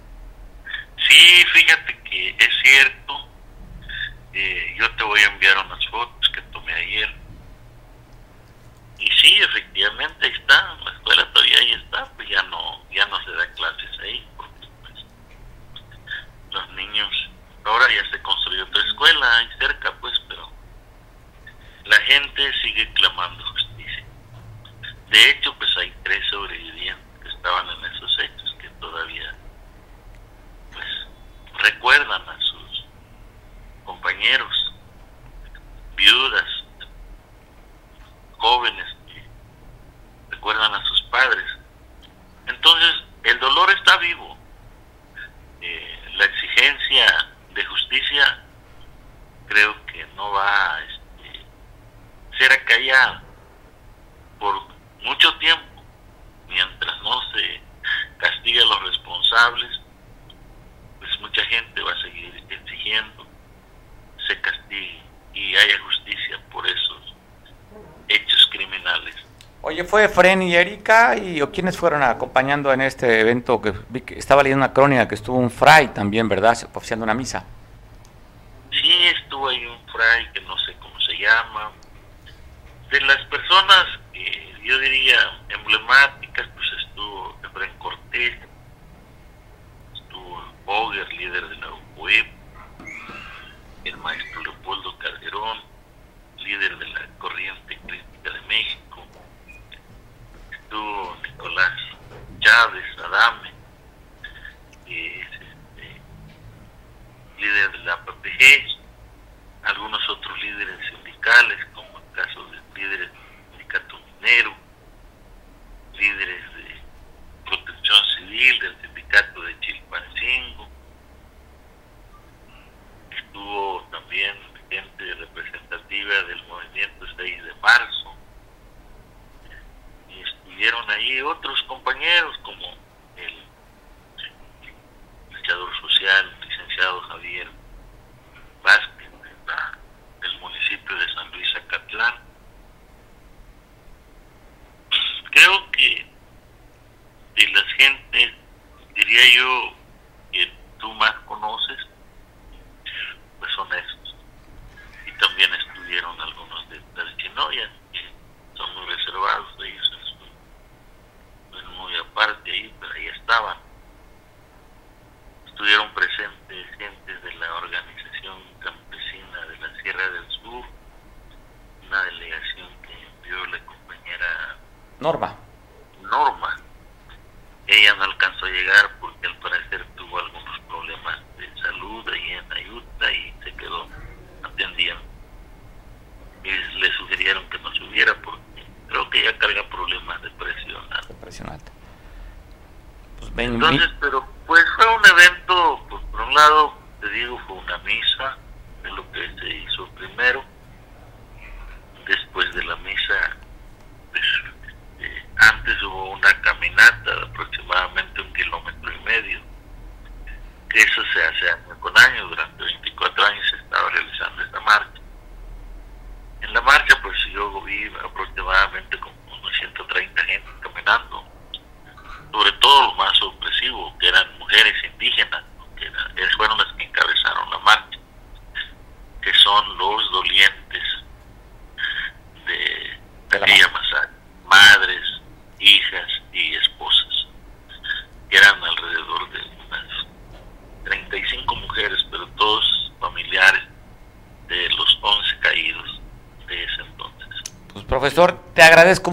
fue 69.96 70.10
Fren 70.10 70.42
y 70.42 70.54
Erika? 70.54 71.16
¿Y 71.16 71.40
o 71.40 71.50
quiénes 71.50 71.78
fueron 71.78 72.02
acompañando 72.02 72.70
en 72.70 72.82
este 72.82 73.18
evento? 73.18 73.62
Que, 73.62 73.72
vi 73.88 74.02
que 74.02 74.18
estaba 74.18 74.42
leyendo 74.42 74.62
una 74.62 74.74
crónica 74.74 75.08
que 75.08 75.14
estuvo 75.14 75.38
un 75.38 75.48
fray 75.48 75.88
también, 75.88 76.28
¿verdad? 76.28 76.54
Oficiando 76.74 77.04
una 77.04 77.14
misa. 77.14 77.46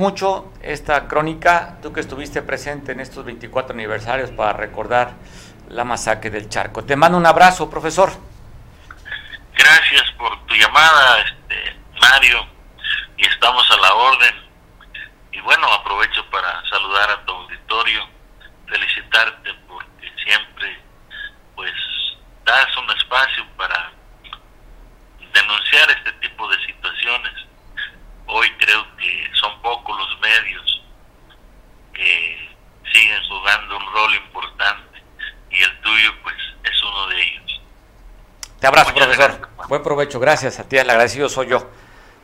mucho 0.03 0.51
esta 0.61 1.07
crónica, 1.07 1.77
tú 1.81 1.93
que 1.93 2.01
estuviste 2.01 2.41
presente 2.41 2.91
en 2.91 2.99
estos 2.99 3.23
24 3.23 3.73
aniversarios 3.73 4.31
para 4.31 4.51
recordar 4.51 5.13
la 5.69 5.85
masacre 5.85 6.29
del 6.29 6.49
charco. 6.49 6.83
Te 6.83 6.97
mando 6.97 7.17
un 7.17 7.25
abrazo, 7.25 7.69
profesor. 7.69 8.09
Te 38.63 38.67
abrazo, 38.67 38.93
profesor. 38.93 39.49
Buen 39.67 39.83
provecho, 39.83 40.21
gracias 40.21 40.57
a 40.57 40.63
ti, 40.63 40.77
el 40.77 40.89
agradecido 40.89 41.27
soy 41.27 41.47
yo. 41.47 41.69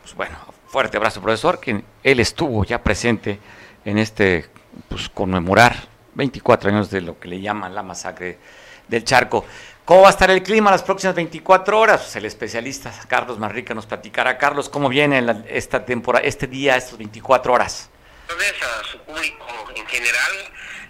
Pues 0.02 0.16
bueno, 0.16 0.38
fuerte 0.70 0.96
abrazo, 0.96 1.22
profesor, 1.22 1.60
quien 1.60 1.84
él 2.02 2.22
estuvo 2.22 2.64
ya 2.64 2.82
presente 2.82 3.42
en 3.84 3.98
este, 3.98 4.50
pues 4.88 5.10
conmemorar 5.10 5.76
24 6.14 6.70
años 6.70 6.90
de 6.90 7.02
lo 7.02 7.20
que 7.20 7.28
le 7.28 7.42
llaman 7.42 7.76
la 7.76 7.84
masacre 7.84 8.40
del 8.88 9.04
charco. 9.04 9.46
¿Cómo 9.84 10.04
va 10.04 10.08
a 10.08 10.12
estar 10.12 10.32
el 10.32 10.42
clima 10.42 10.72
las 10.72 10.82
próximas 10.82 11.14
24 11.14 11.78
horas? 11.78 12.04
Pues 12.04 12.16
el 12.16 12.24
especialista 12.24 12.90
Carlos 13.10 13.38
Manrique 13.38 13.76
nos 13.76 13.86
platicará. 13.86 14.38
Carlos, 14.38 14.70
¿cómo 14.70 14.88
viene 14.88 15.44
esta 15.50 15.84
temporada, 15.84 16.26
este 16.26 16.48
día, 16.48 16.78
estas 16.78 16.98
24 16.98 17.52
horas? 17.52 17.90
Buenas 18.28 18.54
a 18.62 18.84
su 18.86 18.98
público 19.00 19.46
en 19.76 19.86
general, 19.86 20.32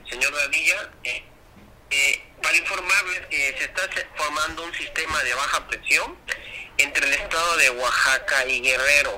señor 0.07 0.31
Dadilla. 0.31 0.91
Eh, 1.05 1.23
eh, 1.91 2.21
para 2.41 2.55
informarles 2.55 3.25
que 3.27 3.55
se 3.57 3.63
está 3.65 3.81
formando 4.15 4.63
un 4.63 4.73
sistema 4.73 5.23
de 5.23 5.33
baja 5.33 5.67
presión 5.67 6.17
entre 6.77 7.07
el 7.07 7.13
estado 7.13 7.57
de 7.57 7.69
Oaxaca 7.71 8.45
y 8.45 8.61
Guerrero. 8.61 9.17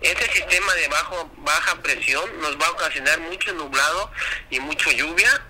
Este 0.00 0.30
sistema 0.32 0.74
de 0.74 0.88
bajo, 0.88 1.30
baja 1.38 1.76
presión 1.82 2.40
nos 2.40 2.60
va 2.60 2.66
a 2.66 2.70
ocasionar 2.72 3.20
mucho 3.20 3.52
nublado 3.54 4.10
y 4.50 4.60
mucha 4.60 4.90
lluvia, 4.92 5.46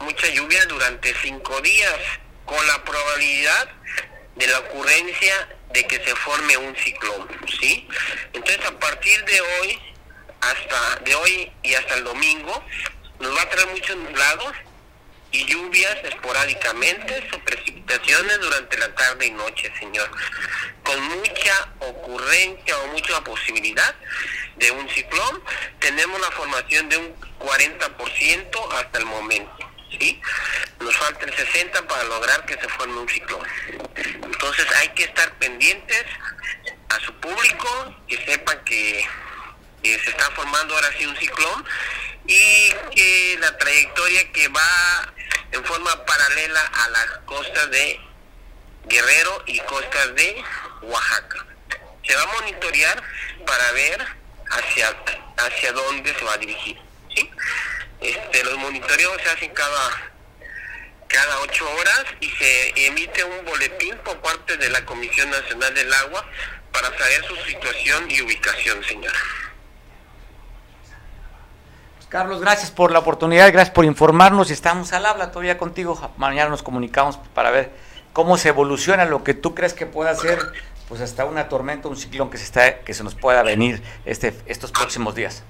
mucha 0.00 0.28
lluvia 0.28 0.66
durante 0.66 1.14
cinco 1.22 1.60
días, 1.60 1.96
con 2.44 2.66
la 2.66 2.84
probabilidad 2.84 3.68
de 4.34 4.46
la 4.48 4.58
ocurrencia 4.58 5.48
de 5.72 5.86
que 5.86 6.04
se 6.04 6.14
forme 6.16 6.56
un 6.56 6.76
ciclón, 6.76 7.28
¿sí? 7.60 7.88
Entonces 8.32 8.66
a 8.66 8.78
partir 8.78 9.24
de 9.24 9.40
hoy, 9.40 9.80
hasta 10.40 10.96
de 11.04 11.14
hoy 11.14 11.52
y 11.62 11.74
hasta 11.74 11.94
el 11.94 12.04
domingo, 12.04 12.64
nos 13.20 13.36
va 13.36 13.42
a 13.42 13.48
traer 13.48 13.68
muchos 13.68 13.96
nublados 13.96 14.52
y 15.34 15.44
lluvias 15.46 15.96
esporádicamente 16.04 17.28
o 17.32 17.38
precipitaciones 17.40 18.38
durante 18.40 18.78
la 18.78 18.94
tarde 18.94 19.26
y 19.26 19.30
noche, 19.32 19.72
Señor, 19.80 20.08
con 20.84 21.02
mucha 21.02 21.72
ocurrencia 21.80 22.78
o 22.78 22.86
mucha 22.88 23.20
posibilidad 23.24 23.94
de 24.56 24.70
un 24.70 24.88
ciclón. 24.90 25.42
Tenemos 25.80 26.20
la 26.20 26.30
formación 26.30 26.88
de 26.88 26.98
un 26.98 27.16
40% 27.40 28.72
hasta 28.74 28.98
el 28.98 29.06
momento. 29.06 29.72
¿sí? 29.98 30.20
Nos 30.78 30.96
falta 30.96 31.24
el 31.24 31.34
60 31.34 31.82
para 31.88 32.04
lograr 32.04 32.46
que 32.46 32.54
se 32.54 32.68
forme 32.68 33.00
un 33.00 33.08
ciclón. 33.08 33.44
Entonces 34.22 34.66
hay 34.76 34.88
que 34.90 35.02
estar 35.02 35.36
pendientes 35.38 36.04
a 36.90 37.00
su 37.00 37.12
público, 37.14 37.96
que 38.06 38.24
sepan 38.24 38.62
que, 38.64 39.04
que 39.82 39.98
se 39.98 40.10
está 40.10 40.30
formando 40.30 40.76
ahora 40.76 40.92
sí 40.96 41.06
un 41.06 41.16
ciclón 41.16 41.64
y 42.26 42.72
que 42.94 43.38
la 43.40 43.56
trayectoria 43.58 44.32
que 44.32 44.48
va 44.48 45.12
en 45.52 45.64
forma 45.64 46.04
paralela 46.04 46.60
a 46.60 46.88
las 46.88 47.06
costas 47.26 47.70
de 47.70 48.00
Guerrero 48.86 49.42
y 49.46 49.60
costas 49.60 50.14
de 50.14 50.44
Oaxaca. 50.82 51.46
Se 52.06 52.14
va 52.14 52.22
a 52.22 52.40
monitorear 52.40 53.02
para 53.46 53.72
ver 53.72 54.06
hacia, 54.50 54.94
hacia 55.38 55.72
dónde 55.72 56.14
se 56.14 56.24
va 56.24 56.34
a 56.34 56.38
dirigir. 56.38 56.78
¿sí? 57.14 57.30
Este, 58.00 58.44
los 58.44 58.58
monitoreos 58.58 59.22
se 59.22 59.30
hacen 59.30 59.54
cada 59.54 60.12
cada 61.14 61.40
ocho 61.42 61.70
horas 61.70 62.04
y 62.20 62.28
se 62.28 62.86
emite 62.86 63.22
un 63.22 63.44
boletín 63.44 63.96
por 63.98 64.20
parte 64.20 64.56
de 64.56 64.68
la 64.68 64.84
Comisión 64.84 65.30
Nacional 65.30 65.72
del 65.72 65.92
Agua 65.92 66.28
para 66.72 66.88
saber 66.98 67.24
su 67.26 67.36
situación 67.36 68.10
y 68.10 68.20
ubicación, 68.20 68.82
señora. 68.82 69.20
Carlos, 72.14 72.40
gracias 72.40 72.70
por 72.70 72.92
la 72.92 73.00
oportunidad, 73.00 73.52
gracias 73.52 73.74
por 73.74 73.84
informarnos. 73.84 74.52
Estamos 74.52 74.92
al 74.92 75.04
habla 75.04 75.32
todavía 75.32 75.58
contigo. 75.58 76.12
Mañana 76.16 76.48
nos 76.48 76.62
comunicamos 76.62 77.18
para 77.34 77.50
ver 77.50 77.72
cómo 78.12 78.38
se 78.38 78.50
evoluciona 78.50 79.04
lo 79.04 79.24
que 79.24 79.34
tú 79.34 79.52
crees 79.56 79.74
que 79.74 79.84
pueda 79.84 80.14
ser, 80.14 80.38
pues 80.86 81.00
hasta 81.00 81.24
una 81.24 81.48
tormenta, 81.48 81.88
un 81.88 81.96
ciclón 81.96 82.30
que 82.30 82.38
se 82.38 82.44
está, 82.44 82.82
que 82.82 82.94
se 82.94 83.02
nos 83.02 83.16
pueda 83.16 83.42
venir 83.42 83.82
este, 84.04 84.32
estos 84.46 84.70
próximos 84.70 85.16
días. 85.16 85.42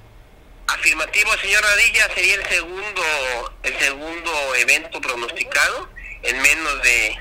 Afirmativo, 0.67 1.33
señor 1.37 1.63
Radilla, 1.63 2.09
sería 2.15 2.37
el 2.37 2.47
segundo, 2.47 3.03
el 3.63 3.79
segundo 3.79 4.31
evento 4.59 5.03
pronosticado 5.03 5.91
en 6.23 6.41
menos 6.41 6.83
de, 6.83 7.19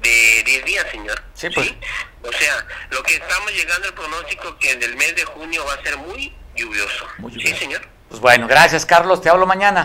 de 0.00 0.42
10 0.44 0.64
días, 0.64 0.86
señor. 0.90 1.22
Sí, 1.34 1.50
pues. 1.50 1.74
O 2.22 2.32
sea, 2.32 2.66
lo 2.88 3.02
que 3.02 3.16
estamos 3.16 3.52
llegando 3.52 3.86
al 3.86 3.92
pronóstico 3.92 4.58
que 4.58 4.70
en 4.70 4.82
el 4.82 4.96
mes 4.96 5.14
de 5.14 5.26
junio 5.26 5.62
va 5.66 5.74
a 5.74 5.82
ser 5.82 5.98
muy 5.98 6.34
lluvioso. 6.56 7.06
Muy 7.18 7.32
Sí, 7.32 7.54
señor. 7.54 7.97
Pues 8.08 8.20
bueno, 8.20 8.46
gracias 8.48 8.86
Carlos, 8.86 9.20
te 9.20 9.28
hablo 9.28 9.46
mañana. 9.46 9.84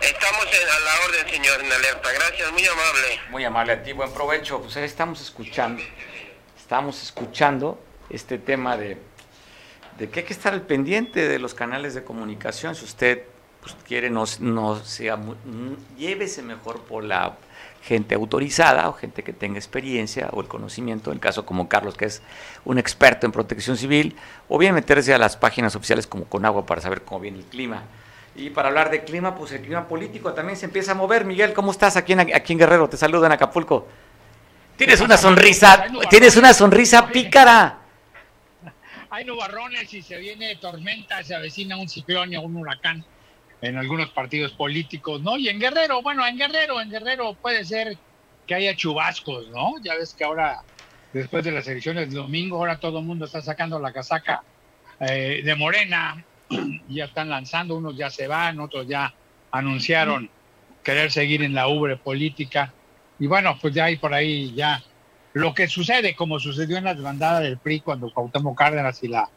Estamos 0.00 0.46
a 0.46 0.80
la 0.80 1.04
orden, 1.06 1.30
señor, 1.30 1.60
en 1.60 1.70
alerta. 1.70 2.10
Gracias, 2.10 2.52
muy 2.52 2.66
amable. 2.66 3.20
Muy 3.30 3.44
amable 3.44 3.72
a 3.74 3.82
ti, 3.82 3.92
buen 3.92 4.10
provecho. 4.12 4.60
Pues 4.62 4.76
ahí 4.78 4.84
estamos 4.84 5.20
escuchando, 5.20 5.82
estamos 6.58 7.02
escuchando 7.02 7.78
este 8.08 8.38
tema 8.38 8.78
de, 8.78 8.96
de 9.98 10.08
que 10.08 10.20
hay 10.20 10.26
que 10.26 10.32
estar 10.32 10.54
al 10.54 10.62
pendiente 10.62 11.28
de 11.28 11.38
los 11.38 11.52
canales 11.52 11.92
de 11.94 12.02
comunicación. 12.02 12.74
Si 12.74 12.86
usted 12.86 13.24
pues, 13.60 13.76
quiere, 13.86 14.08
no, 14.08 14.24
no 14.40 14.76
sea, 14.82 15.16
mm, 15.16 15.96
llévese 15.98 16.42
mejor 16.42 16.80
por 16.84 17.04
la 17.04 17.36
gente 17.88 18.14
autorizada 18.14 18.86
o 18.90 18.92
gente 18.92 19.24
que 19.24 19.32
tenga 19.32 19.58
experiencia 19.58 20.28
o 20.32 20.42
el 20.42 20.46
conocimiento, 20.46 21.10
en 21.10 21.16
el 21.16 21.20
caso 21.20 21.46
como 21.46 21.70
Carlos, 21.70 21.96
que 21.96 22.04
es 22.04 22.22
un 22.66 22.78
experto 22.78 23.24
en 23.24 23.32
protección 23.32 23.78
civil, 23.78 24.14
o 24.46 24.58
bien 24.58 24.74
meterse 24.74 25.14
a 25.14 25.18
las 25.18 25.38
páginas 25.38 25.74
oficiales 25.74 26.06
como 26.06 26.26
Conagua 26.26 26.66
para 26.66 26.82
saber 26.82 27.02
cómo 27.02 27.20
viene 27.20 27.38
el 27.38 27.44
clima. 27.44 27.84
Y 28.36 28.50
para 28.50 28.68
hablar 28.68 28.90
de 28.90 29.04
clima, 29.04 29.34
pues 29.34 29.52
el 29.52 29.62
clima 29.62 29.88
político 29.88 30.34
también 30.34 30.58
se 30.58 30.66
empieza 30.66 30.92
a 30.92 30.94
mover. 30.94 31.24
Miguel, 31.24 31.54
¿cómo 31.54 31.72
estás 31.72 31.96
aquí 31.96 32.12
en, 32.12 32.20
aquí 32.20 32.52
en 32.52 32.58
Guerrero? 32.58 32.88
Te 32.88 32.98
saludo 32.98 33.24
en 33.24 33.32
Acapulco. 33.32 33.88
Tienes 34.76 35.00
una 35.00 35.16
sonrisa, 35.16 35.86
tienes 36.10 36.36
una 36.36 36.52
sonrisa 36.52 37.08
pícara. 37.08 37.78
Hay 39.10 39.24
nubarrones 39.24 39.92
y 39.94 40.02
se 40.02 40.18
viene 40.18 40.54
tormenta, 40.56 41.24
se 41.24 41.34
avecina 41.34 41.78
un 41.78 41.88
ciclón 41.88 42.36
o 42.36 42.42
un 42.42 42.56
huracán 42.58 43.04
en 43.60 43.76
algunos 43.76 44.10
partidos 44.10 44.52
políticos, 44.52 45.20
¿no? 45.20 45.36
Y 45.36 45.48
en 45.48 45.58
Guerrero, 45.58 46.02
bueno, 46.02 46.26
en 46.26 46.36
Guerrero, 46.36 46.80
en 46.80 46.90
Guerrero 46.90 47.34
puede 47.34 47.64
ser 47.64 47.96
que 48.46 48.54
haya 48.54 48.74
chubascos, 48.74 49.48
¿no? 49.48 49.74
Ya 49.82 49.94
ves 49.94 50.14
que 50.14 50.24
ahora, 50.24 50.62
después 51.12 51.44
de 51.44 51.52
las 51.52 51.66
elecciones 51.66 52.06
del 52.06 52.22
domingo, 52.22 52.56
ahora 52.56 52.78
todo 52.78 53.00
el 53.00 53.04
mundo 53.04 53.26
está 53.26 53.42
sacando 53.42 53.78
la 53.78 53.92
casaca 53.92 54.42
eh, 55.00 55.42
de 55.44 55.54
Morena, 55.54 56.24
ya 56.88 57.06
están 57.06 57.28
lanzando, 57.28 57.76
unos 57.76 57.96
ya 57.96 58.10
se 58.10 58.26
van, 58.26 58.60
otros 58.60 58.86
ya 58.86 59.12
anunciaron 59.50 60.30
querer 60.82 61.10
seguir 61.10 61.42
en 61.42 61.54
la 61.54 61.68
ubre 61.68 61.96
política. 61.96 62.72
Y 63.18 63.26
bueno, 63.26 63.58
pues 63.60 63.74
ya 63.74 63.86
hay 63.86 63.96
por 63.96 64.14
ahí 64.14 64.54
ya 64.54 64.82
lo 65.32 65.52
que 65.52 65.68
sucede, 65.68 66.14
como 66.14 66.38
sucedió 66.38 66.78
en 66.78 66.84
la 66.84 66.94
desbandada 66.94 67.40
del 67.40 67.58
PRI 67.58 67.80
cuando 67.80 68.12
Cuauhtémoc 68.12 68.56
Cárdenas 68.56 69.02
y 69.02 69.08
la, 69.08 69.28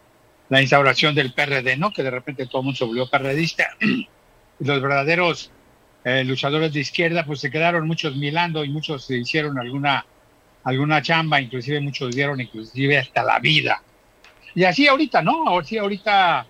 la 0.51 0.61
instauración 0.61 1.15
del 1.15 1.31
PRD, 1.31 1.77
¿no? 1.77 1.93
Que 1.93 2.03
de 2.03 2.11
repente 2.11 2.45
todo 2.45 2.59
el 2.59 2.65
mundo 2.65 2.77
se 2.77 2.83
volvió 2.83 3.09
perredista. 3.09 3.69
y 3.79 4.05
los 4.59 4.81
verdaderos 4.81 5.49
eh, 6.03 6.25
luchadores 6.25 6.73
de 6.73 6.81
izquierda, 6.81 7.25
pues 7.25 7.39
se 7.39 7.49
quedaron 7.49 7.87
muchos 7.87 8.17
milando 8.17 8.65
y 8.65 8.69
muchos 8.69 9.05
se 9.05 9.15
hicieron 9.17 9.57
alguna, 9.57 10.05
alguna 10.65 11.01
chamba, 11.01 11.39
inclusive 11.39 11.79
muchos 11.79 12.13
dieron 12.13 12.41
inclusive 12.41 12.97
hasta 12.97 13.23
la 13.23 13.39
vida. 13.39 13.81
Y 14.53 14.65
así 14.65 14.89
ahorita, 14.89 15.21
¿no? 15.21 15.57
Así 15.57 15.77
ahorita, 15.77 16.45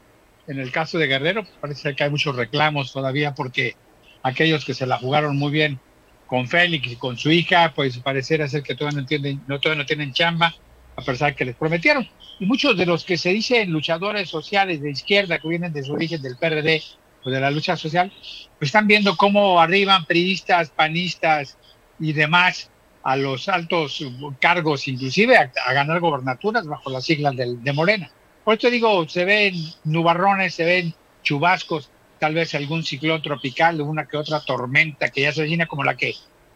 en 0.47 0.59
el 0.59 0.71
caso 0.71 0.97
de 0.97 1.05
Guerrero, 1.05 1.45
parece 1.59 1.95
que 1.95 2.03
hay 2.03 2.09
muchos 2.09 2.35
reclamos 2.35 2.91
todavía 2.91 3.35
porque 3.35 3.75
aquellos 4.23 4.65
que 4.65 4.73
se 4.73 4.87
la 4.87 4.97
jugaron 4.97 5.37
muy 5.37 5.51
bien 5.51 5.79
con 6.25 6.47
Félix 6.47 6.87
y 6.91 6.95
con 6.95 7.19
su 7.19 7.29
hija, 7.29 7.71
pues 7.75 7.99
pareciera 7.99 8.47
ser 8.47 8.63
que 8.63 8.73
todavía 8.73 8.95
no 8.95 9.01
entienden, 9.01 9.43
no, 9.45 9.59
todavía 9.59 9.83
no 9.83 9.85
tienen 9.85 10.11
chamba, 10.11 10.55
a 10.95 11.03
pesar 11.03 11.35
que 11.35 11.45
les 11.45 11.55
prometieron. 11.55 12.09
Y 12.41 12.45
muchos 12.47 12.75
de 12.75 12.87
los 12.87 13.05
que 13.05 13.19
se 13.19 13.29
dicen 13.29 13.69
luchadores 13.71 14.27
sociales 14.27 14.81
de 14.81 14.89
izquierda, 14.89 15.37
que 15.37 15.47
vienen 15.47 15.71
de 15.73 15.83
su 15.83 15.93
origen 15.93 16.23
del 16.23 16.37
PRD 16.37 16.81
o 17.23 17.29
de 17.29 17.39
la 17.39 17.51
lucha 17.51 17.77
social, 17.77 18.11
pues 18.57 18.69
están 18.69 18.87
viendo 18.87 19.15
cómo 19.15 19.61
arriban 19.61 20.05
priistas, 20.05 20.71
panistas 20.71 21.55
y 21.99 22.13
demás 22.13 22.71
a 23.03 23.15
los 23.15 23.47
altos 23.47 24.03
cargos, 24.39 24.87
inclusive 24.87 25.37
a, 25.37 25.51
a 25.67 25.73
ganar 25.73 25.99
gobernaturas 25.99 26.65
bajo 26.65 26.89
las 26.89 27.05
siglas 27.05 27.35
del- 27.35 27.61
de 27.61 27.73
Morena. 27.73 28.09
Por 28.43 28.57
eso 28.57 28.71
digo, 28.71 29.07
se 29.07 29.23
ven 29.23 29.53
nubarrones, 29.83 30.55
se 30.55 30.65
ven 30.65 30.95
chubascos, 31.21 31.91
tal 32.17 32.33
vez 32.33 32.55
algún 32.55 32.83
ciclón 32.83 33.21
tropical, 33.21 33.79
una 33.81 34.07
que 34.07 34.17
otra 34.17 34.39
tormenta 34.39 35.09
que 35.11 35.21
ya 35.21 35.31
se 35.31 35.41
avecina 35.41 35.67
como 35.67 35.83
la 35.83 35.95
que 35.95 36.15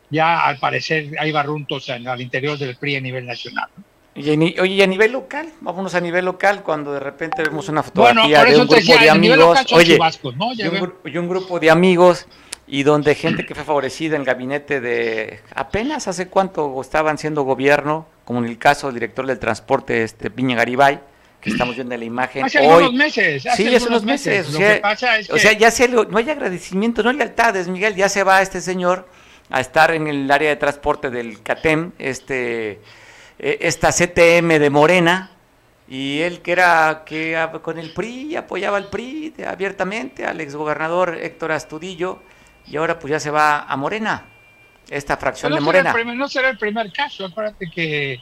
ya 0.09 0.47
al 0.47 0.57
parecer 0.57 1.11
hay 1.19 1.31
barruntos 1.31 1.87
en- 1.89 2.07
al 2.07 2.21
interior 2.21 2.57
del 2.57 2.75
PRI 2.75 2.95
a 2.95 3.01
nivel 3.01 3.27
nacional. 3.27 3.69
Y 4.17 4.37
ni- 4.37 4.55
oye, 4.59 4.73
y 4.75 4.81
a 4.81 4.87
nivel 4.87 5.11
local, 5.11 5.49
vámonos 5.59 5.93
a 5.93 5.99
nivel 5.99 6.23
local, 6.23 6.63
cuando 6.63 6.93
de 6.93 7.01
repente 7.01 7.43
vemos 7.43 7.67
una 7.67 7.83
fotografía 7.83 8.45
de 8.45 8.51
un 8.51 8.59
grupo 8.61 8.75
decía, 8.75 8.97
de 8.97 9.09
amigos, 9.09 9.59
oye, 9.73 9.99
y 10.55 10.67
un, 10.67 10.93
y 11.03 11.27
grupo 11.27 11.59
de 11.59 11.69
amigos 11.69 12.25
y 12.67 12.83
donde 12.83 13.13
gente 13.13 13.45
que 13.45 13.53
fue 13.53 13.63
favorecida 13.65 14.15
en 14.15 14.21
el 14.21 14.25
gabinete 14.25 14.79
de 14.79 15.41
apenas 15.53 16.07
hace 16.07 16.29
cuánto 16.29 16.79
estaban 16.81 17.17
siendo 17.17 17.43
gobierno, 17.43 18.07
como 18.23 18.39
en 18.39 18.45
el 18.45 18.57
caso 18.57 18.87
del 18.87 18.95
director 18.95 19.27
del 19.27 19.37
transporte, 19.37 20.03
este 20.03 20.31
Piña 20.31 20.55
Garibay, 20.55 20.99
que 21.41 21.49
estamos 21.49 21.75
viendo 21.75 21.93
en 21.93 21.99
la 21.99 22.05
imagen 22.05 22.45
Hace 22.45 22.59
hoy. 22.59 22.67
algunos 22.67 22.93
meses, 22.93 23.45
hace 23.45 23.63
sí, 23.69 23.75
hace 23.75 23.87
unos 23.87 24.03
meses. 24.05 24.47
meses. 24.47 24.55
O 24.55 24.57
sea, 24.57 24.75
que 24.75 24.79
pasa 24.81 25.19
es 25.19 25.29
o 25.29 25.37
sea, 25.37 25.51
ya 25.51 25.69
se 25.69 25.89
lo- 25.89 26.05
no 26.05 26.17
hay 26.17 26.29
agradecimiento, 26.29 27.03
no 27.03 27.09
hay 27.09 27.17
lealtades, 27.17 27.67
Miguel, 27.67 27.95
ya 27.95 28.07
se 28.09 28.23
va 28.23 28.41
este 28.41 28.61
señor 28.61 29.07
a 29.49 29.59
estar 29.59 29.91
en 29.91 30.07
el 30.07 30.31
área 30.31 30.49
de 30.49 30.55
transporte 30.55 31.09
del 31.11 31.43
CATEM, 31.43 31.91
este, 31.99 32.79
esta 33.39 33.91
CTM 33.91 34.59
de 34.59 34.69
Morena, 34.69 35.31
y 35.87 36.21
él 36.21 36.41
que 36.41 36.51
era 36.53 37.03
que 37.05 37.37
con 37.61 37.77
el 37.77 37.91
PRI 37.93 38.35
apoyaba 38.37 38.77
al 38.77 38.89
PRI 38.89 39.29
de- 39.37 39.45
abiertamente, 39.45 40.25
al 40.25 40.41
exgobernador 40.41 41.17
Héctor 41.21 41.51
Astudillo, 41.51 42.21
y 42.67 42.77
ahora 42.77 42.97
pues 42.97 43.11
ya 43.11 43.19
se 43.19 43.29
va 43.29 43.63
a 43.63 43.77
Morena, 43.77 44.25
esta 44.89 45.17
fracción 45.17 45.51
de 45.51 45.59
no 45.59 45.65
será, 45.65 45.77
el 45.79 45.83
Morena. 45.83 45.93
primer, 45.93 46.15
no 46.15 46.27
será 46.27 46.49
el 46.49 46.57
primer 46.57 46.91
caso. 46.91 47.25
Acuérdate 47.25 47.69
que 47.69 48.19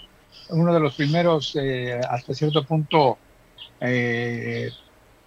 uno 0.50 0.74
de 0.74 0.80
los 0.80 0.96
primeros, 0.96 1.56
eh, 1.56 2.00
hasta 2.10 2.34
cierto 2.34 2.64
punto, 2.66 3.18
eh, 3.80 4.70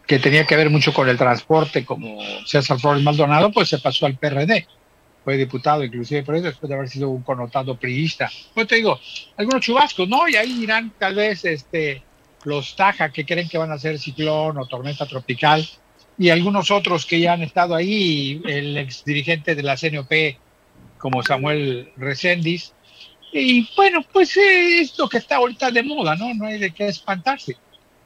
que 0.06 0.18
tenía 0.18 0.46
que 0.46 0.56
ver 0.56 0.70
mucho 0.70 0.92
con 0.92 1.08
el 1.08 1.16
transporte, 1.16 1.84
como 1.84 2.18
César 2.44 2.78
Flores 2.78 3.02
Maldonado, 3.02 3.50
pues 3.50 3.68
se 3.68 3.78
pasó 3.78 4.06
al 4.06 4.16
PRD. 4.16 4.66
Fue 5.26 5.36
diputado, 5.36 5.82
inclusive 5.82 6.22
por 6.22 6.36
eso, 6.36 6.44
después 6.46 6.68
de 6.68 6.76
haber 6.76 6.88
sido 6.88 7.10
un 7.10 7.24
connotado 7.24 7.76
priista. 7.76 8.30
Pues 8.54 8.68
te 8.68 8.76
digo, 8.76 9.00
algunos 9.36 9.60
chubascos, 9.60 10.08
¿no? 10.08 10.28
Y 10.28 10.36
ahí 10.36 10.62
irán 10.62 10.94
tal 10.96 11.16
vez 11.16 11.44
este, 11.44 12.04
los 12.44 12.76
Taja 12.76 13.10
que 13.10 13.26
creen 13.26 13.48
que 13.48 13.58
van 13.58 13.72
a 13.72 13.78
ser 13.80 13.98
ciclón 13.98 14.56
o 14.56 14.68
tormenta 14.68 15.04
tropical, 15.04 15.68
y 16.16 16.28
algunos 16.28 16.70
otros 16.70 17.04
que 17.06 17.18
ya 17.18 17.32
han 17.32 17.42
estado 17.42 17.74
ahí, 17.74 18.40
el 18.46 18.78
ex 18.78 19.02
dirigente 19.02 19.56
de 19.56 19.64
la 19.64 19.76
CNOP, 19.76 20.12
como 20.96 21.24
Samuel 21.24 21.90
Recendis. 21.96 22.72
Y 23.32 23.68
bueno, 23.74 24.04
pues 24.12 24.36
eh, 24.36 24.78
es 24.78 24.96
lo 24.96 25.08
que 25.08 25.18
está 25.18 25.38
ahorita 25.38 25.72
de 25.72 25.82
moda, 25.82 26.14
¿no? 26.14 26.32
No 26.34 26.46
hay 26.46 26.60
de 26.60 26.70
qué 26.72 26.86
espantarse. 26.86 27.56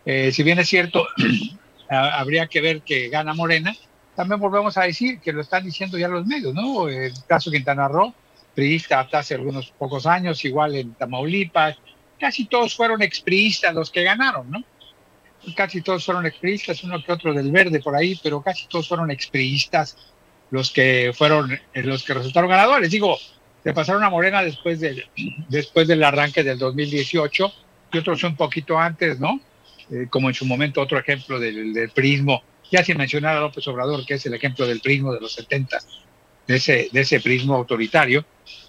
Eh, 0.06 0.32
si 0.32 0.42
bien 0.42 0.58
es 0.58 0.70
cierto, 0.70 1.06
ha- 1.90 2.18
habría 2.18 2.46
que 2.46 2.62
ver 2.62 2.80
que 2.80 3.10
gana 3.10 3.34
Morena, 3.34 3.76
también 4.20 4.38
volvemos 4.38 4.76
a 4.76 4.82
decir 4.82 5.18
que 5.18 5.32
lo 5.32 5.40
están 5.40 5.64
diciendo 5.64 5.96
ya 5.96 6.06
los 6.06 6.26
medios, 6.26 6.52
¿no? 6.52 6.90
El 6.90 7.14
caso 7.26 7.50
Quintana 7.50 7.88
Roo, 7.88 8.12
priista 8.54 9.00
hasta 9.00 9.20
hace 9.20 9.34
algunos 9.34 9.70
pocos 9.70 10.04
años, 10.04 10.44
igual 10.44 10.76
en 10.76 10.92
Tamaulipas, 10.92 11.78
casi 12.18 12.44
todos 12.44 12.76
fueron 12.76 13.00
expriistas 13.00 13.74
los 13.74 13.90
que 13.90 14.02
ganaron, 14.02 14.50
¿no? 14.50 14.62
casi 15.56 15.80
todos 15.80 16.04
fueron 16.04 16.26
expriistas, 16.26 16.84
uno 16.84 17.02
que 17.02 17.10
otro 17.10 17.32
del 17.32 17.50
verde 17.50 17.80
por 17.80 17.96
ahí, 17.96 18.20
pero 18.22 18.42
casi 18.42 18.66
todos 18.66 18.86
fueron 18.86 19.10
expriistas 19.10 19.96
los 20.50 20.70
que 20.70 21.12
fueron 21.16 21.58
eh, 21.72 21.82
los 21.82 22.04
que 22.04 22.12
resultaron 22.12 22.50
ganadores. 22.50 22.90
Digo, 22.90 23.16
se 23.64 23.72
pasaron 23.72 24.04
a 24.04 24.10
Morena 24.10 24.42
después 24.42 24.80
del, 24.80 25.06
después 25.48 25.88
del 25.88 26.04
arranque 26.04 26.44
del 26.44 26.58
2018 26.58 27.52
y 27.94 27.96
otros 27.96 28.22
un 28.24 28.36
poquito 28.36 28.78
antes, 28.78 29.18
¿no? 29.18 29.40
Eh, 29.90 30.08
como 30.10 30.28
en 30.28 30.34
su 30.34 30.44
momento 30.44 30.82
otro 30.82 30.98
ejemplo 30.98 31.40
del, 31.40 31.72
del, 31.72 31.88
prismo, 31.88 32.42
ya 32.70 32.84
sin 32.84 32.96
mencionar 32.96 33.36
a 33.36 33.40
López 33.40 33.66
Obrador, 33.68 34.04
que 34.06 34.14
es 34.14 34.26
el 34.26 34.34
ejemplo 34.34 34.66
del 34.66 34.80
prismo 34.80 35.12
de 35.12 35.20
los 35.20 35.32
70, 35.32 35.78
de 36.46 36.56
ese, 36.56 36.88
de 36.92 37.00
ese 37.00 37.20
prismo 37.20 37.54
autoritario, 37.54 38.24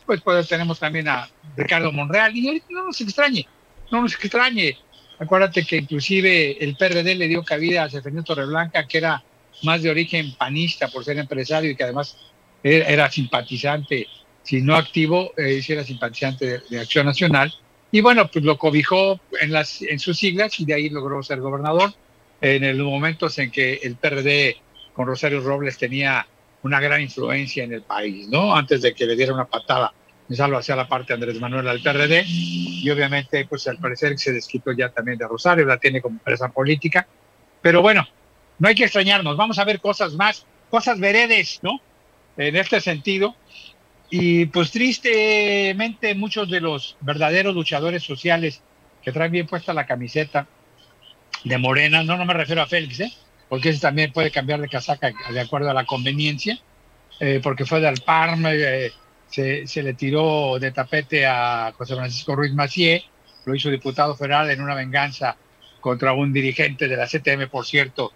pues, 0.05 0.21
pues 0.21 0.47
tenemos 0.47 0.79
también 0.79 1.07
a 1.07 1.29
Ricardo 1.55 1.91
Monreal, 1.91 2.35
y 2.35 2.61
no 2.69 2.85
nos 2.85 2.99
extrañe, 3.01 3.47
no 3.91 4.01
nos 4.01 4.13
extrañe. 4.13 4.77
Acuérdate 5.19 5.63
que 5.63 5.77
inclusive 5.77 6.63
el 6.63 6.75
PRD 6.75 7.15
le 7.15 7.27
dio 7.27 7.43
cabida 7.43 7.83
a 7.83 7.89
Seferino 7.89 8.23
Torreblanca, 8.23 8.87
que 8.87 8.97
era 8.97 9.23
más 9.63 9.83
de 9.83 9.89
origen 9.89 10.33
panista 10.35 10.87
por 10.87 11.05
ser 11.05 11.17
empresario 11.17 11.71
y 11.71 11.75
que 11.75 11.83
además 11.83 12.17
era, 12.63 13.09
simpatizante, 13.09 14.07
si 14.43 14.61
no 14.61 14.75
activo, 14.75 15.33
eh, 15.37 15.61
era 15.67 15.83
simpatizante 15.83 16.45
de, 16.45 16.61
de, 16.69 16.79
Acción 16.79 17.05
Nacional. 17.05 17.53
Y 17.91 18.01
bueno, 18.01 18.29
pues 18.29 18.45
lo 18.45 18.57
cobijó 18.57 19.19
en, 19.39 19.51
las, 19.51 19.81
en 19.81 19.99
sus 19.99 20.17
siglas 20.17 20.59
y 20.59 20.65
de 20.65 20.73
ahí 20.73 20.89
logró 20.89 21.21
ser 21.23 21.39
gobernador. 21.39 21.93
En 22.41 22.77
los 22.77 22.87
momentos 22.87 23.37
en 23.37 23.51
que 23.51 23.75
el 23.83 23.95
PRD 23.95 24.57
con 24.93 25.07
Rosario 25.07 25.41
Robles 25.41 25.77
tenía 25.77 26.25
una 26.63 26.79
gran 26.79 27.01
influencia 27.01 27.63
en 27.63 27.73
el 27.73 27.83
país, 27.83 28.27
¿no? 28.27 28.55
Antes 28.55 28.81
de 28.81 28.93
que 28.93 29.05
le 29.05 29.15
diera 29.15 29.33
una 29.33 29.45
patada 29.45 29.93
salvo 30.35 30.57
hacia 30.57 30.75
la 30.75 30.87
parte 30.87 31.13
Andrés 31.13 31.39
Manuel 31.39 31.67
al 31.67 31.81
PRD 31.81 32.23
y 32.25 32.89
obviamente 32.89 33.45
pues 33.45 33.67
al 33.67 33.77
parecer 33.77 34.17
se 34.17 34.31
desquitó 34.31 34.71
ya 34.71 34.89
también 34.89 35.17
de 35.17 35.27
Rosario, 35.27 35.65
la 35.65 35.77
tiene 35.77 36.01
como 36.01 36.17
empresa 36.17 36.49
política, 36.49 37.07
pero 37.61 37.81
bueno, 37.81 38.07
no 38.59 38.67
hay 38.67 38.75
que 38.75 38.85
extrañarnos, 38.85 39.37
vamos 39.37 39.59
a 39.59 39.65
ver 39.65 39.79
cosas 39.79 40.13
más, 40.13 40.45
cosas 40.69 40.99
veredes, 40.99 41.59
¿no? 41.63 41.79
En 42.37 42.55
este 42.55 42.79
sentido, 42.79 43.35
y 44.09 44.45
pues 44.45 44.71
tristemente 44.71 46.15
muchos 46.15 46.49
de 46.49 46.61
los 46.61 46.97
verdaderos 47.01 47.53
luchadores 47.53 48.03
sociales 48.03 48.61
que 49.03 49.11
traen 49.11 49.31
bien 49.31 49.47
puesta 49.47 49.73
la 49.73 49.85
camiseta 49.85 50.47
de 51.43 51.57
Morena, 51.57 52.03
no, 52.03 52.17
no 52.17 52.25
me 52.25 52.33
refiero 52.33 52.61
a 52.61 52.67
Félix, 52.67 52.99
¿eh? 52.99 53.11
porque 53.49 53.69
ese 53.69 53.81
también 53.81 54.11
puede 54.11 54.31
cambiar 54.31 54.61
de 54.61 54.69
casaca 54.69 55.11
de 55.31 55.39
acuerdo 55.39 55.69
a 55.69 55.73
la 55.73 55.85
conveniencia, 55.85 56.59
eh, 57.19 57.39
porque 57.41 57.65
fue 57.65 57.81
del 57.81 58.01
PARM, 58.01 58.45
eh, 58.47 58.91
se, 59.29 59.67
se, 59.67 59.83
le 59.83 59.93
tiró 59.93 60.57
de 60.59 60.71
tapete 60.71 61.25
a 61.25 61.73
José 61.77 61.95
Francisco 61.95 62.35
Ruiz 62.35 62.53
Macié, 62.53 63.03
lo 63.45 63.55
hizo 63.55 63.69
diputado 63.69 64.15
federal 64.15 64.49
en 64.49 64.61
una 64.61 64.75
venganza 64.75 65.35
contra 65.79 66.13
un 66.13 66.31
dirigente 66.31 66.87
de 66.87 66.95
la 66.95 67.07
CTM, 67.07 67.49
por 67.49 67.65
cierto, 67.65 68.13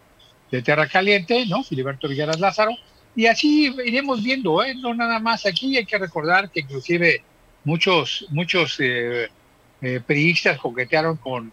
de 0.51 0.61
Tierra 0.61 0.87
Caliente, 0.87 1.45
¿no? 1.47 1.63
Filiberto 1.63 2.07
Villeras 2.07 2.39
Lázaro, 2.39 2.71
y 3.15 3.27
así 3.27 3.73
iremos 3.85 4.21
viendo, 4.21 4.63
¿eh? 4.63 4.75
No 4.75 4.93
nada 4.93 5.19
más 5.19 5.45
aquí, 5.45 5.77
hay 5.77 5.85
que 5.85 5.97
recordar 5.97 6.49
que 6.49 6.61
inclusive 6.61 7.23
muchos, 7.63 8.25
muchos 8.29 8.77
eh, 8.79 9.29
eh, 9.81 10.01
coquetearon 10.61 11.17
con, 11.17 11.51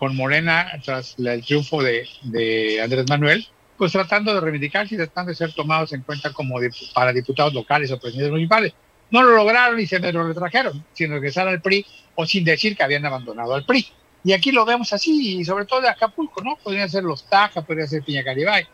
con 0.00 0.16
Morena 0.16 0.72
tras 0.82 1.14
el 1.18 1.44
triunfo 1.44 1.82
de, 1.82 2.08
de 2.22 2.80
Andrés 2.80 3.04
Manuel, 3.06 3.46
pues 3.76 3.92
tratando 3.92 4.34
de 4.34 4.40
reivindicarse 4.40 4.94
y 4.94 4.96
tratando 4.96 5.28
de 5.28 5.36
ser 5.36 5.52
tomados 5.52 5.92
en 5.92 6.00
cuenta 6.00 6.32
como 6.32 6.58
dip 6.58 6.72
para 6.94 7.12
diputados 7.12 7.52
locales 7.52 7.92
o 7.92 8.00
presidentes 8.00 8.30
municipales. 8.30 8.72
No 9.10 9.22
lo 9.22 9.36
lograron 9.36 9.78
y 9.78 9.86
se 9.86 10.00
me 10.00 10.10
lo 10.10 10.26
retrajeron, 10.26 10.82
sin 10.94 11.10
regresar 11.10 11.48
al 11.48 11.60
PRI 11.60 11.84
o 12.14 12.24
sin 12.24 12.44
decir 12.44 12.74
que 12.74 12.82
habían 12.82 13.04
abandonado 13.04 13.54
al 13.54 13.66
PRI. 13.66 13.86
Y 14.24 14.32
aquí 14.32 14.52
lo 14.52 14.64
vemos 14.64 14.90
así, 14.94 15.38
y 15.40 15.44
sobre 15.44 15.66
todo 15.66 15.82
de 15.82 15.88
Acapulco, 15.88 16.42
¿no? 16.42 16.56
Podrían 16.56 16.88
ser 16.88 17.04
los 17.04 17.28
Taja, 17.28 17.60
podría 17.60 17.86
ser 17.86 18.02
Piña 18.02 18.24
Caribay, 18.24 18.66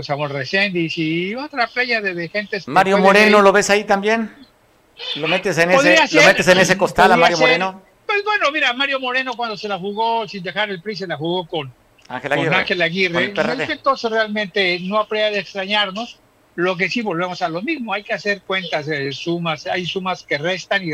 Samuel 0.00 0.30
Reséndiz 0.30 0.96
y 0.96 1.34
otra 1.34 1.66
playa 1.66 2.00
de, 2.00 2.14
de 2.14 2.28
gente. 2.28 2.58
Mario 2.66 2.98
Moreno. 2.98 3.42
¿lo 3.42 3.52
ves 3.52 3.68
ahí 3.68 3.84
también? 3.84 4.34
¿Lo 5.16 5.28
metes 5.28 5.58
en, 5.58 5.72
ese, 5.72 6.06
ser, 6.06 6.22
¿lo 6.22 6.26
metes 6.26 6.48
en 6.48 6.58
ese 6.58 6.78
costal 6.78 7.12
a 7.12 7.16
Mario 7.16 7.36
ser. 7.36 7.46
Moreno? 7.46 7.89
Pues 8.10 8.24
bueno, 8.24 8.50
mira, 8.50 8.72
Mario 8.72 8.98
Moreno 8.98 9.34
cuando 9.34 9.56
se 9.56 9.68
la 9.68 9.78
jugó 9.78 10.26
sin 10.26 10.42
dejar 10.42 10.68
el 10.68 10.82
PRI, 10.82 10.96
se 10.96 11.06
la 11.06 11.16
jugó 11.16 11.46
con 11.46 11.72
Ángel 12.08 12.32
Aguirre. 12.32 12.48
Con 12.48 12.58
Ángel 12.58 12.82
Aguirre. 12.82 13.34
Con 13.34 13.60
entonces 13.60 14.10
realmente 14.10 14.80
no 14.80 14.98
habría 14.98 15.30
de 15.30 15.38
extrañarnos. 15.38 16.18
Lo 16.56 16.76
que 16.76 16.90
sí 16.90 17.02
volvemos 17.02 17.40
a 17.40 17.48
lo 17.48 17.62
mismo, 17.62 17.92
hay 17.92 18.02
que 18.02 18.12
hacer 18.12 18.42
cuentas, 18.42 18.86
de 18.86 19.12
sumas, 19.12 19.68
hay 19.68 19.86
sumas 19.86 20.24
que 20.24 20.38
restan 20.38 20.82
y, 20.82 20.90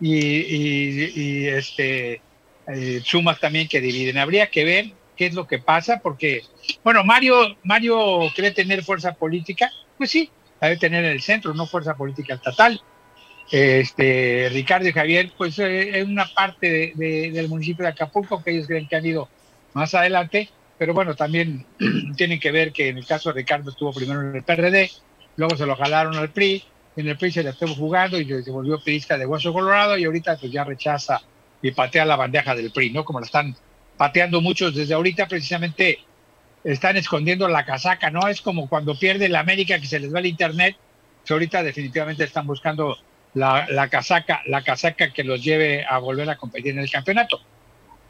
y, 0.00 0.16
y, 0.16 1.12
y 1.14 1.46
este, 1.48 2.22
eh, 2.66 3.02
sumas 3.04 3.38
también 3.38 3.68
que 3.68 3.82
dividen. 3.82 4.16
Habría 4.16 4.50
que 4.50 4.64
ver 4.64 4.86
qué 5.16 5.26
es 5.26 5.34
lo 5.34 5.46
que 5.46 5.58
pasa, 5.58 6.00
porque, 6.02 6.44
bueno, 6.82 7.04
Mario, 7.04 7.58
Mario 7.62 8.30
quiere 8.34 8.52
tener 8.52 8.82
fuerza 8.82 9.12
política, 9.12 9.70
pues 9.98 10.10
sí, 10.10 10.30
debe 10.62 10.78
tener 10.78 11.04
en 11.04 11.12
el 11.12 11.20
centro, 11.20 11.52
no 11.52 11.66
fuerza 11.66 11.94
política 11.94 12.34
estatal. 12.34 12.80
Este, 13.50 14.50
Ricardo 14.52 14.88
y 14.88 14.92
Javier, 14.92 15.32
pues 15.36 15.58
eh, 15.58 16.00
en 16.00 16.10
una 16.10 16.26
parte 16.26 16.70
de, 16.70 16.92
de, 16.94 17.30
del 17.30 17.48
municipio 17.48 17.84
de 17.84 17.90
Acapulco, 17.92 18.42
que 18.42 18.50
ellos 18.50 18.66
creen 18.66 18.86
que 18.86 18.96
han 18.96 19.06
ido 19.06 19.28
más 19.72 19.94
adelante, 19.94 20.50
pero 20.76 20.94
bueno, 20.94 21.14
también 21.14 21.64
tienen 22.16 22.38
que 22.38 22.50
ver 22.50 22.72
que 22.72 22.88
en 22.88 22.98
el 22.98 23.06
caso 23.06 23.30
de 23.30 23.40
Ricardo 23.40 23.70
estuvo 23.70 23.92
primero 23.92 24.20
en 24.20 24.36
el 24.36 24.42
PRD, 24.42 24.90
luego 25.36 25.56
se 25.56 25.66
lo 25.66 25.76
jalaron 25.76 26.16
al 26.16 26.30
PRI, 26.30 26.62
en 26.96 27.08
el 27.08 27.16
PRI 27.16 27.32
se 27.32 27.42
le 27.42 27.50
estuvo 27.50 27.74
jugando 27.74 28.18
y 28.18 28.26
se 28.26 28.50
volvió 28.50 28.80
priista 28.80 29.16
de 29.16 29.24
hueso 29.24 29.52
colorado 29.52 29.96
y 29.96 30.04
ahorita 30.04 30.36
pues 30.36 30.52
ya 30.52 30.64
rechaza 30.64 31.20
y 31.62 31.70
patea 31.70 32.04
la 32.04 32.16
bandeja 32.16 32.54
del 32.54 32.70
PRI, 32.70 32.90
¿no? 32.90 33.04
Como 33.04 33.20
la 33.20 33.26
están 33.26 33.56
pateando 33.96 34.40
muchos 34.40 34.74
desde 34.74 34.94
ahorita 34.94 35.26
precisamente 35.26 35.98
están 36.64 36.96
escondiendo 36.96 37.48
la 37.48 37.64
casaca, 37.64 38.10
¿no? 38.10 38.28
Es 38.28 38.40
como 38.40 38.68
cuando 38.68 38.98
pierde 38.98 39.28
la 39.28 39.40
América 39.40 39.80
que 39.80 39.86
se 39.86 40.00
les 40.00 40.14
va 40.14 40.18
el 40.20 40.26
internet, 40.26 40.76
que 41.24 41.32
ahorita 41.32 41.62
definitivamente 41.62 42.24
están 42.24 42.46
buscando 42.46 42.96
la, 43.34 43.66
la 43.70 43.88
casaca, 43.88 44.42
la 44.46 44.62
casaca 44.62 45.12
que 45.12 45.24
los 45.24 45.42
lleve 45.42 45.84
a 45.84 45.98
volver 45.98 46.28
a 46.30 46.36
competir 46.36 46.72
en 46.72 46.80
el 46.80 46.90
campeonato. 46.90 47.40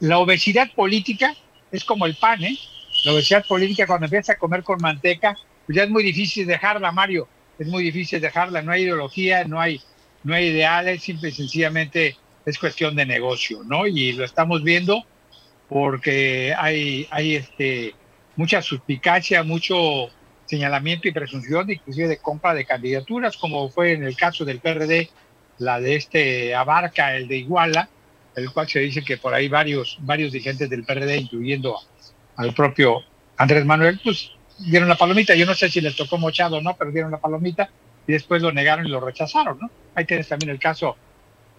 La 0.00 0.18
obesidad 0.18 0.70
política 0.74 1.34
es 1.72 1.84
como 1.84 2.06
el 2.06 2.14
pan, 2.14 2.42
¿eh? 2.44 2.56
La 3.04 3.12
obesidad 3.12 3.44
política 3.46 3.86
cuando 3.86 4.06
empieza 4.06 4.32
a 4.32 4.38
comer 4.38 4.62
con 4.62 4.80
manteca, 4.80 5.36
pues 5.66 5.76
ya 5.76 5.84
es 5.84 5.90
muy 5.90 6.02
difícil 6.02 6.46
dejarla, 6.46 6.92
Mario. 6.92 7.28
Es 7.58 7.66
muy 7.66 7.82
difícil 7.82 8.20
dejarla, 8.20 8.62
no 8.62 8.72
hay 8.72 8.82
ideología, 8.82 9.44
no 9.44 9.60
hay, 9.60 9.80
no 10.22 10.34
hay 10.34 10.46
ideales, 10.46 11.02
simple 11.02 11.30
y 11.30 11.32
sencillamente 11.32 12.16
es 12.46 12.58
cuestión 12.58 12.94
de 12.96 13.04
negocio, 13.04 13.62
¿no? 13.64 13.86
Y 13.86 14.12
lo 14.12 14.24
estamos 14.24 14.62
viendo 14.62 15.04
porque 15.68 16.54
hay, 16.56 17.06
hay 17.10 17.36
este, 17.36 17.94
mucha 18.36 18.62
suspicacia, 18.62 19.42
mucho 19.42 20.10
señalamiento 20.48 21.08
y 21.08 21.12
presunción, 21.12 21.70
inclusive 21.70 22.08
de 22.08 22.16
compra 22.18 22.54
de 22.54 22.64
candidaturas, 22.64 23.36
como 23.36 23.68
fue 23.68 23.92
en 23.92 24.02
el 24.02 24.16
caso 24.16 24.44
del 24.44 24.60
PRD, 24.60 25.10
la 25.58 25.80
de 25.80 25.96
este 25.96 26.54
Abarca, 26.54 27.14
el 27.14 27.28
de 27.28 27.36
Iguala, 27.36 27.88
el 28.34 28.50
cual 28.52 28.68
se 28.68 28.80
dice 28.80 29.02
que 29.02 29.18
por 29.18 29.34
ahí 29.34 29.48
varios, 29.48 29.98
varios 30.00 30.32
dirigentes 30.32 30.70
del 30.70 30.84
PRD, 30.84 31.18
incluyendo 31.18 31.78
al 32.36 32.54
propio 32.54 33.02
Andrés 33.36 33.64
Manuel, 33.64 34.00
pues 34.02 34.30
dieron 34.58 34.88
la 34.88 34.94
palomita. 34.96 35.34
Yo 35.34 35.44
no 35.44 35.54
sé 35.54 35.68
si 35.68 35.80
les 35.80 35.96
tocó 35.96 36.18
mochado 36.18 36.58
o 36.58 36.60
no, 36.60 36.76
pero 36.76 36.92
dieron 36.92 37.10
la 37.10 37.18
palomita 37.18 37.68
y 38.06 38.12
después 38.12 38.40
lo 38.40 38.52
negaron 38.52 38.86
y 38.86 38.90
lo 38.90 39.00
rechazaron, 39.00 39.58
¿no? 39.60 39.70
Ahí 39.94 40.04
tienes 40.04 40.28
también 40.28 40.50
el 40.50 40.58
caso 40.58 40.96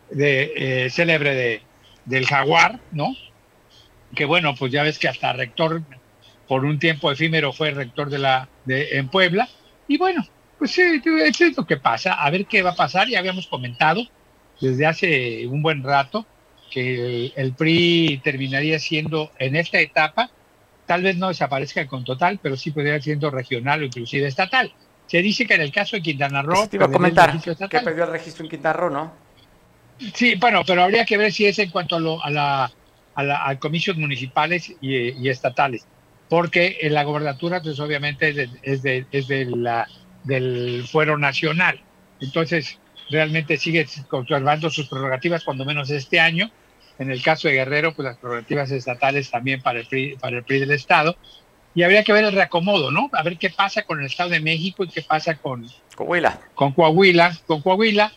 de 0.10 0.86
eh, 0.86 0.90
célebre 0.90 1.36
de, 1.36 1.62
del 2.06 2.26
Jaguar, 2.26 2.80
¿no? 2.92 3.16
Que 4.16 4.26
bueno, 4.26 4.56
pues 4.56 4.72
ya 4.72 4.84
ves 4.84 4.98
que 4.98 5.08
hasta 5.08 5.34
rector 5.34 5.84
por 6.50 6.66
un 6.66 6.80
tiempo 6.80 7.12
efímero 7.12 7.54
fue 7.54 7.72
rector 7.72 8.10
de 8.10 8.20
la 8.20 8.50
de, 8.66 8.98
en 8.98 9.08
Puebla. 9.08 9.48
Y 9.88 9.98
bueno, 9.98 10.26
pues 10.58 10.72
sí, 10.72 10.82
eso 11.24 11.46
es 11.46 11.56
lo 11.56 11.66
que 11.66 11.78
pasa, 11.78 12.14
a 12.14 12.30
ver 12.30 12.46
qué 12.46 12.62
va 12.62 12.72
a 12.72 12.76
pasar, 12.76 13.08
ya 13.08 13.20
habíamos 13.20 13.48
comentado 13.48 14.02
desde 14.60 14.86
hace 14.86 15.48
un 15.48 15.62
buen 15.62 15.84
rato 15.84 16.26
que 16.70 16.96
el, 16.96 17.34
el 17.38 17.54
PRI 17.54 18.20
terminaría 18.24 18.78
siendo 18.80 19.32
en 19.40 19.56
esta 19.56 19.80
etapa, 19.80 20.30
tal 20.86 21.04
vez 21.04 21.16
no 21.18 21.30
desaparezca 21.30 21.88
con 21.88 22.04
total, 22.04 22.40
pero 22.42 22.58
sí 22.58 22.72
podría 22.72 23.02
siendo 23.02 23.32
regional 23.32 23.82
o 23.82 23.86
inclusive 23.86 24.28
estatal. 24.28 24.74
Se 25.06 25.22
dice 25.22 25.48
que 25.48 25.56
en 25.56 25.62
el 25.62 25.72
caso 25.72 25.96
de 25.96 26.04
Quintana 26.04 26.42
Roo... 26.42 26.68
Te 26.68 26.76
iba 26.76 26.86
a 26.86 26.92
comentar 26.92 27.40
que 27.42 27.80
perdió 27.80 28.04
el 28.04 28.12
registro 28.12 28.44
en 28.44 28.50
Quintana 28.52 28.74
Roo, 28.74 28.90
¿no? 28.90 29.14
Sí, 30.14 30.36
bueno, 30.36 30.64
pero 30.66 30.84
habría 30.84 31.06
que 31.06 31.18
ver 31.18 31.32
si 31.32 31.46
es 31.46 31.58
en 31.60 31.72
cuanto 31.72 31.96
a, 31.96 32.00
lo, 32.00 32.24
a 32.24 32.30
la, 32.30 32.72
a 33.16 33.24
la 33.24 33.48
a 33.48 33.60
comicios 33.60 33.98
municipales 33.98 34.74
y, 34.82 35.12
y, 35.12 35.30
estatales, 35.30 35.86
porque 36.30 36.78
en 36.82 36.94
la 36.94 37.04
gobernatura, 37.04 37.62
pues 37.62 37.80
obviamente 37.80 38.30
es, 38.30 38.36
de, 38.36 38.50
es, 38.62 38.82
de, 38.84 39.06
es 39.12 39.28
de 39.28 39.46
la, 39.46 39.88
del 40.24 40.86
fuero 40.90 41.18
nacional. 41.18 41.82
Entonces, 42.22 42.80
realmente 43.10 43.58
sigue 43.58 43.88
conservando 44.08 44.70
sus 44.70 44.88
prerrogativas, 44.88 45.44
cuando 45.44 45.66
menos 45.66 45.90
este 45.90 46.20
año. 46.20 46.52
En 47.00 47.10
el 47.10 47.24
caso 47.24 47.48
de 47.48 47.56
Guerrero, 47.56 47.94
pues 47.94 48.06
las 48.06 48.18
prerrogativas 48.18 48.72
estatales 48.72 49.32
también 49.32 49.62
para 49.62 49.80
el 49.80 49.88
PRI, 49.88 50.18
para 50.18 50.38
el 50.38 50.44
PRI 50.44 50.60
del 50.60 50.72
Estado. 50.72 51.18
Y 51.74 51.84
habría 51.84 52.04
que 52.04 52.14
ver 52.14 52.26
el 52.26 52.34
reacomodo, 52.34 52.92
¿no? 52.92 53.10
A 53.14 53.24
ver 53.24 53.38
qué 53.38 53.50
pasa 53.50 53.84
con 53.84 54.00
el 54.00 54.08
Estado 54.08 54.32
de 54.32 54.40
México 54.40 54.84
y 54.84 54.90
qué 54.90 55.02
pasa 55.02 55.36
con 55.36 55.66
Coahuila. 55.96 56.40
Con 56.56 56.74
Coahuila, 56.74 57.38
con 57.46 57.62
Coahuila 57.62 58.12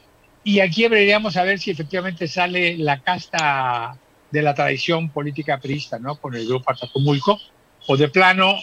y 0.45 0.61
aquí 0.61 0.83
deberíamos 0.83 1.35
saber 1.35 1.59
si 1.59 1.71
efectivamente 1.71 2.27
sale 2.27 2.77
la 2.77 3.01
casta 3.01 3.97
de 4.31 4.43
la 4.43 4.55
tradición 4.55 5.11
política 5.11 5.59
priista, 5.59 5.99
¿no? 5.99 6.17
Con 6.17 6.35
el 6.35 6.47
grupo 6.47 6.73
Atacomulco, 6.73 7.39
o 7.87 7.97
de 7.97 8.09
plano 8.09 8.57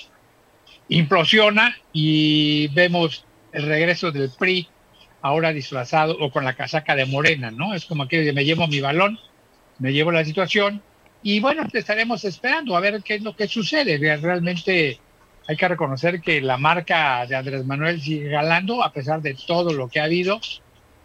implosiona 0.88 1.78
y 1.94 2.68
vemos 2.70 3.26
el 3.52 3.64
regreso 3.68 4.12
del 4.12 4.32
PRI 4.32 4.68
ahora 5.22 5.54
disfrazado 5.54 6.18
o 6.20 6.32
con 6.32 6.46
la 6.46 6.56
casaca 6.56 6.96
de 6.96 7.06
Morena, 7.06 7.52
¿no? 7.52 7.74
Es 7.74 7.86
como 7.86 8.08
que 8.08 8.32
me 8.34 8.46
llevo 8.46 8.68
mi 8.68 8.80
balón, 8.80 9.20
me 9.80 9.94
llevo 9.94 10.12
la 10.12 10.26
situación 10.26 10.82
y 11.22 11.40
bueno, 11.40 11.66
estaremos 11.72 12.24
esperando 12.24 12.76
a 12.76 12.80
ver 12.80 13.02
qué 13.04 13.16
es 13.16 13.22
lo 13.22 13.36
que 13.36 13.48
sucede. 13.48 13.98
Realmente 14.18 15.00
hay 15.48 15.58
que 15.58 15.68
reconocer 15.68 16.22
que 16.22 16.42
la 16.42 16.58
marca 16.58 17.26
de 17.26 17.36
Andrés 17.36 17.66
Manuel 17.66 18.02
sigue 18.02 18.30
galando 18.30 18.84
a 18.84 18.94
pesar 18.94 19.22
de 19.22 19.36
todo 19.36 19.74
lo 19.74 19.90
que 19.90 20.00
ha 20.00 20.06
habido. 20.06 20.40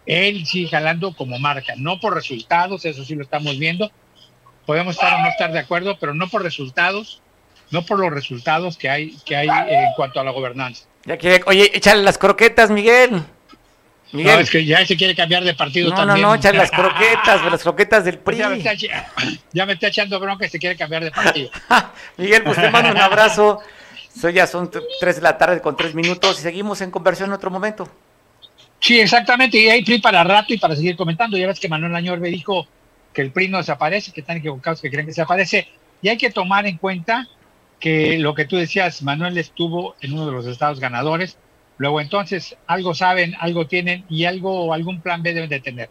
Él 0.06 0.46
sigue 0.46 0.68
galando 0.68 1.14
como 1.14 1.38
marca, 1.38 1.74
no 1.76 1.98
por 1.98 2.14
resultados, 2.14 2.84
eso 2.84 3.04
sí 3.04 3.14
lo 3.14 3.22
estamos 3.22 3.58
viendo. 3.58 3.90
Podemos 4.66 4.94
estar 4.94 5.14
o 5.14 5.22
no 5.22 5.28
estar 5.28 5.50
de 5.50 5.58
acuerdo, 5.58 5.98
pero 5.98 6.14
no 6.14 6.28
por 6.28 6.42
resultados, 6.42 7.22
no 7.74 7.84
por 7.84 7.98
los 7.98 8.12
resultados 8.12 8.78
que 8.78 8.88
hay, 8.88 9.16
que 9.26 9.36
hay 9.36 9.48
en 9.48 9.92
cuanto 9.96 10.20
a 10.20 10.24
la 10.24 10.30
gobernanza. 10.30 10.84
Ya 11.04 11.18
quiere, 11.18 11.42
oye, 11.46 11.70
échale 11.74 12.02
las 12.02 12.16
croquetas, 12.16 12.70
Miguel. 12.70 13.22
Miguel. 14.12 14.34
No, 14.36 14.40
es 14.40 14.50
que 14.50 14.64
ya 14.64 14.86
se 14.86 14.96
quiere 14.96 15.14
cambiar 15.14 15.42
de 15.42 15.54
partido 15.54 15.92
también. 15.92 16.22
No, 16.22 16.28
no, 16.28 16.34
échale 16.36 16.58
las 16.58 16.70
croquetas, 16.70 17.44
las 17.50 17.62
croquetas 17.62 18.04
del 18.04 18.18
PRI. 18.18 18.36
Ya 18.38 18.48
me, 18.48 18.56
está, 18.58 18.72
ya 19.52 19.66
me 19.66 19.72
está 19.72 19.88
echando 19.88 20.20
bronca 20.20 20.46
y 20.46 20.48
se 20.48 20.58
quiere 20.58 20.76
cambiar 20.76 21.02
de 21.02 21.10
partido. 21.10 21.50
Miguel, 22.16 22.44
pues 22.44 22.56
te 22.56 22.70
mando 22.70 22.92
un 22.92 22.98
abrazo. 23.00 23.60
Soy 24.18 24.34
ya 24.34 24.46
son 24.46 24.70
tres 25.00 25.16
de 25.16 25.22
la 25.22 25.36
tarde 25.36 25.60
con 25.60 25.76
tres 25.76 25.94
minutos 25.94 26.38
y 26.38 26.42
seguimos 26.42 26.80
en 26.80 26.92
conversión 26.92 27.30
en 27.30 27.34
otro 27.34 27.50
momento. 27.50 27.88
Sí, 28.78 29.00
exactamente, 29.00 29.58
y 29.58 29.68
hay 29.68 29.82
PRI 29.82 29.98
para 29.98 30.22
rato 30.22 30.54
y 30.54 30.58
para 30.58 30.76
seguir 30.76 30.94
comentando. 30.94 31.36
Ya 31.36 31.48
ves 31.48 31.58
que 31.58 31.68
Manuel 31.68 31.96
Añorbe 31.96 32.28
dijo 32.28 32.68
que 33.12 33.22
el 33.22 33.32
PRI 33.32 33.48
no 33.48 33.58
desaparece, 33.58 34.12
que 34.12 34.20
están 34.20 34.36
equivocados, 34.36 34.80
que 34.80 34.90
creen 34.90 35.06
que 35.06 35.10
desaparece. 35.10 35.68
Y 36.02 36.08
hay 36.08 36.18
que 36.18 36.30
tomar 36.30 36.66
en 36.66 36.76
cuenta 36.76 37.26
que 37.80 38.18
lo 38.18 38.34
que 38.34 38.44
tú 38.44 38.56
decías, 38.56 39.02
Manuel 39.02 39.36
estuvo 39.38 39.94
en 40.00 40.12
uno 40.14 40.26
de 40.26 40.32
los 40.32 40.46
estados 40.46 40.80
ganadores, 40.80 41.36
luego 41.76 42.00
entonces 42.00 42.56
algo 42.66 42.94
saben, 42.94 43.34
algo 43.40 43.66
tienen 43.66 44.04
y 44.08 44.24
algo, 44.24 44.72
algún 44.72 45.00
plan 45.00 45.22
B 45.22 45.34
deben 45.34 45.50
de 45.50 45.60
tener. 45.60 45.90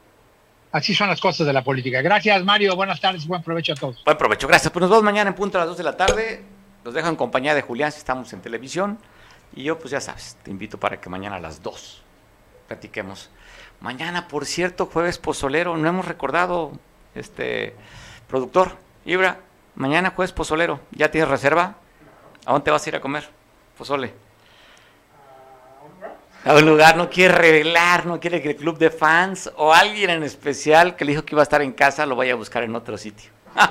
Así 0.71 0.95
son 0.95 1.07
las 1.07 1.21
cosas 1.21 1.45
de 1.45 1.53
la 1.53 1.63
política. 1.63 2.01
Gracias, 2.01 2.43
Mario. 2.43 2.75
Buenas 2.75 2.99
tardes 2.99 3.27
buen 3.27 3.43
provecho 3.43 3.73
a 3.73 3.75
todos. 3.75 4.03
Buen 4.03 4.17
provecho. 4.17 4.47
Gracias. 4.47 4.73
Pues 4.73 4.81
nos 4.81 4.89
vemos 4.89 5.03
mañana 5.03 5.29
en 5.29 5.35
punto 5.35 5.59
a 5.59 5.61
las 5.61 5.67
2 5.69 5.77
de 5.77 5.83
la 5.83 5.95
tarde. 5.95 6.43
Los 6.83 6.95
dejo 6.95 7.09
en 7.09 7.15
compañía 7.15 7.53
de 7.53 7.61
Julián 7.61 7.91
si 7.91 7.99
estamos 7.99 8.33
en 8.33 8.41
televisión. 8.41 8.97
Y 9.55 9.61
yo, 9.61 9.77
pues 9.77 9.91
ya 9.91 10.01
sabes, 10.01 10.35
te 10.41 10.49
invito 10.49 10.79
para 10.79 10.99
que 10.99 11.09
mañana 11.11 11.35
a 11.35 11.39
las 11.39 11.61
2 11.61 12.01
platiquemos. 12.67 13.29
Mañana, 13.81 14.27
por 14.27 14.47
cierto, 14.47 14.87
jueves 14.87 15.19
pozolero. 15.19 15.77
No 15.77 15.87
hemos 15.87 16.07
recordado, 16.07 16.71
este 17.13 17.75
productor, 18.27 18.77
Ibra. 19.05 19.41
Mañana 19.75 20.13
jueves 20.15 20.33
pozolero. 20.33 20.79
¿Ya 20.91 21.09
tienes 21.09 21.29
reserva? 21.29 21.75
¿A 22.45 22.53
dónde 22.53 22.71
vas 22.71 22.85
a 22.85 22.89
ir 22.89 22.95
a 22.95 23.01
comer? 23.01 23.27
Pozole. 23.77 24.13
A 26.45 26.55
un 26.55 26.65
lugar, 26.65 26.97
no 26.97 27.09
quiere 27.09 27.33
revelar, 27.33 28.05
no 28.05 28.19
quiere 28.19 28.41
que 28.41 28.49
el 28.49 28.57
club 28.57 28.77
de 28.77 28.89
fans 28.89 29.49
o 29.55 29.73
alguien 29.73 30.09
en 30.09 30.23
especial 30.23 30.97
que 30.97 31.05
le 31.05 31.13
dijo 31.13 31.23
que 31.23 31.35
iba 31.35 31.41
a 31.41 31.43
estar 31.43 31.61
en 31.61 31.71
casa 31.71 32.05
lo 32.05 32.17
vaya 32.17 32.33
a 32.33 32.35
buscar 32.35 32.63
en 32.63 32.75
otro 32.75 32.97
sitio. 32.97 33.31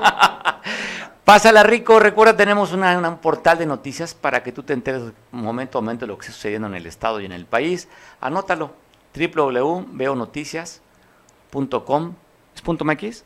Pásala 1.24 1.62
rico, 1.62 2.00
recuerda, 2.00 2.34
tenemos 2.34 2.72
una, 2.72 2.98
un 2.98 3.18
portal 3.18 3.58
de 3.58 3.66
noticias 3.66 4.14
para 4.14 4.42
que 4.42 4.52
tú 4.52 4.62
te 4.62 4.72
enteres 4.72 5.02
momento 5.30 5.76
a 5.78 5.82
momento 5.82 6.06
de 6.06 6.08
lo 6.08 6.16
que 6.16 6.22
está 6.22 6.32
sucediendo 6.34 6.66
en 6.66 6.74
el 6.74 6.86
estado 6.86 7.20
y 7.20 7.26
en 7.26 7.32
el 7.32 7.44
país. 7.44 7.88
Anótalo, 8.20 8.72
www.veonoticias.com. 9.14 12.14
¿Es 12.54 12.62
punto 12.62 12.84
.mx? 12.84 13.24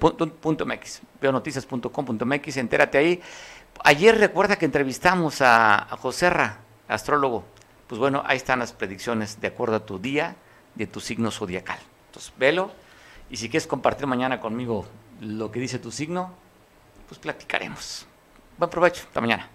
.mx, 0.00 1.00
veonoticias.com.mx, 1.20 2.56
entérate 2.56 2.98
ahí. 2.98 3.22
Ayer 3.84 4.18
recuerda 4.18 4.56
que 4.56 4.64
entrevistamos 4.64 5.40
a, 5.42 5.76
a 5.76 5.96
Joserra, 5.96 6.58
astrólogo. 6.88 7.44
Pues 7.86 7.98
bueno, 7.98 8.22
ahí 8.26 8.36
están 8.36 8.58
las 8.58 8.72
predicciones 8.72 9.40
de 9.40 9.48
acuerdo 9.48 9.76
a 9.76 9.86
tu 9.86 9.98
día, 9.98 10.36
de 10.74 10.86
tu 10.86 11.00
signo 11.00 11.30
zodiacal. 11.30 11.78
Entonces, 12.06 12.32
velo. 12.38 12.72
Y 13.30 13.36
si 13.36 13.48
quieres 13.48 13.66
compartir 13.66 14.06
mañana 14.06 14.40
conmigo 14.40 14.86
lo 15.20 15.50
que 15.50 15.60
dice 15.60 15.78
tu 15.78 15.92
signo, 15.92 16.32
pues 17.08 17.18
platicaremos. 17.20 18.06
Buen 18.58 18.70
provecho, 18.70 19.04
hasta 19.06 19.20
mañana. 19.20 19.48